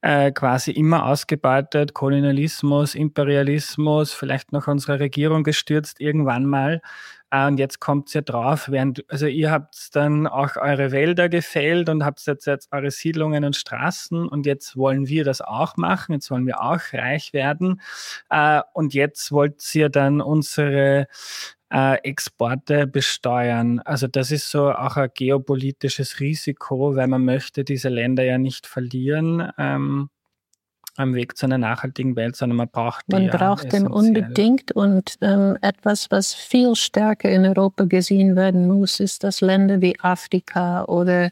äh, 0.00 0.32
quasi 0.32 0.72
immer 0.72 1.06
ausgebeutet, 1.06 1.94
Kolonialismus, 1.94 2.94
Imperialismus, 2.96 4.12
vielleicht 4.12 4.52
noch 4.52 4.66
unsere 4.66 4.98
Regierung 4.98 5.44
gestürzt 5.44 6.00
irgendwann 6.00 6.46
mal. 6.46 6.82
Äh, 7.30 7.46
und 7.46 7.58
jetzt 7.58 7.80
kommt's 7.80 8.14
ja 8.14 8.20
drauf, 8.22 8.68
während, 8.70 9.04
also 9.08 9.26
ihr 9.26 9.50
habt 9.50 9.94
dann 9.94 10.26
auch 10.26 10.56
eure 10.56 10.92
Wälder 10.92 11.28
gefällt 11.28 11.88
und 11.88 12.04
habt 12.04 12.24
jetzt, 12.26 12.46
jetzt 12.46 12.68
eure 12.72 12.90
Siedlungen 12.90 13.44
und 13.44 13.56
Straßen 13.56 14.28
und 14.28 14.46
jetzt 14.46 14.76
wollen 14.76 15.06
wir 15.08 15.24
das 15.24 15.40
auch 15.40 15.76
machen, 15.76 16.12
jetzt 16.14 16.30
wollen 16.30 16.46
wir 16.46 16.60
auch 16.62 16.80
reich 16.92 17.32
werden. 17.32 17.80
Äh, 18.30 18.62
und 18.74 18.94
jetzt 18.94 19.32
wollt 19.32 19.74
ihr 19.74 19.88
dann 19.88 20.20
unsere 20.20 21.06
äh, 21.72 21.96
Exporte 22.02 22.86
besteuern. 22.86 23.80
Also 23.80 24.06
das 24.08 24.30
ist 24.32 24.50
so 24.50 24.72
auch 24.72 24.96
ein 24.96 25.10
geopolitisches 25.14 26.20
Risiko, 26.20 26.96
weil 26.96 27.06
man 27.06 27.24
möchte 27.24 27.64
diese 27.64 27.88
Länder 27.88 28.24
ja 28.24 28.38
nicht 28.38 28.66
verlieren. 28.66 29.52
Ähm, 29.58 30.10
am 31.00 31.14
Weg 31.14 31.36
zu 31.36 31.46
einer 31.46 31.58
nachhaltigen 31.58 32.16
Welt, 32.16 32.36
sondern 32.36 32.56
man 32.56 32.68
braucht. 32.68 33.08
Man 33.08 33.24
ja 33.24 33.36
braucht 33.36 33.72
den 33.72 33.86
unbedingt 33.86 34.72
und 34.72 35.16
ähm, 35.20 35.56
etwas, 35.60 36.10
was 36.10 36.34
viel 36.34 36.74
stärker 36.76 37.30
in 37.30 37.44
Europa 37.44 37.84
gesehen 37.84 38.36
werden 38.36 38.68
muss, 38.68 39.00
ist, 39.00 39.24
dass 39.24 39.40
Länder 39.40 39.80
wie 39.80 39.98
Afrika 40.00 40.84
oder 40.84 41.30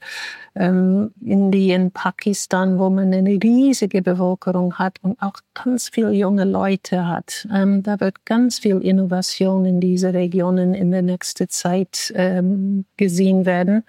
ähm, 0.59 1.13
Indien, 1.25 1.93
Pakistan, 1.93 2.79
wo 2.79 2.91
man 2.91 3.15
eine 3.15 3.31
riesige 3.43 4.03
Bevölkerung 4.03 4.75
hat 4.75 4.97
und 5.03 5.21
auch 5.23 5.37
ganz 5.55 5.89
viele 5.89 6.11
junge 6.11 6.45
Leute 6.45 7.07
hat. 7.07 7.47
Ähm, 7.55 7.83
da 7.85 8.01
wird 8.01 8.25
ganz 8.25 8.59
viel 8.59 8.79
Innovation 8.79 9.65
in 9.65 9.81
diese 9.81 10.13
Regionen 10.13 10.75
in 10.75 10.91
der 10.91 11.03
nächsten 11.03 11.49
Zeit 11.49 12.13
ähm, 12.17 12.85
gesehen 12.97 13.47
werden. 13.47 13.85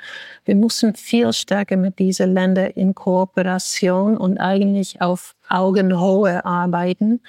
Wir 0.46 0.56
müssen 0.56 0.94
viel 0.94 1.34
stärker 1.34 1.76
mit 1.76 1.98
diesen 1.98 2.34
Ländern 2.34 2.72
in 2.72 2.94
Kooperation 2.94 4.16
und 4.16 4.38
eigentlich 4.38 5.02
auf 5.02 5.36
Augenhohe 5.50 6.46
arbeiten. 6.46 7.22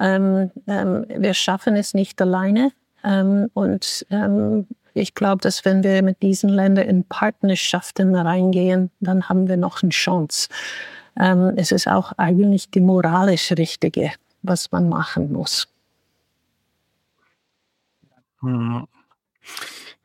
Ähm, 0.00 0.50
ähm, 0.66 1.04
wir 1.14 1.34
schaffen 1.34 1.76
es 1.76 1.92
nicht 1.92 2.20
alleine. 2.22 2.72
Ähm, 3.04 3.48
und 3.54 4.06
ich 4.98 5.14
glaube, 5.14 5.40
dass 5.40 5.64
wenn 5.64 5.82
wir 5.82 6.02
mit 6.02 6.22
diesen 6.22 6.50
Ländern 6.50 6.86
in 6.86 7.04
Partnerschaften 7.04 8.14
reingehen, 8.14 8.90
dann 9.00 9.28
haben 9.28 9.48
wir 9.48 9.56
noch 9.56 9.82
eine 9.82 9.90
Chance. 9.90 10.48
Ähm, 11.18 11.54
es 11.56 11.72
ist 11.72 11.88
auch 11.88 12.12
eigentlich 12.16 12.70
die 12.70 12.80
moralisch 12.80 13.52
Richtige, 13.52 14.12
was 14.42 14.70
man 14.70 14.88
machen 14.88 15.32
muss. 15.32 15.68
Hm. 18.40 18.86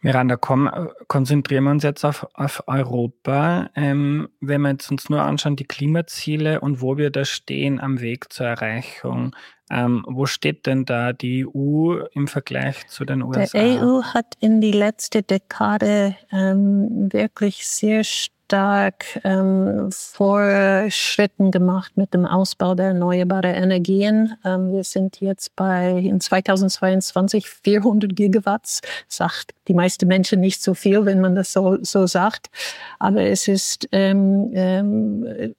Miranda, 0.02 0.36
komm, 0.36 0.70
konzentrieren 1.08 1.64
wir 1.64 1.72
uns 1.72 1.84
jetzt 1.84 2.04
auf, 2.04 2.28
auf 2.34 2.64
Europa. 2.68 3.70
Ähm, 3.74 4.28
wenn 4.41 4.62
wir 4.62 4.72
jetzt 4.72 4.91
uns 4.91 5.10
nur 5.10 5.22
anschauen, 5.22 5.56
die 5.56 5.64
Klimaziele 5.64 6.60
und 6.60 6.82
wo 6.82 6.98
wir 6.98 7.10
da 7.10 7.24
stehen 7.24 7.80
am 7.80 8.02
Weg 8.02 8.34
zur 8.34 8.48
Erreichung. 8.48 9.34
Ähm, 9.74 10.05
wo 10.07 10.28
steht 10.28 10.67
denn 10.67 10.86
da 10.86 11.13
die 11.13 11.47
EU 11.47 11.95
im 12.13 12.28
Vergleich 12.28 12.88
zu 12.88 13.05
den 13.05 13.24
USA? 13.24 13.57
Die 13.57 13.80
EU 13.80 14.03
hat 14.03 14.36
in 14.39 14.61
die 14.61 14.71
letzte 14.71 15.24
Dekade 15.24 16.15
ähm, 16.32 17.11
wirklich 17.11 17.67
sehr 17.67 18.03
stark 18.03 19.19
ähm, 19.24 19.89
Fortschritten 19.91 21.49
gemacht 21.49 21.93
mit 21.95 22.13
dem 22.13 22.28
Ausbau 22.28 22.76
der 22.76 22.88
erneuerbaren 22.88 23.55
Energien. 23.55 24.36
Ähm, 24.45 24.71
wir 24.71 24.84
sind 24.84 25.21
jetzt 25.21 25.55
bei 25.55 25.97
in 25.97 26.19
2022 26.19 27.49
400 27.49 28.15
Gigawatts. 28.15 28.82
Sagt 29.07 29.55
die 29.67 29.74
meisten 29.74 30.07
Menschen 30.07 30.39
nicht 30.39 30.61
so 30.61 30.76
viel, 30.76 31.05
wenn 31.05 31.19
man 31.19 31.34
das 31.34 31.51
so, 31.51 31.80
so 31.82 32.05
sagt. 32.05 32.51
Aber 32.99 33.21
es 33.21 33.47
ist 33.47 33.88
ähm, 33.91 34.51
ähm, 34.53 35.55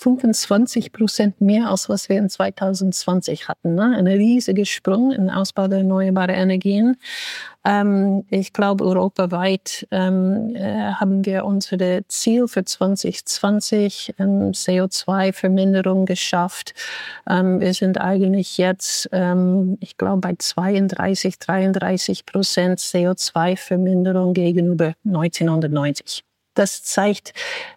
25 0.00 0.92
Prozent 0.92 1.40
mehr 1.42 1.68
als 1.68 1.90
was 1.90 2.08
wir 2.08 2.16
in 2.16 2.30
2020 2.30 3.48
hatten. 3.48 3.74
Ne? 3.74 3.94
Ein 3.96 4.06
riesiger 4.06 4.64
Sprung 4.64 5.12
im 5.12 5.28
Ausbau 5.28 5.68
der 5.68 5.78
erneuerbaren 5.78 6.34
Energien. 6.34 6.96
Ähm, 7.66 8.24
ich 8.30 8.54
glaube, 8.54 8.84
europaweit 8.84 9.86
ähm, 9.90 10.54
äh, 10.54 10.92
haben 10.92 11.26
wir 11.26 11.44
unsere 11.44 12.02
Ziel 12.08 12.48
für 12.48 12.64
2020 12.64 14.14
ähm, 14.18 14.52
CO2-Verminderung 14.52 16.06
geschafft. 16.06 16.72
Ähm, 17.28 17.60
wir 17.60 17.74
sind 17.74 18.00
eigentlich 18.00 18.56
jetzt, 18.56 19.10
ähm, 19.12 19.76
ich 19.80 19.98
glaube, 19.98 20.20
bei 20.20 20.34
32, 20.38 21.38
33 21.38 22.24
Prozent 22.24 22.78
CO2-Verminderung 22.78 24.32
gegenüber 24.32 24.94
1990. 25.04 26.24
Das 26.54 26.82
zeigt, 26.82 27.32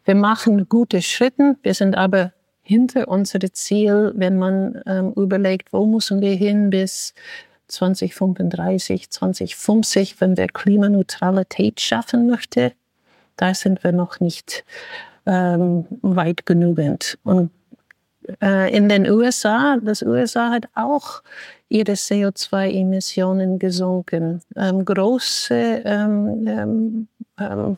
wir 0.05 0.15
machen 0.15 0.67
gute 0.67 1.01
Schritte, 1.01 1.57
wir 1.61 1.73
sind 1.73 1.95
aber 1.95 2.33
hinter 2.63 3.07
unserem 3.07 3.53
Ziel, 3.53 4.13
wenn 4.15 4.39
man 4.39 4.81
ähm, 4.85 5.13
überlegt, 5.13 5.73
wo 5.73 5.85
müssen 5.85 6.21
wir 6.21 6.33
hin 6.33 6.69
bis 6.69 7.13
2035, 7.67 9.09
2050, 9.09 10.21
wenn 10.21 10.37
wir 10.37 10.47
Klimaneutralität 10.47 11.81
schaffen 11.81 12.27
möchten, 12.27 12.71
da 13.35 13.53
sind 13.53 13.83
wir 13.83 13.91
noch 13.91 14.19
nicht 14.19 14.63
ähm, 15.25 15.85
weit 16.01 16.45
genügend. 16.45 17.17
Und 17.23 17.51
äh, 18.41 18.75
in 18.75 18.89
den 18.89 19.09
USA, 19.09 19.77
das 19.81 20.01
USA 20.01 20.51
hat 20.51 20.69
auch 20.75 21.21
ihre 21.69 21.93
CO2-Emissionen 21.93 23.59
gesunken. 23.59 24.41
Ähm, 24.55 24.85
große 24.85 25.81
ähm, 25.85 26.47
ähm, 26.47 27.07
ähm 27.39 27.77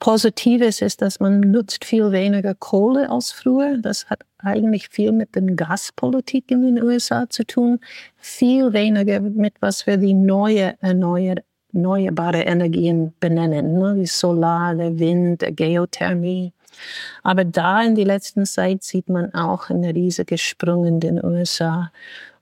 Positives 0.00 0.80
ist, 0.80 1.02
dass 1.02 1.18
man 1.18 1.40
nutzt 1.40 1.84
viel 1.84 2.12
weniger 2.12 2.54
Kohle 2.54 3.10
als 3.10 3.32
früher. 3.32 3.78
Das 3.78 4.08
hat 4.08 4.20
eigentlich 4.38 4.88
viel 4.90 5.10
mit 5.10 5.34
der 5.34 5.42
Gaspolitik 5.42 6.50
in 6.50 6.62
den 6.62 6.82
USA 6.82 7.28
zu 7.28 7.44
tun. 7.44 7.80
Viel 8.16 8.72
weniger 8.72 9.20
mit, 9.20 9.54
was 9.60 9.86
wir 9.86 9.96
die 9.96 10.14
neue 10.14 10.76
erneuerbare 10.80 12.42
Energien 12.42 13.12
benennen, 13.18 13.78
ne? 13.78 13.96
wie 13.96 14.06
Solar, 14.06 14.76
der 14.76 14.98
Wind, 14.98 15.42
der 15.42 15.52
Geothermie. 15.52 16.52
Aber 17.24 17.44
da 17.44 17.82
in 17.82 17.96
die 17.96 18.04
letzten 18.04 18.46
Zeit 18.46 18.84
sieht 18.84 19.08
man 19.08 19.34
auch 19.34 19.68
einen 19.68 19.90
riesigen 19.90 20.38
Sprung 20.38 20.86
in 20.86 21.00
den 21.00 21.24
USA. 21.24 21.90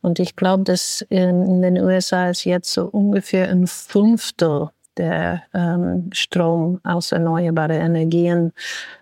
Und 0.03 0.19
ich 0.19 0.37
glaube, 0.37 0.65
dass 0.65 1.01
in 1.09 1.63
den 1.63 1.79
USA 1.79 2.29
ist 2.29 2.45
jetzt 2.45 2.73
so 2.73 2.85
ungefähr 2.85 3.49
ein 3.49 3.67
Fünftel 3.67 4.69
der 4.99 5.43
ähm, 5.55 6.11
Strom 6.13 6.81
aus 6.85 7.13
erneuerbaren 7.13 7.81
Energien. 7.81 8.53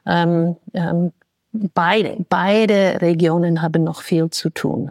Ähm, 0.06 0.56
ähm, 0.72 1.12
beide, 1.52 2.16
beide 2.28 3.00
Regionen 3.00 3.62
haben 3.62 3.84
noch 3.84 4.02
viel 4.02 4.30
zu 4.30 4.50
tun. 4.50 4.90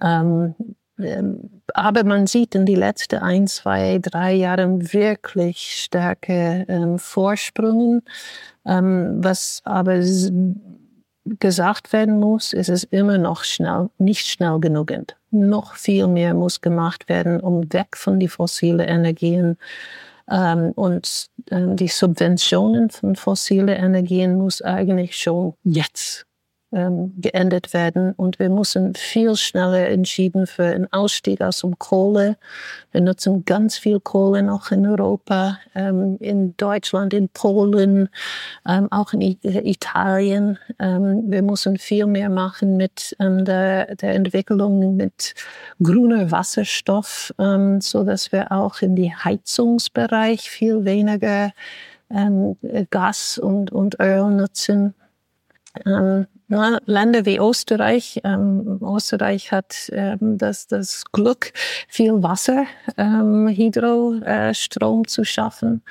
Ähm, 0.00 0.54
ähm, 0.98 1.62
aber 1.74 2.04
man 2.04 2.26
sieht 2.26 2.54
in 2.54 2.66
die 2.66 2.74
letzten 2.74 3.20
ein, 3.20 3.46
zwei, 3.46 3.98
drei 3.98 4.32
Jahren 4.34 4.92
wirklich 4.92 5.82
starke 5.84 6.64
ähm, 6.68 6.98
Vorsprünge. 6.98 8.02
was 8.64 9.62
aber 9.64 10.02
gesagt 11.24 11.92
werden 11.92 12.18
muss, 12.18 12.52
ist 12.52 12.68
es 12.68 12.84
immer 12.84 13.18
noch 13.18 13.44
schnell, 13.44 13.90
nicht 13.98 14.26
schnell 14.26 14.58
genug. 14.58 14.92
Noch 15.30 15.74
viel 15.74 16.06
mehr 16.06 16.34
muss 16.34 16.60
gemacht 16.60 17.08
werden, 17.08 17.40
um 17.40 17.72
weg 17.72 17.96
von 17.96 18.18
den 18.18 18.28
fossilen 18.28 18.80
Energien 18.80 19.56
und 20.30 21.26
ähm, 21.50 21.76
die 21.76 21.88
Subventionen 21.88 22.90
von 22.90 23.16
fossilen 23.16 23.68
Energien 23.68 24.36
muss 24.36 24.62
eigentlich 24.62 25.18
schon 25.18 25.54
jetzt 25.64 26.26
ähm, 26.72 27.12
geändert 27.20 27.72
werden. 27.72 28.12
Und 28.12 28.38
wir 28.38 28.48
müssen 28.48 28.94
viel 28.94 29.34
schneller 29.36 29.88
entschieden 29.88 30.46
für 30.46 30.64
einen 30.64 30.92
Ausstieg 30.92 31.40
aus 31.40 31.60
dem 31.60 31.78
Kohle. 31.78 32.36
Wir 32.92 33.00
nutzen 33.00 33.44
ganz 33.44 33.76
viel 33.76 33.98
Kohle 34.00 34.42
noch 34.42 34.70
in 34.70 34.86
Europa, 34.86 35.58
ähm, 35.74 36.16
in 36.20 36.56
Deutschland, 36.56 37.12
in 37.12 37.28
Polen, 37.28 38.08
ähm, 38.68 38.88
auch 38.92 39.12
in 39.12 39.20
Italien. 39.20 40.58
Ähm, 40.78 41.24
wir 41.26 41.42
müssen 41.42 41.76
viel 41.76 42.06
mehr 42.06 42.28
machen 42.28 42.76
mit 42.76 43.16
ähm, 43.18 43.44
der, 43.44 43.96
der 43.96 44.14
Entwicklung 44.14 44.96
mit 44.96 45.34
grüner 45.82 46.30
Wasserstoff, 46.30 47.34
ähm, 47.38 47.80
so 47.80 48.04
dass 48.04 48.30
wir 48.32 48.52
auch 48.52 48.80
in 48.80 48.94
die 48.94 49.12
Heizungsbereich 49.12 50.48
viel 50.50 50.84
weniger 50.84 51.52
Gas 52.90 53.38
und, 53.38 53.70
und 53.70 54.00
Öl 54.00 54.30
nutzen. 54.30 54.94
Ähm, 55.86 56.26
na, 56.50 56.80
Länder 56.84 57.24
wie 57.24 57.38
Österreich, 57.38 58.20
ähm, 58.24 58.80
Österreich 58.82 59.52
hat 59.52 59.88
ähm, 59.92 60.36
das, 60.36 60.66
das 60.66 61.04
Glück, 61.12 61.52
viel 61.88 62.22
Wasser, 62.22 62.64
ähm, 62.98 63.48
Hydrostrom 63.48 65.06
zu 65.06 65.24
schaffen. 65.24 65.82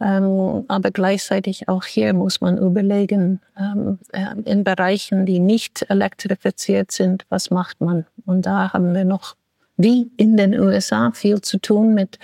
Ähm, 0.00 0.64
aber 0.68 0.92
gleichzeitig 0.92 1.68
auch 1.68 1.84
hier 1.84 2.14
muss 2.14 2.40
man 2.40 2.56
überlegen, 2.56 3.40
ähm, 3.58 3.98
äh, 4.12 4.40
in 4.44 4.62
Bereichen, 4.62 5.26
die 5.26 5.40
nicht 5.40 5.84
elektrifiziert 5.90 6.92
sind, 6.92 7.26
was 7.28 7.50
macht 7.50 7.80
man? 7.80 8.06
Und 8.24 8.46
da 8.46 8.72
haben 8.72 8.94
wir 8.94 9.04
noch, 9.04 9.34
wie 9.76 10.12
in 10.16 10.36
den 10.36 10.58
USA, 10.58 11.10
viel 11.10 11.40
zu 11.40 11.58
tun 11.58 11.94
mit 11.94 12.20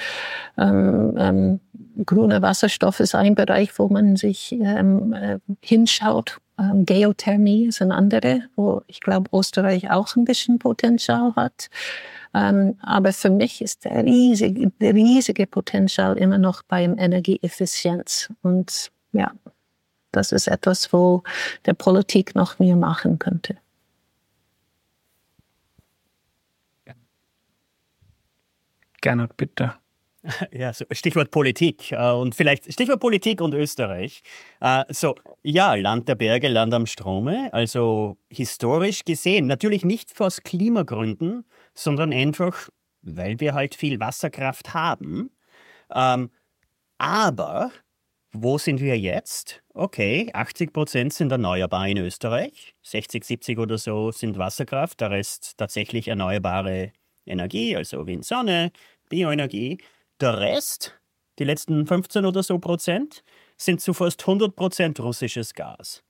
ähm, 0.56 1.16
ähm, 1.18 1.60
grüner 2.06 2.42
Wasserstoff 2.42 3.00
ist 3.00 3.14
ein 3.14 3.34
Bereich, 3.34 3.76
wo 3.78 3.88
man 3.88 4.16
sich 4.16 4.52
ähm, 4.52 5.12
äh, 5.12 5.38
hinschaut 5.60 6.38
ähm, 6.58 6.84
Geothermie 6.84 7.66
ist 7.66 7.82
ein 7.82 7.92
andere, 7.92 8.42
wo 8.56 8.82
ich 8.86 9.00
glaube, 9.00 9.30
Österreich 9.36 9.90
auch 9.90 10.14
ein 10.16 10.24
bisschen 10.24 10.58
Potenzial 10.58 11.34
hat. 11.36 11.68
Ähm, 12.34 12.76
aber 12.82 13.12
für 13.12 13.30
mich 13.30 13.60
ist 13.60 13.84
der 13.84 14.04
riesige, 14.04 14.70
der 14.80 14.94
riesige 14.94 15.46
Potenzial 15.46 16.16
immer 16.18 16.38
noch 16.38 16.62
beim 16.62 16.98
Energieeffizienz. 16.98 18.32
Und 18.42 18.90
ja, 19.12 19.32
das 20.12 20.32
ist 20.32 20.48
etwas, 20.48 20.92
wo 20.92 21.22
der 21.66 21.74
Politik 21.74 22.34
noch 22.34 22.58
mehr 22.58 22.76
machen 22.76 23.18
könnte. 23.18 23.56
Gernot, 29.00 29.36
bitte. 29.36 29.74
Ja, 30.52 30.72
so 30.72 30.84
Stichwort 30.90 31.30
Politik 31.30 31.92
äh, 31.92 32.10
und 32.10 32.34
vielleicht 32.34 32.72
Stichwort 32.72 33.00
Politik 33.00 33.40
und 33.40 33.54
Österreich. 33.54 34.22
Äh, 34.60 34.84
so, 34.88 35.14
ja, 35.42 35.74
Land 35.74 36.08
der 36.08 36.14
Berge, 36.14 36.48
Land 36.48 36.74
am 36.74 36.86
Strome, 36.86 37.52
also 37.52 38.16
historisch 38.30 39.04
gesehen, 39.04 39.46
natürlich 39.46 39.84
nicht 39.84 40.18
aus 40.20 40.42
Klimagründen, 40.42 41.44
sondern 41.74 42.12
einfach, 42.12 42.68
weil 43.02 43.40
wir 43.40 43.54
halt 43.54 43.74
viel 43.74 44.00
Wasserkraft 44.00 44.74
haben. 44.74 45.30
Ähm, 45.94 46.30
aber 46.98 47.70
wo 48.32 48.58
sind 48.58 48.80
wir 48.80 48.98
jetzt? 48.98 49.62
Okay, 49.74 50.30
80 50.32 50.72
Prozent 50.72 51.12
sind 51.12 51.30
erneuerbar 51.30 51.86
in 51.88 51.98
Österreich, 51.98 52.74
60, 52.82 53.24
70 53.24 53.58
oder 53.58 53.78
so 53.78 54.10
sind 54.10 54.38
Wasserkraft, 54.38 55.00
der 55.00 55.10
Rest 55.10 55.56
tatsächlich 55.58 56.08
erneuerbare 56.08 56.92
Energie, 57.26 57.76
also 57.76 58.06
Wind, 58.06 58.24
Sonne, 58.24 58.72
Bioenergie. 59.08 59.78
Der 60.20 60.38
Rest, 60.38 60.98
die 61.38 61.44
letzten 61.44 61.86
15 61.86 62.24
oder 62.24 62.42
so 62.42 62.58
Prozent, 62.58 63.24
sind 63.56 63.80
zu 63.80 63.94
fast 63.94 64.22
100 64.22 64.54
Prozent 64.54 65.00
russisches 65.00 65.54
Gas. 65.54 66.04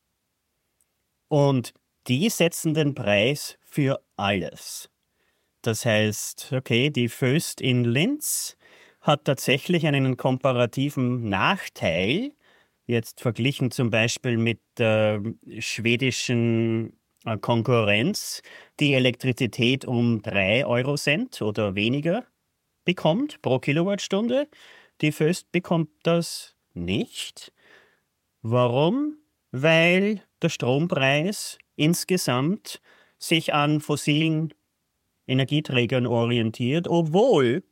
Und 1.28 1.72
die 2.06 2.28
setzen 2.28 2.74
den 2.74 2.94
Preis 2.94 3.58
für 3.62 4.02
alles. 4.16 4.90
Das 5.62 5.86
heißt, 5.86 6.52
okay, 6.52 6.90
die 6.90 7.08
Föst 7.08 7.62
in 7.62 7.84
Linz 7.84 8.58
hat 9.00 9.24
tatsächlich 9.24 9.86
einen 9.86 10.18
komparativen 10.18 11.28
Nachteil, 11.30 12.32
jetzt 12.86 13.22
verglichen 13.22 13.70
zum 13.70 13.88
Beispiel 13.88 14.36
mit 14.36 14.60
der 14.76 15.22
schwedischen 15.58 16.98
äh, 17.24 17.38
Konkurrenz, 17.38 18.42
die 18.80 18.92
Elektrizität 18.92 19.86
um 19.86 20.20
3 20.20 20.66
Euro 20.66 20.96
Cent 20.96 21.40
oder 21.40 21.74
weniger 21.74 22.26
bekommt 22.84 23.40
pro 23.42 23.58
Kilowattstunde. 23.58 24.48
Die 25.00 25.12
Föst 25.12 25.50
bekommt 25.52 25.90
das 26.02 26.54
nicht. 26.72 27.52
Warum? 28.42 29.18
Weil 29.50 30.22
der 30.42 30.48
Strompreis 30.48 31.58
insgesamt 31.76 32.80
sich 33.18 33.54
an 33.54 33.80
fossilen 33.80 34.52
Energieträgern 35.26 36.06
orientiert, 36.06 36.88
obwohl 36.88 37.64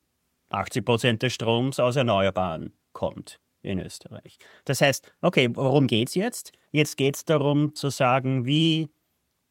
80 0.49 0.85
Prozent 0.85 1.23
des 1.23 1.35
Stroms 1.35 1.81
aus 1.81 1.97
Erneuerbaren 1.97 2.73
kommt 2.93 3.41
in 3.63 3.79
Österreich. 3.79 4.39
Das 4.65 4.81
heißt, 4.81 5.13
okay, 5.21 5.49
worum 5.55 5.87
geht 5.87 6.09
es 6.09 6.15
jetzt? 6.15 6.53
Jetzt 6.73 6.97
geht 6.97 7.17
es 7.17 7.25
darum 7.25 7.75
zu 7.75 7.91
sagen, 7.91 8.45
wie, 8.45 8.89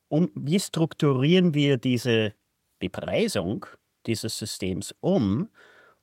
um, 0.10 0.32
wie 0.36 0.60
strukturieren 0.60 1.54
wir 1.54 1.78
diese 1.78 2.34
Bepreisung 2.80 3.66
dieses 4.08 4.38
Systems 4.38 4.96
um, 5.02 5.50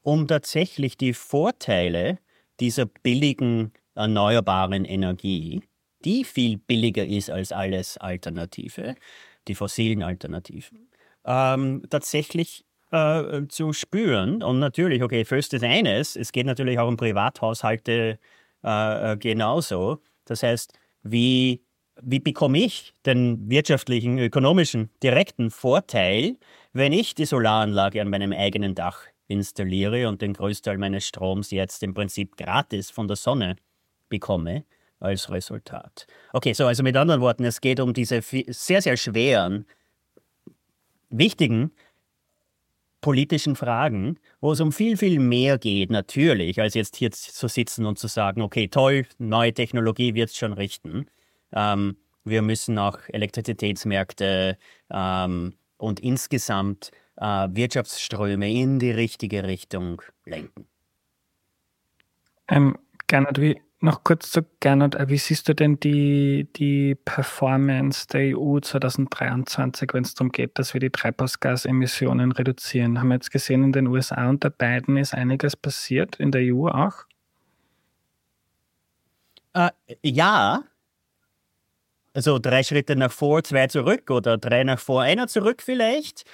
um 0.03 0.26
tatsächlich 0.26 0.96
die 0.96 1.12
Vorteile 1.12 2.18
dieser 2.61 2.86
billigen 2.86 3.72
erneuerbaren 3.94 4.84
Energie, 4.84 5.62
die 6.05 6.24
viel 6.24 6.59
billiger 6.59 7.05
ist 7.05 7.30
als 7.30 7.53
alles 7.53 7.99
Alternative, 7.99 8.94
die 9.49 9.55
fossilen 9.55 10.03
Alternativen, 10.03 10.88
ähm, 11.24 11.82
tatsächlich 11.90 12.64
äh, 12.90 13.42
zu 13.49 13.72
spüren. 13.72 14.42
Und 14.42 14.59
natürlich, 14.61 15.03
okay, 15.03 15.24
first 15.24 15.53
ist 15.55 15.64
eines, 15.64 16.16
es 16.16 16.32
geht 16.32 16.46
natürlich 16.46 16.78
auch 16.78 16.88
um 16.88 16.96
Privathaushalte 16.96 18.18
äh, 18.62 19.16
genauso. 19.16 20.01
Das 20.24 20.42
heißt, 20.42 20.78
wie, 21.03 21.62
wie 22.03 22.20
bekomme 22.20 22.59
ich 22.59 22.92
den 23.07 23.51
wirtschaftlichen, 23.51 24.18
ökonomischen, 24.18 24.90
direkten 25.03 25.51
Vorteil, 25.51 26.36
wenn 26.72 26.92
ich 26.92 27.14
die 27.14 27.24
Solaranlage 27.24 28.01
an 28.01 28.11
meinem 28.11 28.32
eigenen 28.32 28.74
Dach 28.74 29.01
installiere 29.26 30.09
und 30.09 30.22
den 30.22 30.32
Großteil 30.32 30.78
meines 30.78 31.07
Stroms 31.07 31.51
jetzt 31.51 31.82
im 31.82 31.94
Prinzip 31.94 32.36
gratis 32.36 32.90
von 32.90 33.09
der 33.09 33.16
Sonne 33.16 33.57
bekomme 34.09 34.64
als 35.01 35.30
Resultat. 35.30 36.07
Okay, 36.32 36.53
so 36.53 36.66
also 36.66 36.82
mit 36.82 36.96
anderen 36.96 37.20
Worten, 37.20 37.44
es 37.44 37.61
geht 37.61 37.80
um 37.80 37.92
diese 37.92 38.20
sehr, 38.22 38.82
sehr 38.82 38.96
schweren, 38.96 39.66
wichtigen 41.11 41.72
politischen 43.01 43.55
Fragen, 43.55 44.18
wo 44.40 44.53
es 44.53 44.61
um 44.61 44.72
viel, 44.72 44.96
viel 44.96 45.20
mehr 45.20 45.59
geht, 45.59 45.90
natürlich, 45.90 46.61
als 46.61 46.74
jetzt 46.74 46.96
hier 46.96 47.12
zu 47.12 47.49
sitzen 47.49 47.86
und 47.86 47.99
zu 47.99 48.09
sagen, 48.09 48.42
okay, 48.42 48.68
toll, 48.68 49.07
neue 49.18 49.55
Technologie 49.55 50.14
wird 50.14 50.30
es 50.30 50.36
schon 50.36 50.53
richten. 50.53 51.07
Ähm, 51.53 51.96
wir 52.24 52.42
müssen 52.42 52.78
auch 52.78 52.99
Elektrizitätsmärkte 53.09 54.59
ähm, 54.90 55.55
und 55.78 56.01
insgesamt 56.01 56.90
äh, 57.16 57.49
Wirtschaftsströme 57.51 58.51
in 58.51 58.78
die 58.78 58.90
richtige 58.90 59.44
Richtung 59.44 60.03
lenken. 60.24 60.66
Ähm, 62.49 62.76
Gernot, 63.07 63.40
wie, 63.40 63.61
noch 63.80 64.05
kurz 64.05 64.30
zu 64.30 64.44
Gernot, 64.61 64.94
äh, 64.94 65.09
wie 65.09 65.18
siehst 65.18 65.49
du 65.49 65.55
denn 65.55 65.78
die, 65.80 66.49
die 66.57 66.94
Performance 66.94 68.07
der 68.09 68.36
EU 68.36 68.59
2023, 68.61 69.90
wenn 69.92 70.05
es 70.05 70.14
darum 70.14 70.32
geht, 70.32 70.59
dass 70.59 70.74
wir 70.74 70.80
die 70.80 70.90
Treibhausgasemissionen 70.90 72.32
reduzieren? 72.32 72.99
Haben 72.99 73.09
wir 73.09 73.14
jetzt 73.14 73.30
gesehen, 73.30 73.64
in 73.64 73.72
den 73.72 73.86
USA 73.86 74.28
unter 74.28 74.51
Biden 74.51 74.96
ist 74.96 75.14
einiges 75.14 75.57
passiert, 75.57 76.16
in 76.16 76.32
der 76.32 76.42
EU 76.55 76.68
auch? 76.68 77.05
Äh, 79.55 79.70
ja, 80.03 80.64
also 82.18 82.40
drei 82.40 82.64
Schritte 82.64 82.96
nach 82.96 83.12
vor, 83.12 83.44
zwei 83.44 83.68
zurück 83.68 84.10
oder 84.10 84.38
drei 84.38 84.64
nach 84.64 84.80
vor, 84.80 85.02
einer 85.02 85.28
zurück 85.28 85.62
vielleicht. 85.62 86.24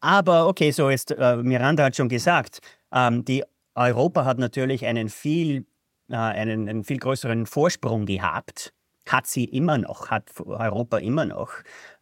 Aber 0.00 0.46
okay, 0.48 0.70
so 0.70 0.88
ist, 0.88 1.10
äh, 1.10 1.36
Miranda 1.36 1.84
hat 1.84 1.96
schon 1.96 2.08
gesagt, 2.08 2.60
ähm, 2.92 3.26
die 3.26 3.44
Europa 3.74 4.24
hat 4.24 4.38
natürlich 4.38 4.86
einen 4.86 5.10
viel, 5.10 5.66
äh, 6.08 6.16
einen, 6.16 6.66
einen 6.66 6.82
viel 6.82 6.96
größeren 6.98 7.44
Vorsprung 7.44 8.06
gehabt. 8.06 8.72
Hat 9.06 9.26
sie 9.26 9.44
immer 9.44 9.76
noch, 9.76 10.08
hat 10.08 10.30
Europa 10.40 10.96
immer 10.96 11.26
noch. 11.26 11.52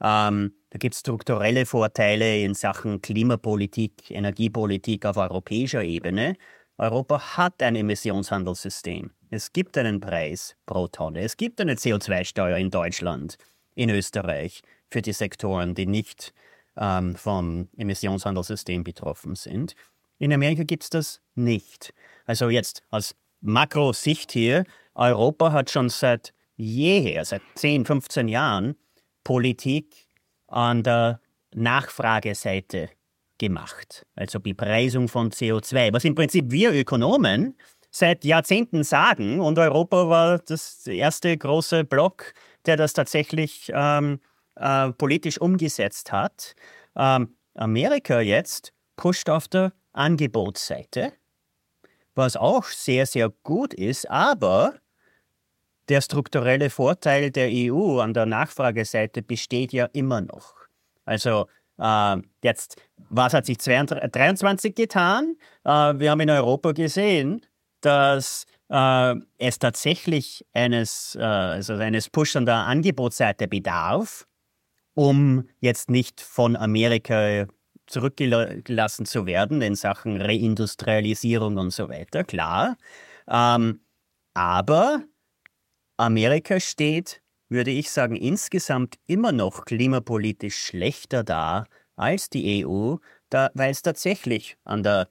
Ähm, 0.01 0.55
da 0.71 0.79
gibt 0.79 0.95
es 0.95 1.01
strukturelle 1.01 1.67
Vorteile 1.67 2.39
in 2.43 2.55
Sachen 2.55 3.03
Klimapolitik, 3.03 4.09
Energiepolitik 4.13 5.05
auf 5.05 5.17
europäischer 5.17 5.83
Ebene. 5.83 6.37
Europa 6.79 7.37
hat 7.37 7.61
ein 7.61 7.75
Emissionshandelssystem. 7.75 9.11
Es 9.33 9.55
gibt 9.55 9.79
einen 9.79 9.99
Preis 9.99 10.57
pro 10.67 10.89
Tonne. 10.89 11.21
Es 11.21 11.39
gibt 11.39 11.59
eine 11.59 11.77
CO2-Steuer 11.77 12.59
in 12.59 12.69
Deutschland, 12.71 13.39
in 13.75 13.89
Österreich 13.89 14.61
für 14.91 15.01
die 15.01 15.15
Sektoren, 15.15 15.75
die 15.75 15.87
nicht 15.87 16.35
ähm, 16.77 17.17
vom 17.17 17.71
Emissionshandelssystem 17.79 18.85
betroffen 18.85 19.35
sind. 19.35 19.75
In 20.19 20.35
Amerika 20.35 20.65
gibt 20.65 20.83
es 20.83 20.91
das 20.91 21.23
nicht. 21.35 21.95
Also 22.27 22.51
jetzt 22.51 22.83
aus 22.91 23.15
Makrosicht 23.41 24.33
hier, 24.33 24.65
Europa 24.95 25.51
hat 25.53 25.71
schon 25.71 25.89
seit 25.89 26.35
jeher, 26.57 27.25
seit 27.25 27.41
10, 27.55 27.87
15 27.87 28.29
Jahren, 28.29 28.77
Politik 29.25 30.09
an 30.47 30.83
der 30.83 31.23
Nachfrageseite 31.55 32.91
gemacht, 33.39 34.05
also 34.15 34.41
Bepreisung 34.41 35.09
von 35.09 35.31
CO2, 35.31 35.95
was 35.95 36.05
im 36.05 36.15
Prinzip 36.15 36.51
wir 36.51 36.75
Ökonomen 36.75 37.57
seit 37.93 38.25
Jahrzehnten 38.25 38.83
sagen 38.83 39.39
und 39.39 39.59
Europa 39.59 40.09
war 40.09 40.39
das 40.39 40.87
erste 40.87 41.37
große 41.37 41.85
Block, 41.85 42.33
der 42.67 42.77
das 42.77 42.95
tatsächlich 42.95 43.71
ähm, 43.73 44.19
äh, 44.57 44.91
politisch 44.93 45.39
umgesetzt 45.39 46.11
hat. 46.11 46.55
Ähm, 46.97 47.37
Amerika 47.55 48.21
jetzt 48.21 48.73
pusht 48.97 49.29
auf 49.29 49.47
der 49.47 49.73
Angebotsseite, 49.93 51.13
was 52.15 52.37
auch 52.37 52.65
sehr, 52.65 53.05
sehr 53.05 53.31
gut 53.43 53.75
ist, 53.75 54.11
aber 54.11 54.75
der 55.89 56.01
strukturelle 56.01 56.71
Vorteil 56.71 57.31
der 57.31 57.51
EU 57.53 58.01
an 58.01 58.15
der 58.15 58.25
Nachfrageseite 58.25 59.21
besteht 59.23 59.75
ja 59.75 59.87
immer 59.93 60.23
noch. 60.23 60.55
Also 61.05 61.47
äh, 61.79 62.17
jetzt, 62.43 62.81
was 63.11 63.35
hat 63.35 63.45
sich 63.45 63.59
2023 63.59 64.75
getan? 64.75 65.37
Äh, 65.65 65.71
wir 65.99 66.11
haben 66.11 66.21
in 66.21 66.31
Europa 66.31 66.73
gesehen, 66.73 67.45
dass 67.85 68.47
äh, 68.71 69.15
es 69.39 69.59
tatsächlich 69.59 70.45
eines, 70.53 71.17
äh, 71.17 71.23
also 71.23 71.75
eines 71.75 72.09
Push 72.11 72.37
an 72.37 72.47
der 72.47 72.67
Angebotsseite 72.67 73.49
bedarf, 73.49 74.27
um 74.95 75.49
jetzt 75.61 75.91
nicht 75.91 76.21
von 76.21 76.57
Amerika 76.57 77.47
zurückgelassen 77.87 79.07
zu 79.07 79.27
werden 79.27 79.61
in 79.63 79.75
Sachen 79.75 80.21
Reindustrialisierung 80.21 81.59
und 81.59 81.71
so 81.71 81.89
weiter, 81.89 82.25
klar. 82.25 82.77
Ähm, 83.29 83.81
aber 84.35 85.03
Amerika 85.99 86.59
steht, 86.61 87.23
würde 87.49 87.71
ich 87.71 87.91
sagen, 87.91 88.17
insgesamt 88.17 88.99
immer 89.07 89.33
noch 89.33 89.65
klimapolitisch 89.65 90.57
schlechter 90.57 91.23
da 91.23 91.67
als 91.97 92.31
die 92.31 92.65
EU, 92.65 92.97
da, 93.29 93.51
weil 93.55 93.71
es 93.71 93.83
tatsächlich 93.83 94.57
an 94.65 94.83
der 94.83 95.09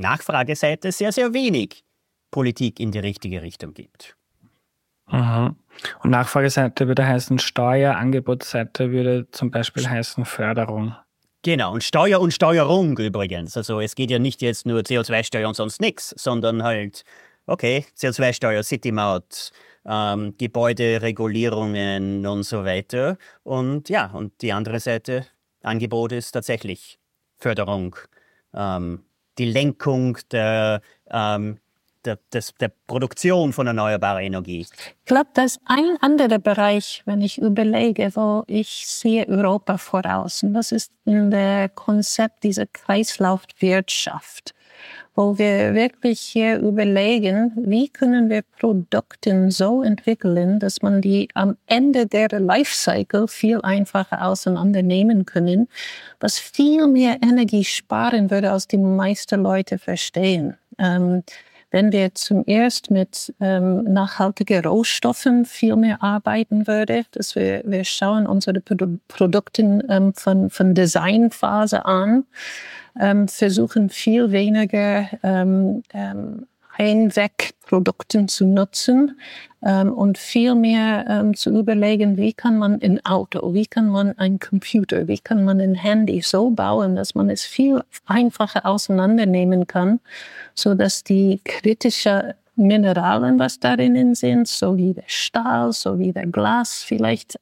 Nachfrageseite 0.00 0.92
sehr, 0.92 1.12
sehr 1.12 1.32
wenig 1.32 1.84
Politik 2.30 2.80
in 2.80 2.90
die 2.90 2.98
richtige 2.98 3.42
Richtung 3.42 3.74
gibt. 3.74 4.16
Mhm. 5.10 5.56
Und 6.02 6.10
Nachfrageseite 6.10 6.86
würde 6.86 7.06
heißen 7.06 7.38
Steuer, 7.38 7.96
Angebotsseite 7.96 8.90
würde 8.90 9.30
zum 9.30 9.50
Beispiel 9.50 9.88
heißen 9.88 10.24
Förderung. 10.24 10.94
Genau, 11.42 11.72
und 11.72 11.82
Steuer 11.82 12.20
und 12.20 12.32
Steuerung 12.32 12.98
übrigens. 12.98 13.56
Also 13.56 13.80
es 13.80 13.94
geht 13.94 14.10
ja 14.10 14.18
nicht 14.18 14.42
jetzt 14.42 14.66
nur 14.66 14.80
CO2-Steuer 14.80 15.48
und 15.48 15.54
sonst 15.54 15.80
nichts, 15.80 16.10
sondern 16.16 16.62
halt, 16.62 17.04
okay, 17.46 17.86
CO2-Steuer, 17.96 18.62
City-Maut, 18.62 19.50
ähm, 19.86 20.34
Gebäuderegulierungen 20.36 22.26
und 22.26 22.42
so 22.42 22.64
weiter. 22.64 23.16
Und 23.42 23.88
ja, 23.88 24.10
und 24.12 24.42
die 24.42 24.52
andere 24.52 24.80
Seite, 24.80 25.26
Angebot 25.62 26.12
ist 26.12 26.32
tatsächlich 26.32 26.98
Förderung, 27.38 27.96
ähm, 28.54 29.02
die 29.38 29.46
Lenkung 29.46 30.18
der 30.30 30.80
ähm, 31.10 31.58
der, 32.04 32.18
des, 32.32 32.54
der 32.60 32.72
Produktion 32.86 33.52
von 33.52 33.66
erneuerbarer 33.66 34.20
Energie. 34.20 34.60
Ich 34.60 35.04
glaube, 35.04 35.28
das 35.34 35.56
ist 35.56 35.60
ein 35.66 35.96
anderer 36.00 36.38
Bereich, 36.38 37.02
wenn 37.04 37.20
ich 37.20 37.38
überlege, 37.38 38.10
wo 38.14 38.44
ich 38.46 38.86
sehe 38.86 39.28
Europa 39.28 39.78
voraus. 39.78 40.42
Und 40.42 40.54
das 40.54 40.72
ist 40.72 40.92
in 41.04 41.30
der 41.30 41.68
Konzept 41.68 42.44
dieser 42.44 42.66
Kreislaufwirtschaft, 42.66 44.54
wo 45.20 45.36
wir 45.36 45.74
wirklich 45.74 46.18
hier 46.18 46.58
überlegen, 46.60 47.52
wie 47.54 47.90
können 47.90 48.30
wir 48.30 48.40
Produkte 48.58 49.50
so 49.50 49.82
entwickeln, 49.82 50.58
dass 50.58 50.80
man 50.80 51.02
die 51.02 51.28
am 51.34 51.58
Ende 51.66 52.06
der 52.06 52.28
Lifecycle 52.40 53.28
viel 53.28 53.60
einfacher 53.60 54.24
auseinandernehmen 54.26 55.26
können, 55.26 55.68
was 56.20 56.38
viel 56.38 56.86
mehr 56.86 57.18
Energie 57.22 57.64
sparen 57.64 58.30
würde, 58.30 58.50
als 58.50 58.66
die 58.66 58.78
meisten 58.78 59.42
Leute 59.42 59.76
verstehen. 59.76 60.56
Ähm, 60.78 61.22
wenn 61.70 61.92
wir 61.92 62.14
zum 62.14 62.42
erst 62.46 62.90
mit 62.90 63.32
ähm, 63.40 63.84
nachhaltigen 63.84 64.64
Rohstoffen 64.64 65.44
viel 65.44 65.76
mehr 65.76 66.02
arbeiten 66.02 66.66
würde, 66.66 67.04
dass 67.12 67.34
wir, 67.36 67.62
wir 67.64 67.84
schauen 67.84 68.26
unsere 68.26 68.60
Produ 68.60 68.98
Produkte 69.08 69.62
ähm, 69.88 70.12
von, 70.14 70.50
von 70.50 70.74
Designphase 70.74 71.84
an, 71.84 72.24
ähm, 72.98 73.28
versuchen 73.28 73.88
viel 73.88 74.32
weniger 74.32 75.08
ähm, 75.22 75.82
ähm, 75.94 76.46
Einwegprodukten 76.80 78.26
zu 78.26 78.46
nutzen 78.46 79.20
ähm, 79.62 79.92
und 79.92 80.16
viel 80.16 80.54
mehr 80.54 81.04
ähm, 81.08 81.36
zu 81.36 81.50
überlegen, 81.50 82.16
wie 82.16 82.32
kann 82.32 82.56
man 82.56 82.80
ein 82.80 83.04
Auto, 83.04 83.52
wie 83.52 83.66
kann 83.66 83.88
man 83.88 84.16
ein 84.16 84.38
Computer, 84.38 85.06
wie 85.06 85.18
kann 85.18 85.44
man 85.44 85.60
ein 85.60 85.74
Handy 85.74 86.22
so 86.22 86.48
bauen, 86.48 86.96
dass 86.96 87.14
man 87.14 87.28
es 87.28 87.44
viel 87.44 87.82
einfacher 88.06 88.64
auseinandernehmen 88.64 89.66
kann, 89.66 90.00
so 90.54 90.74
dass 90.74 91.04
die 91.04 91.42
kritische 91.44 92.34
Mineralien, 92.56 93.38
was 93.38 93.60
darin 93.60 94.14
sind, 94.14 94.48
so 94.48 94.78
wie 94.78 94.94
der 94.94 95.04
Stahl, 95.06 95.74
so 95.74 95.98
wie 95.98 96.12
der 96.12 96.26
Glas 96.26 96.82
vielleicht 96.82 97.38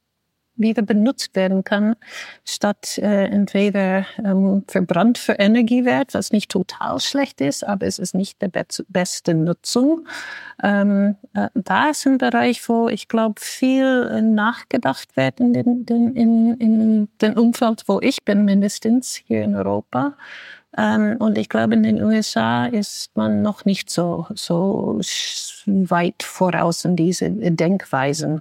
wieder 0.59 0.83
benutzt 0.83 1.35
werden 1.37 1.65
kann, 1.65 1.97
statt 2.45 2.99
äh, 2.99 3.27
entweder 3.27 4.07
ähm, 4.25 4.65
verbrannt 4.67 5.19
für 5.19 5.33
Energiewert, 5.33 6.15
was 6.15 6.33
nicht 6.33 6.51
total 6.51 7.01
schlecht 7.01 7.41
ist, 7.41 7.65
aber 7.65 7.87
es 7.87 7.99
ist 7.99 8.15
nicht 8.15 8.43
die 8.43 8.49
be 8.49 8.65
beste 8.89 9.35
Nutzung. 9.35 10.07
Ähm, 10.63 11.17
äh, 11.35 11.49
da 11.55 11.91
ist 11.91 12.07
ein 12.07 12.19
Bereich, 12.19 12.69
wo 12.69 12.89
ich 12.89 13.09
glaube, 13.09 13.41
viel 13.41 14.09
äh, 14.11 14.21
nachgedacht 14.21 15.17
wird 15.17 15.41
in 15.41 15.53
den, 15.53 15.85
in, 15.85 16.17
in, 16.17 16.55
in 16.59 17.09
den 17.21 17.39
Umfeld, 17.39 17.85
wo 17.87 18.01
ich 18.01 18.25
bin, 18.25 18.45
mindestens 18.45 19.15
hier 19.15 19.43
in 19.43 19.55
Europa. 19.55 20.15
Ähm, 20.77 21.17
und 21.19 21.39
ich 21.39 21.49
glaube, 21.49 21.75
in 21.75 21.83
den 21.83 22.03
USA 22.03 22.67
ist 22.67 23.17
man 23.17 23.43
noch 23.43 23.65
nicht 23.65 23.91
so, 23.91 24.27
so 24.35 24.99
weit 25.91 26.23
voraus 26.23 26.85
in 26.85 26.97
diese 26.97 27.31
Denkweisen. 27.31 28.35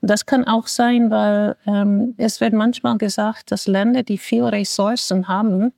Und 0.00 0.10
das 0.10 0.26
kann 0.26 0.44
auch 0.44 0.66
sein, 0.66 1.10
weil 1.10 1.56
ähm, 1.66 2.14
es 2.16 2.40
wird 2.40 2.52
manchmal 2.52 2.98
gesagt, 2.98 3.50
dass 3.50 3.66
Länder, 3.66 4.02
die 4.02 4.18
viel 4.18 4.44
Ressourcen 4.44 5.28
haben, 5.28 5.72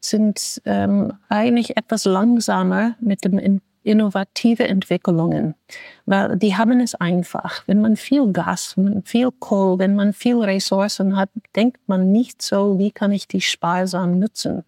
sind 0.00 0.60
ähm, 0.64 1.14
eigentlich 1.28 1.76
etwas 1.76 2.04
langsamer 2.04 2.94
mit 3.00 3.24
dem 3.24 3.38
innovative 3.84 4.66
Entwicklungen, 4.66 5.54
weil 6.06 6.36
die 6.36 6.56
haben 6.56 6.80
es 6.80 6.94
einfach. 6.94 7.62
Wenn 7.66 7.80
man 7.80 7.96
viel 7.96 8.32
Gas, 8.32 8.74
viel 9.04 9.30
Kohl, 9.38 9.78
wenn 9.78 9.94
man 9.94 10.12
viel 10.12 10.38
Ressourcen 10.42 11.16
hat, 11.16 11.30
denkt 11.54 11.80
man 11.86 12.10
nicht 12.10 12.42
so, 12.42 12.78
wie 12.78 12.90
kann 12.90 13.12
ich 13.12 13.28
die 13.28 13.40
sparsam 13.40 14.18
nutzen. 14.18 14.64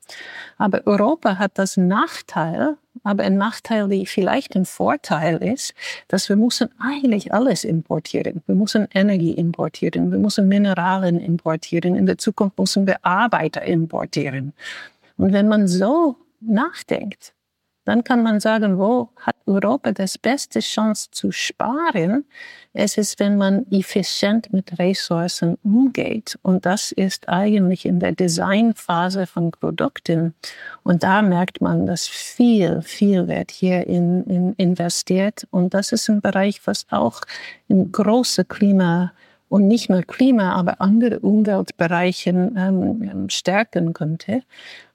Aber 0.58 0.86
Europa 0.86 1.38
hat 1.38 1.52
das 1.54 1.76
Nachteil, 1.76 2.76
aber 3.02 3.24
ein 3.24 3.36
Nachteil, 3.36 3.88
die 3.88 4.06
vielleicht 4.06 4.54
ein 4.56 4.64
Vorteil 4.64 5.38
ist, 5.42 5.74
dass 6.08 6.28
wir 6.28 6.36
müssen 6.36 6.68
eigentlich 6.78 7.32
alles 7.32 7.64
importieren. 7.64 8.42
Wir 8.46 8.54
müssen 8.54 8.88
Energie 8.94 9.32
importieren, 9.32 10.10
wir 10.10 10.18
müssen 10.18 10.48
Mineralien 10.48 11.20
importieren, 11.20 11.94
in 11.94 12.06
der 12.06 12.18
Zukunft 12.18 12.58
müssen 12.58 12.86
wir 12.86 12.98
Arbeiter 13.02 13.62
importieren. 13.62 14.52
Und 15.16 15.32
wenn 15.32 15.48
man 15.48 15.68
so 15.68 16.16
nachdenkt, 16.40 17.32
dann 17.86 18.02
kann 18.02 18.22
man 18.22 18.40
sagen, 18.40 18.78
wo 18.78 19.10
hat 19.16 19.36
Europa 19.46 19.92
das 19.92 20.18
beste 20.18 20.58
Chance 20.58 21.08
zu 21.12 21.30
sparen? 21.30 22.24
Es 22.72 22.98
ist, 22.98 23.20
wenn 23.20 23.36
man 23.36 23.64
effizient 23.70 24.52
mit 24.52 24.78
Ressourcen 24.78 25.56
umgeht. 25.62 26.36
Und 26.42 26.66
das 26.66 26.90
ist 26.90 27.28
eigentlich 27.28 27.86
in 27.86 28.00
der 28.00 28.12
Designphase 28.12 29.26
von 29.26 29.52
Produkten. 29.52 30.34
Und 30.82 31.04
da 31.04 31.22
merkt 31.22 31.60
man, 31.60 31.86
dass 31.86 32.08
viel, 32.08 32.82
viel 32.82 33.28
wird 33.28 33.52
hier 33.52 33.86
in, 33.86 34.24
in 34.24 34.52
investiert. 34.54 35.46
Und 35.50 35.72
das 35.72 35.92
ist 35.92 36.08
ein 36.08 36.20
Bereich, 36.20 36.60
was 36.66 36.86
auch 36.90 37.20
in 37.68 37.92
große 37.92 38.44
Klima 38.44 39.12
und 39.48 39.68
nicht 39.68 39.88
nur 39.88 40.02
Klima, 40.02 40.54
aber 40.54 40.80
andere 40.80 41.20
Umweltbereichen 41.20 42.56
ähm, 42.56 43.30
stärken 43.30 43.92
könnte, 43.92 44.42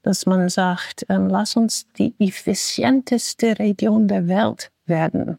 dass 0.04 0.26
man 0.26 0.50
sagt, 0.50 1.06
ähm, 1.10 1.28
lass 1.28 1.56
uns 1.56 1.92
die 1.94 2.14
effizienteste 2.20 3.60
Region 3.60 4.08
der 4.08 4.28
Welt 4.28 4.72
werden. 4.86 5.38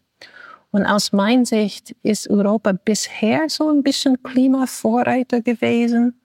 Und 0.70 0.86
aus 0.86 1.12
meiner 1.12 1.44
Sicht 1.44 1.94
ist 2.02 2.30
Europa 2.30 2.72
bisher 2.72 3.48
so 3.48 3.68
ein 3.68 3.82
bisschen 3.82 4.22
Klimavorreiter 4.22 5.42
gewesen. 5.42 6.18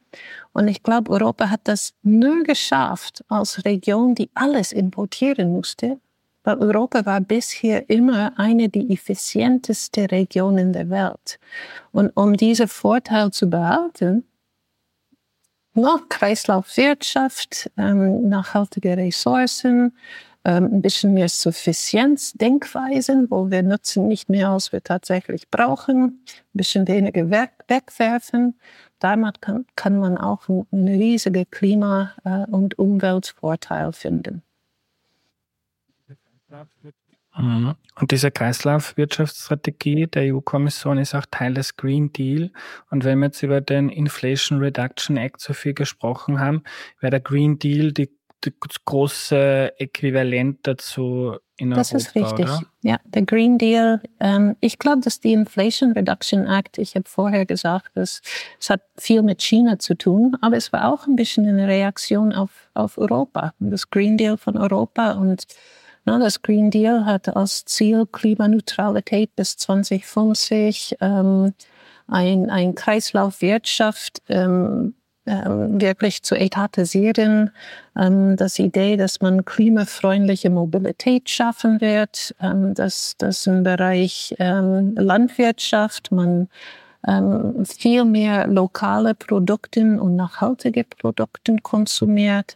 Und 0.53 0.69
ich 0.69 0.81
glaube, 0.81 1.11
Europa 1.11 1.49
hat 1.49 1.61
das 1.65 1.93
nur 2.01 2.43
geschafft 2.43 3.23
als 3.27 3.65
Region, 3.65 4.15
die 4.15 4.29
alles 4.33 4.71
importieren 4.71 5.51
musste, 5.51 5.99
weil 6.43 6.57
Europa 6.59 7.05
war 7.05 7.19
bisher 7.19 7.89
immer 7.89 8.31
eine 8.39 8.69
der 8.69 8.89
effizientesten 8.89 10.05
Regionen 10.05 10.71
der 10.71 10.89
Welt. 10.89 11.39
Und 11.91 12.09
um 12.15 12.37
diesen 12.37 12.69
Vorteil 12.69 13.31
zu 13.31 13.49
behalten, 13.49 14.23
noch 15.77 16.09
Kreislaufwirtschaft, 16.09 17.71
ähm, 17.77 18.27
nachhaltige 18.27 18.97
Ressourcen, 18.97 19.95
ähm, 20.43 20.65
ein 20.65 20.81
bisschen 20.81 21.13
mehr 21.13 21.29
Suffizienzdenkweisen, 21.29 23.29
wo 23.29 23.51
wir 23.51 23.63
nutzen 23.63 24.07
nicht 24.07 24.29
mehr, 24.29 24.49
als 24.49 24.71
wir 24.71 24.83
tatsächlich 24.83 25.49
brauchen, 25.49 26.03
ein 26.03 26.19
bisschen 26.53 26.87
weniger 26.87 27.29
wegwerfen. 27.29 28.59
Damit 28.99 29.41
kann, 29.41 29.65
kann 29.75 29.99
man 29.99 30.17
auch 30.17 30.49
einen 30.49 30.87
riesigen 30.87 31.49
Klima- 31.51 32.13
äh, 32.23 32.45
und 32.51 32.79
Umweltvorteil 32.79 33.93
finden. 33.93 34.41
Mhm. 37.37 37.75
Und 37.99 38.11
diese 38.11 38.31
Kreislaufwirtschaftsstrategie 38.31 40.07
der 40.07 40.33
EU-Kommission 40.33 40.97
ist 40.97 41.15
auch 41.15 41.25
Teil 41.29 41.53
des 41.53 41.77
Green 41.77 42.11
Deal. 42.13 42.51
Und 42.89 43.03
wenn 43.03 43.19
wir 43.19 43.27
jetzt 43.27 43.43
über 43.43 43.61
den 43.61 43.89
Inflation 43.89 44.59
Reduction 44.59 45.17
Act 45.17 45.41
so 45.41 45.53
viel 45.53 45.73
gesprochen 45.73 46.39
haben, 46.39 46.63
wäre 46.99 47.11
der 47.11 47.19
Green 47.19 47.57
Deal 47.59 47.91
die, 47.91 48.09
die 48.43 48.53
große 48.85 49.73
Äquivalent 49.79 50.59
dazu 50.63 51.37
in 51.57 51.71
das 51.71 51.91
Europa. 51.91 51.97
Das 51.97 52.07
ist 52.07 52.15
richtig. 52.15 52.45
Oder? 52.45 52.61
Ja, 52.83 52.99
der 53.05 53.23
Green 53.23 53.57
Deal. 53.57 54.01
Ähm, 54.19 54.55
ich 54.59 54.77
glaube, 54.77 55.01
dass 55.01 55.19
die 55.19 55.33
Inflation 55.33 55.93
Reduction 55.93 56.45
Act, 56.45 56.77
ich 56.77 56.95
habe 56.95 57.09
vorher 57.09 57.45
gesagt, 57.45 57.89
dass 57.95 58.21
es 58.59 58.69
hat 58.69 58.81
viel 58.97 59.23
mit 59.23 59.41
China 59.41 59.79
zu 59.79 59.95
tun, 59.95 60.37
aber 60.41 60.55
es 60.55 60.71
war 60.71 60.91
auch 60.91 61.07
ein 61.07 61.15
bisschen 61.15 61.47
eine 61.47 61.67
Reaktion 61.67 62.31
auf, 62.31 62.69
auf 62.75 62.97
Europa. 62.99 63.53
Das 63.59 63.89
Green 63.89 64.17
Deal 64.17 64.37
von 64.37 64.55
Europa 64.55 65.13
und 65.13 65.47
das 66.07 66.41
Green 66.41 66.71
Deal 66.71 67.05
hat 67.05 67.35
als 67.35 67.65
Ziel 67.65 68.05
Klimaneutralität 68.05 69.35
bis 69.35 69.57
2050, 69.57 70.97
ähm, 71.01 71.53
ein, 72.07 72.49
ein 72.49 72.75
Kreislaufwirtschaft 72.75 74.21
ähm, 74.29 74.93
ähm, 75.25 75.81
wirklich 75.81 76.23
zu 76.23 76.35
etatisieren. 76.35 77.51
Ähm, 77.97 78.37
das 78.37 78.57
Idee, 78.59 78.95
dass 78.95 79.19
man 79.19 79.43
klimafreundliche 79.43 80.49
Mobilität 80.49 81.29
schaffen 81.29 81.81
wird, 81.81 82.33
ähm, 82.41 82.73
dass, 82.73 83.17
dass 83.17 83.45
im 83.45 83.63
Bereich 83.63 84.33
ähm, 84.39 84.95
Landwirtschaft 84.95 86.11
man 86.13 86.47
ähm, 87.05 87.65
viel 87.65 88.05
mehr 88.05 88.47
lokale 88.47 89.15
Produkte 89.15 89.81
und 89.99 90.15
nachhaltige 90.15 90.83
Produkte 90.83 91.57
konsumiert. 91.61 92.55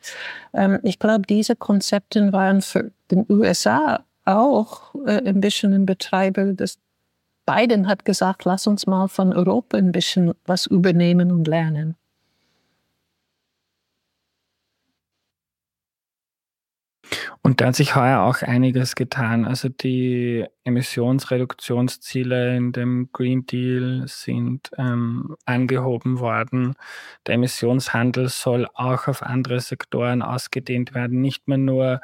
Ähm, 0.53 0.79
ich 0.83 0.99
glaube, 0.99 1.23
diese 1.27 1.55
Konzepte 1.55 2.31
waren 2.31 2.61
für 2.61 2.91
den 3.09 3.25
USA 3.29 4.03
auch 4.25 4.95
äh, 5.05 5.27
ein 5.27 5.41
bisschen 5.41 5.73
ein 5.73 5.85
Betreiber. 5.85 6.53
Das 6.53 6.77
Biden 7.45 7.87
hat 7.87 8.05
gesagt, 8.05 8.45
lass 8.45 8.67
uns 8.67 8.87
mal 8.87 9.07
von 9.07 9.33
Europa 9.33 9.77
ein 9.77 9.91
bisschen 9.91 10.33
was 10.45 10.67
übernehmen 10.67 11.31
und 11.31 11.47
lernen. 11.47 11.95
Und 17.43 17.59
da 17.59 17.67
hat 17.67 17.75
sich 17.75 17.95
heuer 17.95 18.21
auch 18.21 18.43
einiges 18.43 18.93
getan. 18.93 19.45
Also 19.45 19.67
die 19.67 20.45
Emissionsreduktionsziele 20.63 22.55
in 22.55 22.71
dem 22.71 23.09
Green 23.13 23.47
Deal 23.47 24.03
sind 24.05 24.69
ähm, 24.77 25.35
angehoben 25.45 26.19
worden. 26.19 26.75
Der 27.25 27.35
Emissionshandel 27.35 28.29
soll 28.29 28.67
auch 28.75 29.07
auf 29.07 29.23
andere 29.23 29.59
Sektoren 29.59 30.21
ausgedehnt 30.21 30.93
werden, 30.93 31.19
nicht 31.21 31.47
mehr 31.47 31.57
nur 31.57 32.01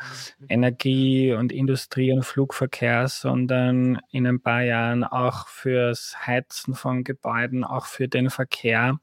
Energie 0.50 1.34
und 1.34 1.52
Industrie 1.52 2.12
und 2.14 2.24
Flugverkehr, 2.24 3.08
sondern 3.08 4.00
in 4.10 4.26
ein 4.26 4.42
paar 4.42 4.64
Jahren 4.64 5.04
auch 5.04 5.48
fürs 5.50 6.16
Heizen 6.26 6.74
von 6.74 7.04
Gebäuden, 7.04 7.64
auch 7.64 7.86
für 7.86 8.08
den 8.08 8.32
Verkehr. 8.32 9.00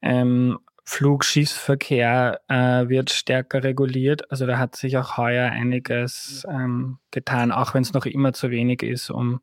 Ähm, 0.00 0.58
Flugschiffsverkehr 0.84 2.40
äh, 2.48 2.88
wird 2.88 3.10
stärker 3.10 3.64
reguliert. 3.64 4.30
Also 4.30 4.46
da 4.46 4.58
hat 4.58 4.76
sich 4.76 4.96
auch 4.98 5.16
heuer 5.16 5.50
einiges 5.50 6.46
ähm, 6.48 6.98
getan, 7.10 7.52
auch 7.52 7.74
wenn 7.74 7.82
es 7.82 7.94
noch 7.94 8.06
immer 8.06 8.34
zu 8.34 8.50
wenig 8.50 8.82
ist, 8.82 9.10
um, 9.10 9.40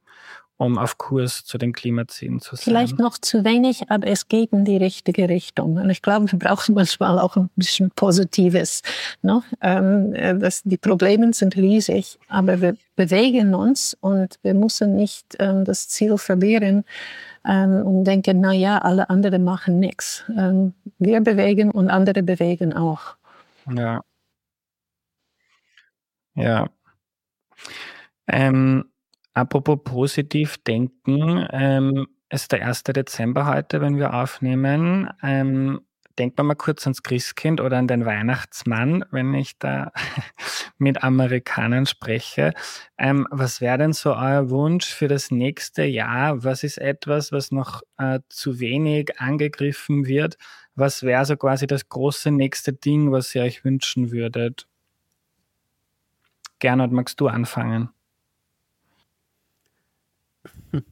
um 0.58 0.78
auf 0.78 1.00
Kurs 1.00 1.44
zu 1.44 1.58
den 1.58 1.74
Klimazielen 1.74 2.40
zu 2.40 2.56
sein. 2.56 2.64
Vielleicht 2.64 3.00
noch 3.00 3.18
zu 3.18 3.44
wenig, 3.44 3.90
aber 3.90 4.06
es 4.06 4.28
geht 4.28 4.52
in 4.54 4.66
die 4.66 4.78
richtige 4.78 5.28
Richtung. 5.28 5.78
Und 5.78 5.90
ich 5.90 6.04
glaube, 6.04 6.32
wir 6.32 6.38
brauchen 6.38 6.76
manchmal 6.76 7.18
auch 7.18 7.36
ein 7.36 7.50
bisschen 7.56 7.90
Positives. 7.90 8.84
Ne? 9.24 9.42
Ähm, 9.62 10.14
äh, 10.14 10.38
das, 10.38 10.62
die 10.62 10.78
Probleme 10.78 11.34
sind 11.34 11.56
riesig, 11.56 12.20
aber 12.28 12.62
wir 12.62 12.78
bewegen 12.96 13.56
uns 13.56 13.98
und 14.00 14.38
wir 14.44 14.54
müssen 14.54 14.96
nicht 14.96 15.26
ähm, 15.40 15.66
das 15.66 15.90
Ziel 15.90 16.20
verlieren, 16.20 16.84
ähm, 17.46 17.86
und 17.86 18.04
denken, 18.06 18.42
na 18.42 18.54
ja, 18.54 18.78
alle 18.80 19.10
anderen 19.10 19.44
machen 19.44 19.80
nichts. 19.80 20.24
Ähm, 20.38 20.74
wir 21.00 21.22
bewegen 21.22 21.72
und 21.72 21.90
andere 21.90 22.24
bewegen 22.24 22.74
auch. 22.74 23.16
Ja. 23.74 24.02
Ja. 26.36 26.70
Ähm, 28.28 28.86
apropos 29.34 29.80
positiv 29.84 30.58
denken, 30.64 31.48
ähm, 31.52 32.08
es 32.30 32.44
ist 32.44 32.52
der 32.54 32.66
1. 32.66 32.84
Dezember 32.84 33.46
heute, 33.46 33.82
wenn 33.82 33.98
wir 33.98 34.14
aufnehmen. 34.14 35.10
Denkt 36.18 36.38
man 36.38 36.48
mal 36.48 36.56
kurz 36.56 36.86
ans 36.86 37.04
Christkind 37.04 37.62
oder 37.62 37.78
an 37.78 37.88
den 37.88 38.06
Weihnachtsmann, 38.06 39.06
wenn 39.12 39.34
ich 39.34 39.58
da 39.58 39.92
mit 40.78 41.04
Amerikanern 41.04 41.86
spreche. 41.86 42.54
Ähm, 42.98 43.28
was 43.32 43.62
wäre 43.62 43.78
denn 43.78 43.94
so 43.94 44.14
euer 44.14 44.50
Wunsch 44.50 44.94
für 44.94 45.08
das 45.08 45.32
nächste 45.32 45.84
Jahr? 45.84 46.44
Was 46.44 46.64
ist 46.64 46.78
etwas, 46.78 47.32
was 47.32 47.52
noch 47.52 47.82
äh, 47.98 48.20
zu 48.30 48.60
wenig 48.60 49.20
angegriffen 49.20 50.06
wird? 50.06 50.38
Was 50.76 51.04
wäre 51.04 51.26
so 51.26 51.38
quasi 51.38 51.68
das 51.68 51.88
große 51.90 52.32
nächste 52.32 52.74
Ding, 52.74 53.12
was 53.12 53.34
ihr 53.36 53.44
euch 53.44 53.64
wünschen 53.64 54.12
würdet? 54.12 54.68
Gernot, 56.60 56.92
magst 56.92 57.20
du 57.20 57.28
anfangen? 57.28 57.90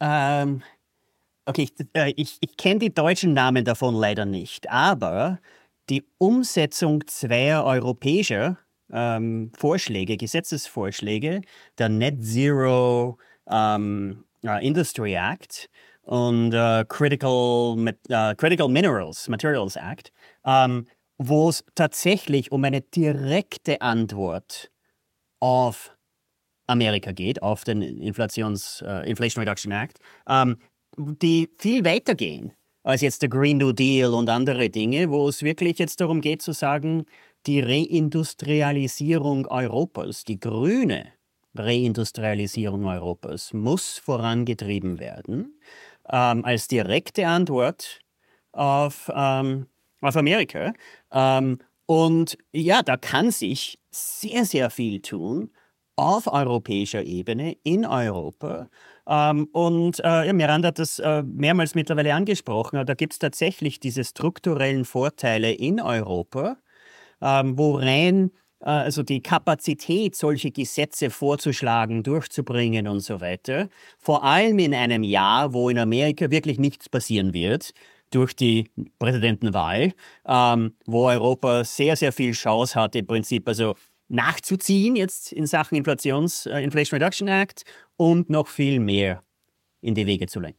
Ähm, 0.00 0.62
Okay, 1.48 1.62
ich, 1.62 1.86
äh, 1.94 2.12
ich, 2.16 2.36
ich 2.42 2.58
kenne 2.58 2.78
die 2.78 2.92
deutschen 2.92 3.32
Namen 3.32 3.64
davon 3.64 3.94
leider 3.94 4.26
nicht, 4.26 4.68
aber 4.68 5.38
die 5.88 6.06
Umsetzung 6.18 7.06
zweier 7.06 7.64
europäischer 7.64 8.58
ähm, 8.92 9.50
Vorschläge, 9.56 10.18
Gesetzesvorschläge, 10.18 11.40
der 11.78 11.88
Net 11.88 12.22
Zero 12.22 13.16
ähm, 13.50 14.26
uh, 14.44 14.58
Industry 14.60 15.14
Act 15.14 15.70
und 16.02 16.52
uh, 16.52 16.84
Critical, 16.86 17.78
uh, 17.78 18.34
Critical 18.36 18.68
Minerals, 18.68 19.26
Materials 19.30 19.76
Act, 19.76 20.12
ähm, 20.44 20.86
wo 21.16 21.48
es 21.48 21.64
tatsächlich 21.74 22.52
um 22.52 22.62
eine 22.62 22.82
direkte 22.82 23.80
Antwort 23.80 24.70
auf 25.40 25.96
Amerika 26.66 27.12
geht, 27.12 27.40
auf 27.40 27.64
den 27.64 27.80
Inflations, 27.80 28.84
Inflation 29.06 29.42
Reduction 29.42 29.72
Act, 29.72 29.98
ähm, 30.28 30.58
die 30.98 31.48
viel 31.58 31.84
weiter 31.84 32.14
gehen 32.14 32.52
als 32.82 33.02
jetzt 33.02 33.22
der 33.22 33.28
Green 33.28 33.58
New 33.58 33.72
Deal 33.72 34.14
und 34.14 34.30
andere 34.30 34.70
Dinge, 34.70 35.10
wo 35.10 35.28
es 35.28 35.42
wirklich 35.42 35.78
jetzt 35.78 36.00
darum 36.00 36.20
geht 36.20 36.40
zu 36.40 36.52
sagen, 36.52 37.04
die 37.46 37.60
Reindustrialisierung 37.60 39.46
Europas, 39.46 40.24
die 40.24 40.40
grüne 40.40 41.12
Reindustrialisierung 41.54 42.86
Europas 42.86 43.52
muss 43.52 43.98
vorangetrieben 43.98 44.98
werden 44.98 45.58
ähm, 46.08 46.44
als 46.44 46.68
direkte 46.68 47.26
Antwort 47.26 48.00
auf, 48.52 49.10
ähm, 49.14 49.66
auf 50.00 50.16
Amerika. 50.16 50.72
Ähm, 51.12 51.58
und 51.86 52.38
ja, 52.52 52.82
da 52.82 52.96
kann 52.96 53.30
sich 53.30 53.78
sehr, 53.90 54.44
sehr 54.44 54.70
viel 54.70 55.00
tun 55.00 55.50
auf 55.96 56.26
europäischer 56.26 57.02
Ebene 57.02 57.56
in 57.64 57.84
Europa. 57.84 58.68
Ähm, 59.08 59.48
und 59.52 60.00
äh, 60.00 60.26
ja, 60.26 60.32
Miranda 60.32 60.68
hat 60.68 60.78
das 60.78 60.98
äh, 60.98 61.22
mehrmals 61.22 61.74
mittlerweile 61.74 62.14
angesprochen. 62.14 62.84
Da 62.84 62.94
gibt 62.94 63.14
es 63.14 63.18
tatsächlich 63.18 63.80
diese 63.80 64.04
strukturellen 64.04 64.84
Vorteile 64.84 65.52
in 65.52 65.80
Europa, 65.80 66.58
ähm, 67.22 67.56
wo 67.56 67.76
rein 67.76 68.30
äh, 68.60 68.66
also 68.66 69.02
die 69.02 69.22
Kapazität, 69.22 70.14
solche 70.14 70.50
Gesetze 70.50 71.10
vorzuschlagen, 71.10 72.02
durchzubringen 72.02 72.86
und 72.88 73.00
so 73.00 73.20
weiter, 73.20 73.68
vor 73.98 74.24
allem 74.24 74.58
in 74.58 74.74
einem 74.74 75.02
Jahr, 75.02 75.54
wo 75.54 75.70
in 75.70 75.78
Amerika 75.78 76.30
wirklich 76.30 76.58
nichts 76.58 76.88
passieren 76.88 77.32
wird, 77.32 77.72
durch 78.10 78.34
die 78.34 78.70
Präsidentenwahl, 78.98 79.92
ähm, 80.26 80.74
wo 80.86 81.08
Europa 81.08 81.64
sehr, 81.64 81.96
sehr 81.96 82.12
viel 82.12 82.32
Chance 82.32 82.80
hat, 82.80 82.96
im 82.96 83.06
Prinzip 83.06 83.46
also 83.48 83.74
nachzuziehen 84.08 84.96
jetzt 84.96 85.32
in 85.32 85.46
Sachen 85.46 85.76
Inflations, 85.76 86.46
äh, 86.46 86.60
Inflation 86.60 86.98
Reduction 86.98 87.28
Act 87.28 87.64
und 87.96 88.30
noch 88.30 88.48
viel 88.48 88.80
mehr 88.80 89.22
in 89.80 89.94
die 89.94 90.06
Wege 90.06 90.26
zu 90.26 90.40
lenken. 90.40 90.58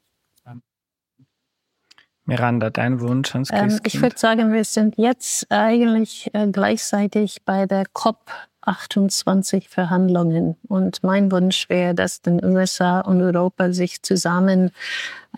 Miranda, 2.30 2.70
dein 2.70 3.02
Wunsch 3.02 3.34
ans 3.34 3.50
Ähm, 3.52 3.80
ich 3.84 4.00
würde 4.02 4.18
sagen, 4.18 4.54
wir 4.54 4.64
sind 4.64 4.98
jetzt 4.98 5.48
eigentlich 5.50 6.30
äh, 6.34 6.48
gleichzeitig 6.52 7.42
bei 7.44 7.66
der 7.66 7.86
COP 7.92 8.32
28 8.62 9.68
Verhandlungen. 9.68 10.56
Und 10.68 11.04
mein 11.04 11.32
Wunsch 11.32 11.70
wäre, 11.70 11.96
dass 11.96 12.22
den 12.22 12.44
USA 12.44 13.02
und 13.02 13.22
Europa 13.22 13.74
sich 13.74 14.04
zusammen 14.04 14.72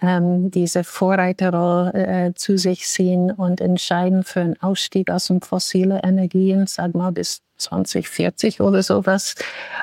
ähm, 0.02 0.52
diese 0.52 0.84
Vorreiterrolle 0.84 1.94
äh, 1.94 2.34
zu 2.34 2.58
sich 2.58 2.86
ziehen 2.86 3.32
und 3.32 3.62
entscheiden 3.62 4.24
für 4.24 4.42
einen 4.42 4.62
Ausstieg 4.62 5.10
aus 5.10 5.28
den 5.28 5.42
fossilen 5.42 6.00
Energien, 6.04 6.68
sag 6.68 6.94
mal 6.94 7.12
bis 7.12 7.42
2040 7.62 8.62
oder 8.62 8.84
sowas. 8.84 9.36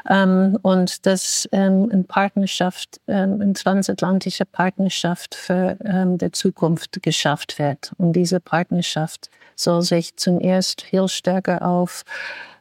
Ähm, 0.08 0.58
und 0.62 1.06
das 1.06 1.48
ähm, 1.52 1.90
in 1.90 2.04
Partnerschaft, 2.04 3.00
ähm, 3.08 3.40
in 3.40 3.54
transatlantische 3.54 4.44
Partnerschaft 4.44 5.34
für 5.34 5.76
ähm, 5.84 6.18
die 6.18 6.30
Zukunft 6.32 7.02
geschafft 7.02 7.58
wird. 7.58 7.92
Und 7.98 8.12
diese 8.12 8.40
Partnerschaft 8.40 9.30
soll 9.56 9.82
sich 9.82 10.16
zuerst 10.16 10.82
viel 10.82 11.08
stärker 11.08 11.66
auf 11.66 12.04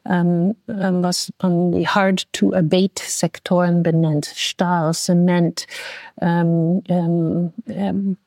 ähm, 0.10 0.56
ähm, 0.68 1.04
was 1.04 1.32
man 1.42 1.72
die 1.72 1.88
Hard-to-Abate-Sektoren 1.88 3.84
benennt, 3.84 4.26
Stahl, 4.36 4.94
Zement, 4.94 5.68
ähm, 6.22 6.82
ähm, 6.88 7.54
ähm, 7.68 8.18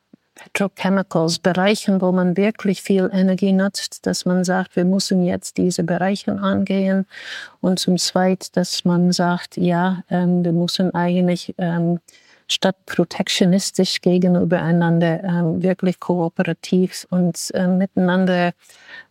Petrochemicals, 0.43 1.39
Bereichen, 1.39 2.01
wo 2.01 2.11
man 2.11 2.37
wirklich 2.37 2.81
viel 2.81 3.09
Energie 3.13 3.51
nutzt, 3.51 4.05
dass 4.05 4.25
man 4.25 4.43
sagt, 4.43 4.75
wir 4.75 4.85
müssen 4.85 5.23
jetzt 5.23 5.57
diese 5.57 5.83
Bereiche 5.83 6.31
angehen. 6.31 7.05
Und 7.61 7.79
zum 7.79 7.97
Zweiten, 7.97 8.47
dass 8.53 8.85
man 8.85 9.11
sagt, 9.11 9.57
ja, 9.57 10.03
ähm, 10.09 10.43
wir 10.43 10.53
müssen 10.53 10.93
eigentlich 10.93 11.53
ähm, 11.57 11.99
statt 12.51 12.75
protektionistisch 12.85 14.01
gegenübereinander 14.01 15.23
ähm, 15.23 15.63
wirklich 15.63 15.99
kooperativ 15.99 17.07
und 17.09 17.49
äh, 17.53 17.67
miteinander 17.67 18.51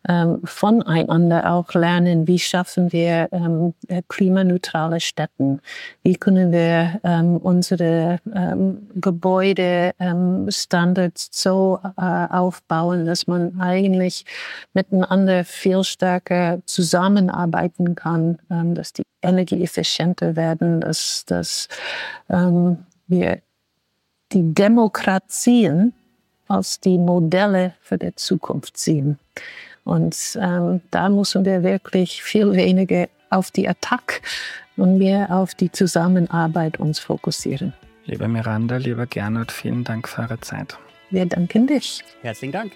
ähm, 0.08 0.40
voneinander 0.44 1.52
auch 1.52 1.74
lernen, 1.74 2.26
wie 2.26 2.38
schaffen 2.38 2.90
wir 2.92 3.28
ähm, 3.32 3.74
äh, 3.88 4.00
klimaneutrale 4.08 5.00
Städten, 5.00 5.60
wie 6.02 6.16
können 6.16 6.52
wir 6.52 7.00
ähm, 7.04 7.36
unsere 7.36 8.18
ähm, 8.34 8.88
Gebäudestandards 8.94 11.26
ähm, 11.26 11.30
so 11.32 11.80
äh, 11.98 12.26
aufbauen, 12.30 13.04
dass 13.04 13.26
man 13.26 13.60
eigentlich 13.60 14.24
miteinander 14.72 15.44
viel 15.44 15.84
stärker 15.84 16.60
zusammenarbeiten 16.64 17.94
kann, 17.94 18.38
ähm, 18.50 18.74
dass 18.74 18.94
die 18.94 19.02
energieeffizienter 19.22 20.36
werden, 20.36 20.80
dass, 20.80 21.24
dass 21.26 21.68
ähm, 22.30 22.78
wir 23.10 23.40
die 24.32 24.54
Demokratien 24.54 25.92
als 26.48 26.80
die 26.80 26.98
Modelle 26.98 27.74
für 27.80 27.98
die 27.98 28.14
Zukunft 28.14 28.76
sehen. 28.76 29.18
Und 29.84 30.38
ähm, 30.40 30.80
da 30.90 31.08
müssen 31.08 31.44
wir 31.44 31.62
wirklich 31.62 32.22
viel 32.22 32.52
weniger 32.52 33.08
auf 33.30 33.50
die 33.50 33.68
Attack 33.68 34.22
und 34.76 34.98
mehr 34.98 35.30
auf 35.30 35.54
die 35.54 35.70
Zusammenarbeit 35.70 36.78
uns 36.78 36.98
fokussieren. 36.98 37.72
Liebe 38.06 38.28
Miranda, 38.28 38.76
lieber 38.76 39.06
Gernot, 39.06 39.52
vielen 39.52 39.84
Dank 39.84 40.08
für 40.08 40.22
eure 40.22 40.40
Zeit. 40.40 40.76
Wir 41.10 41.26
danken 41.26 41.66
dich. 41.66 42.02
Herzlichen 42.22 42.52
Dank. 42.52 42.72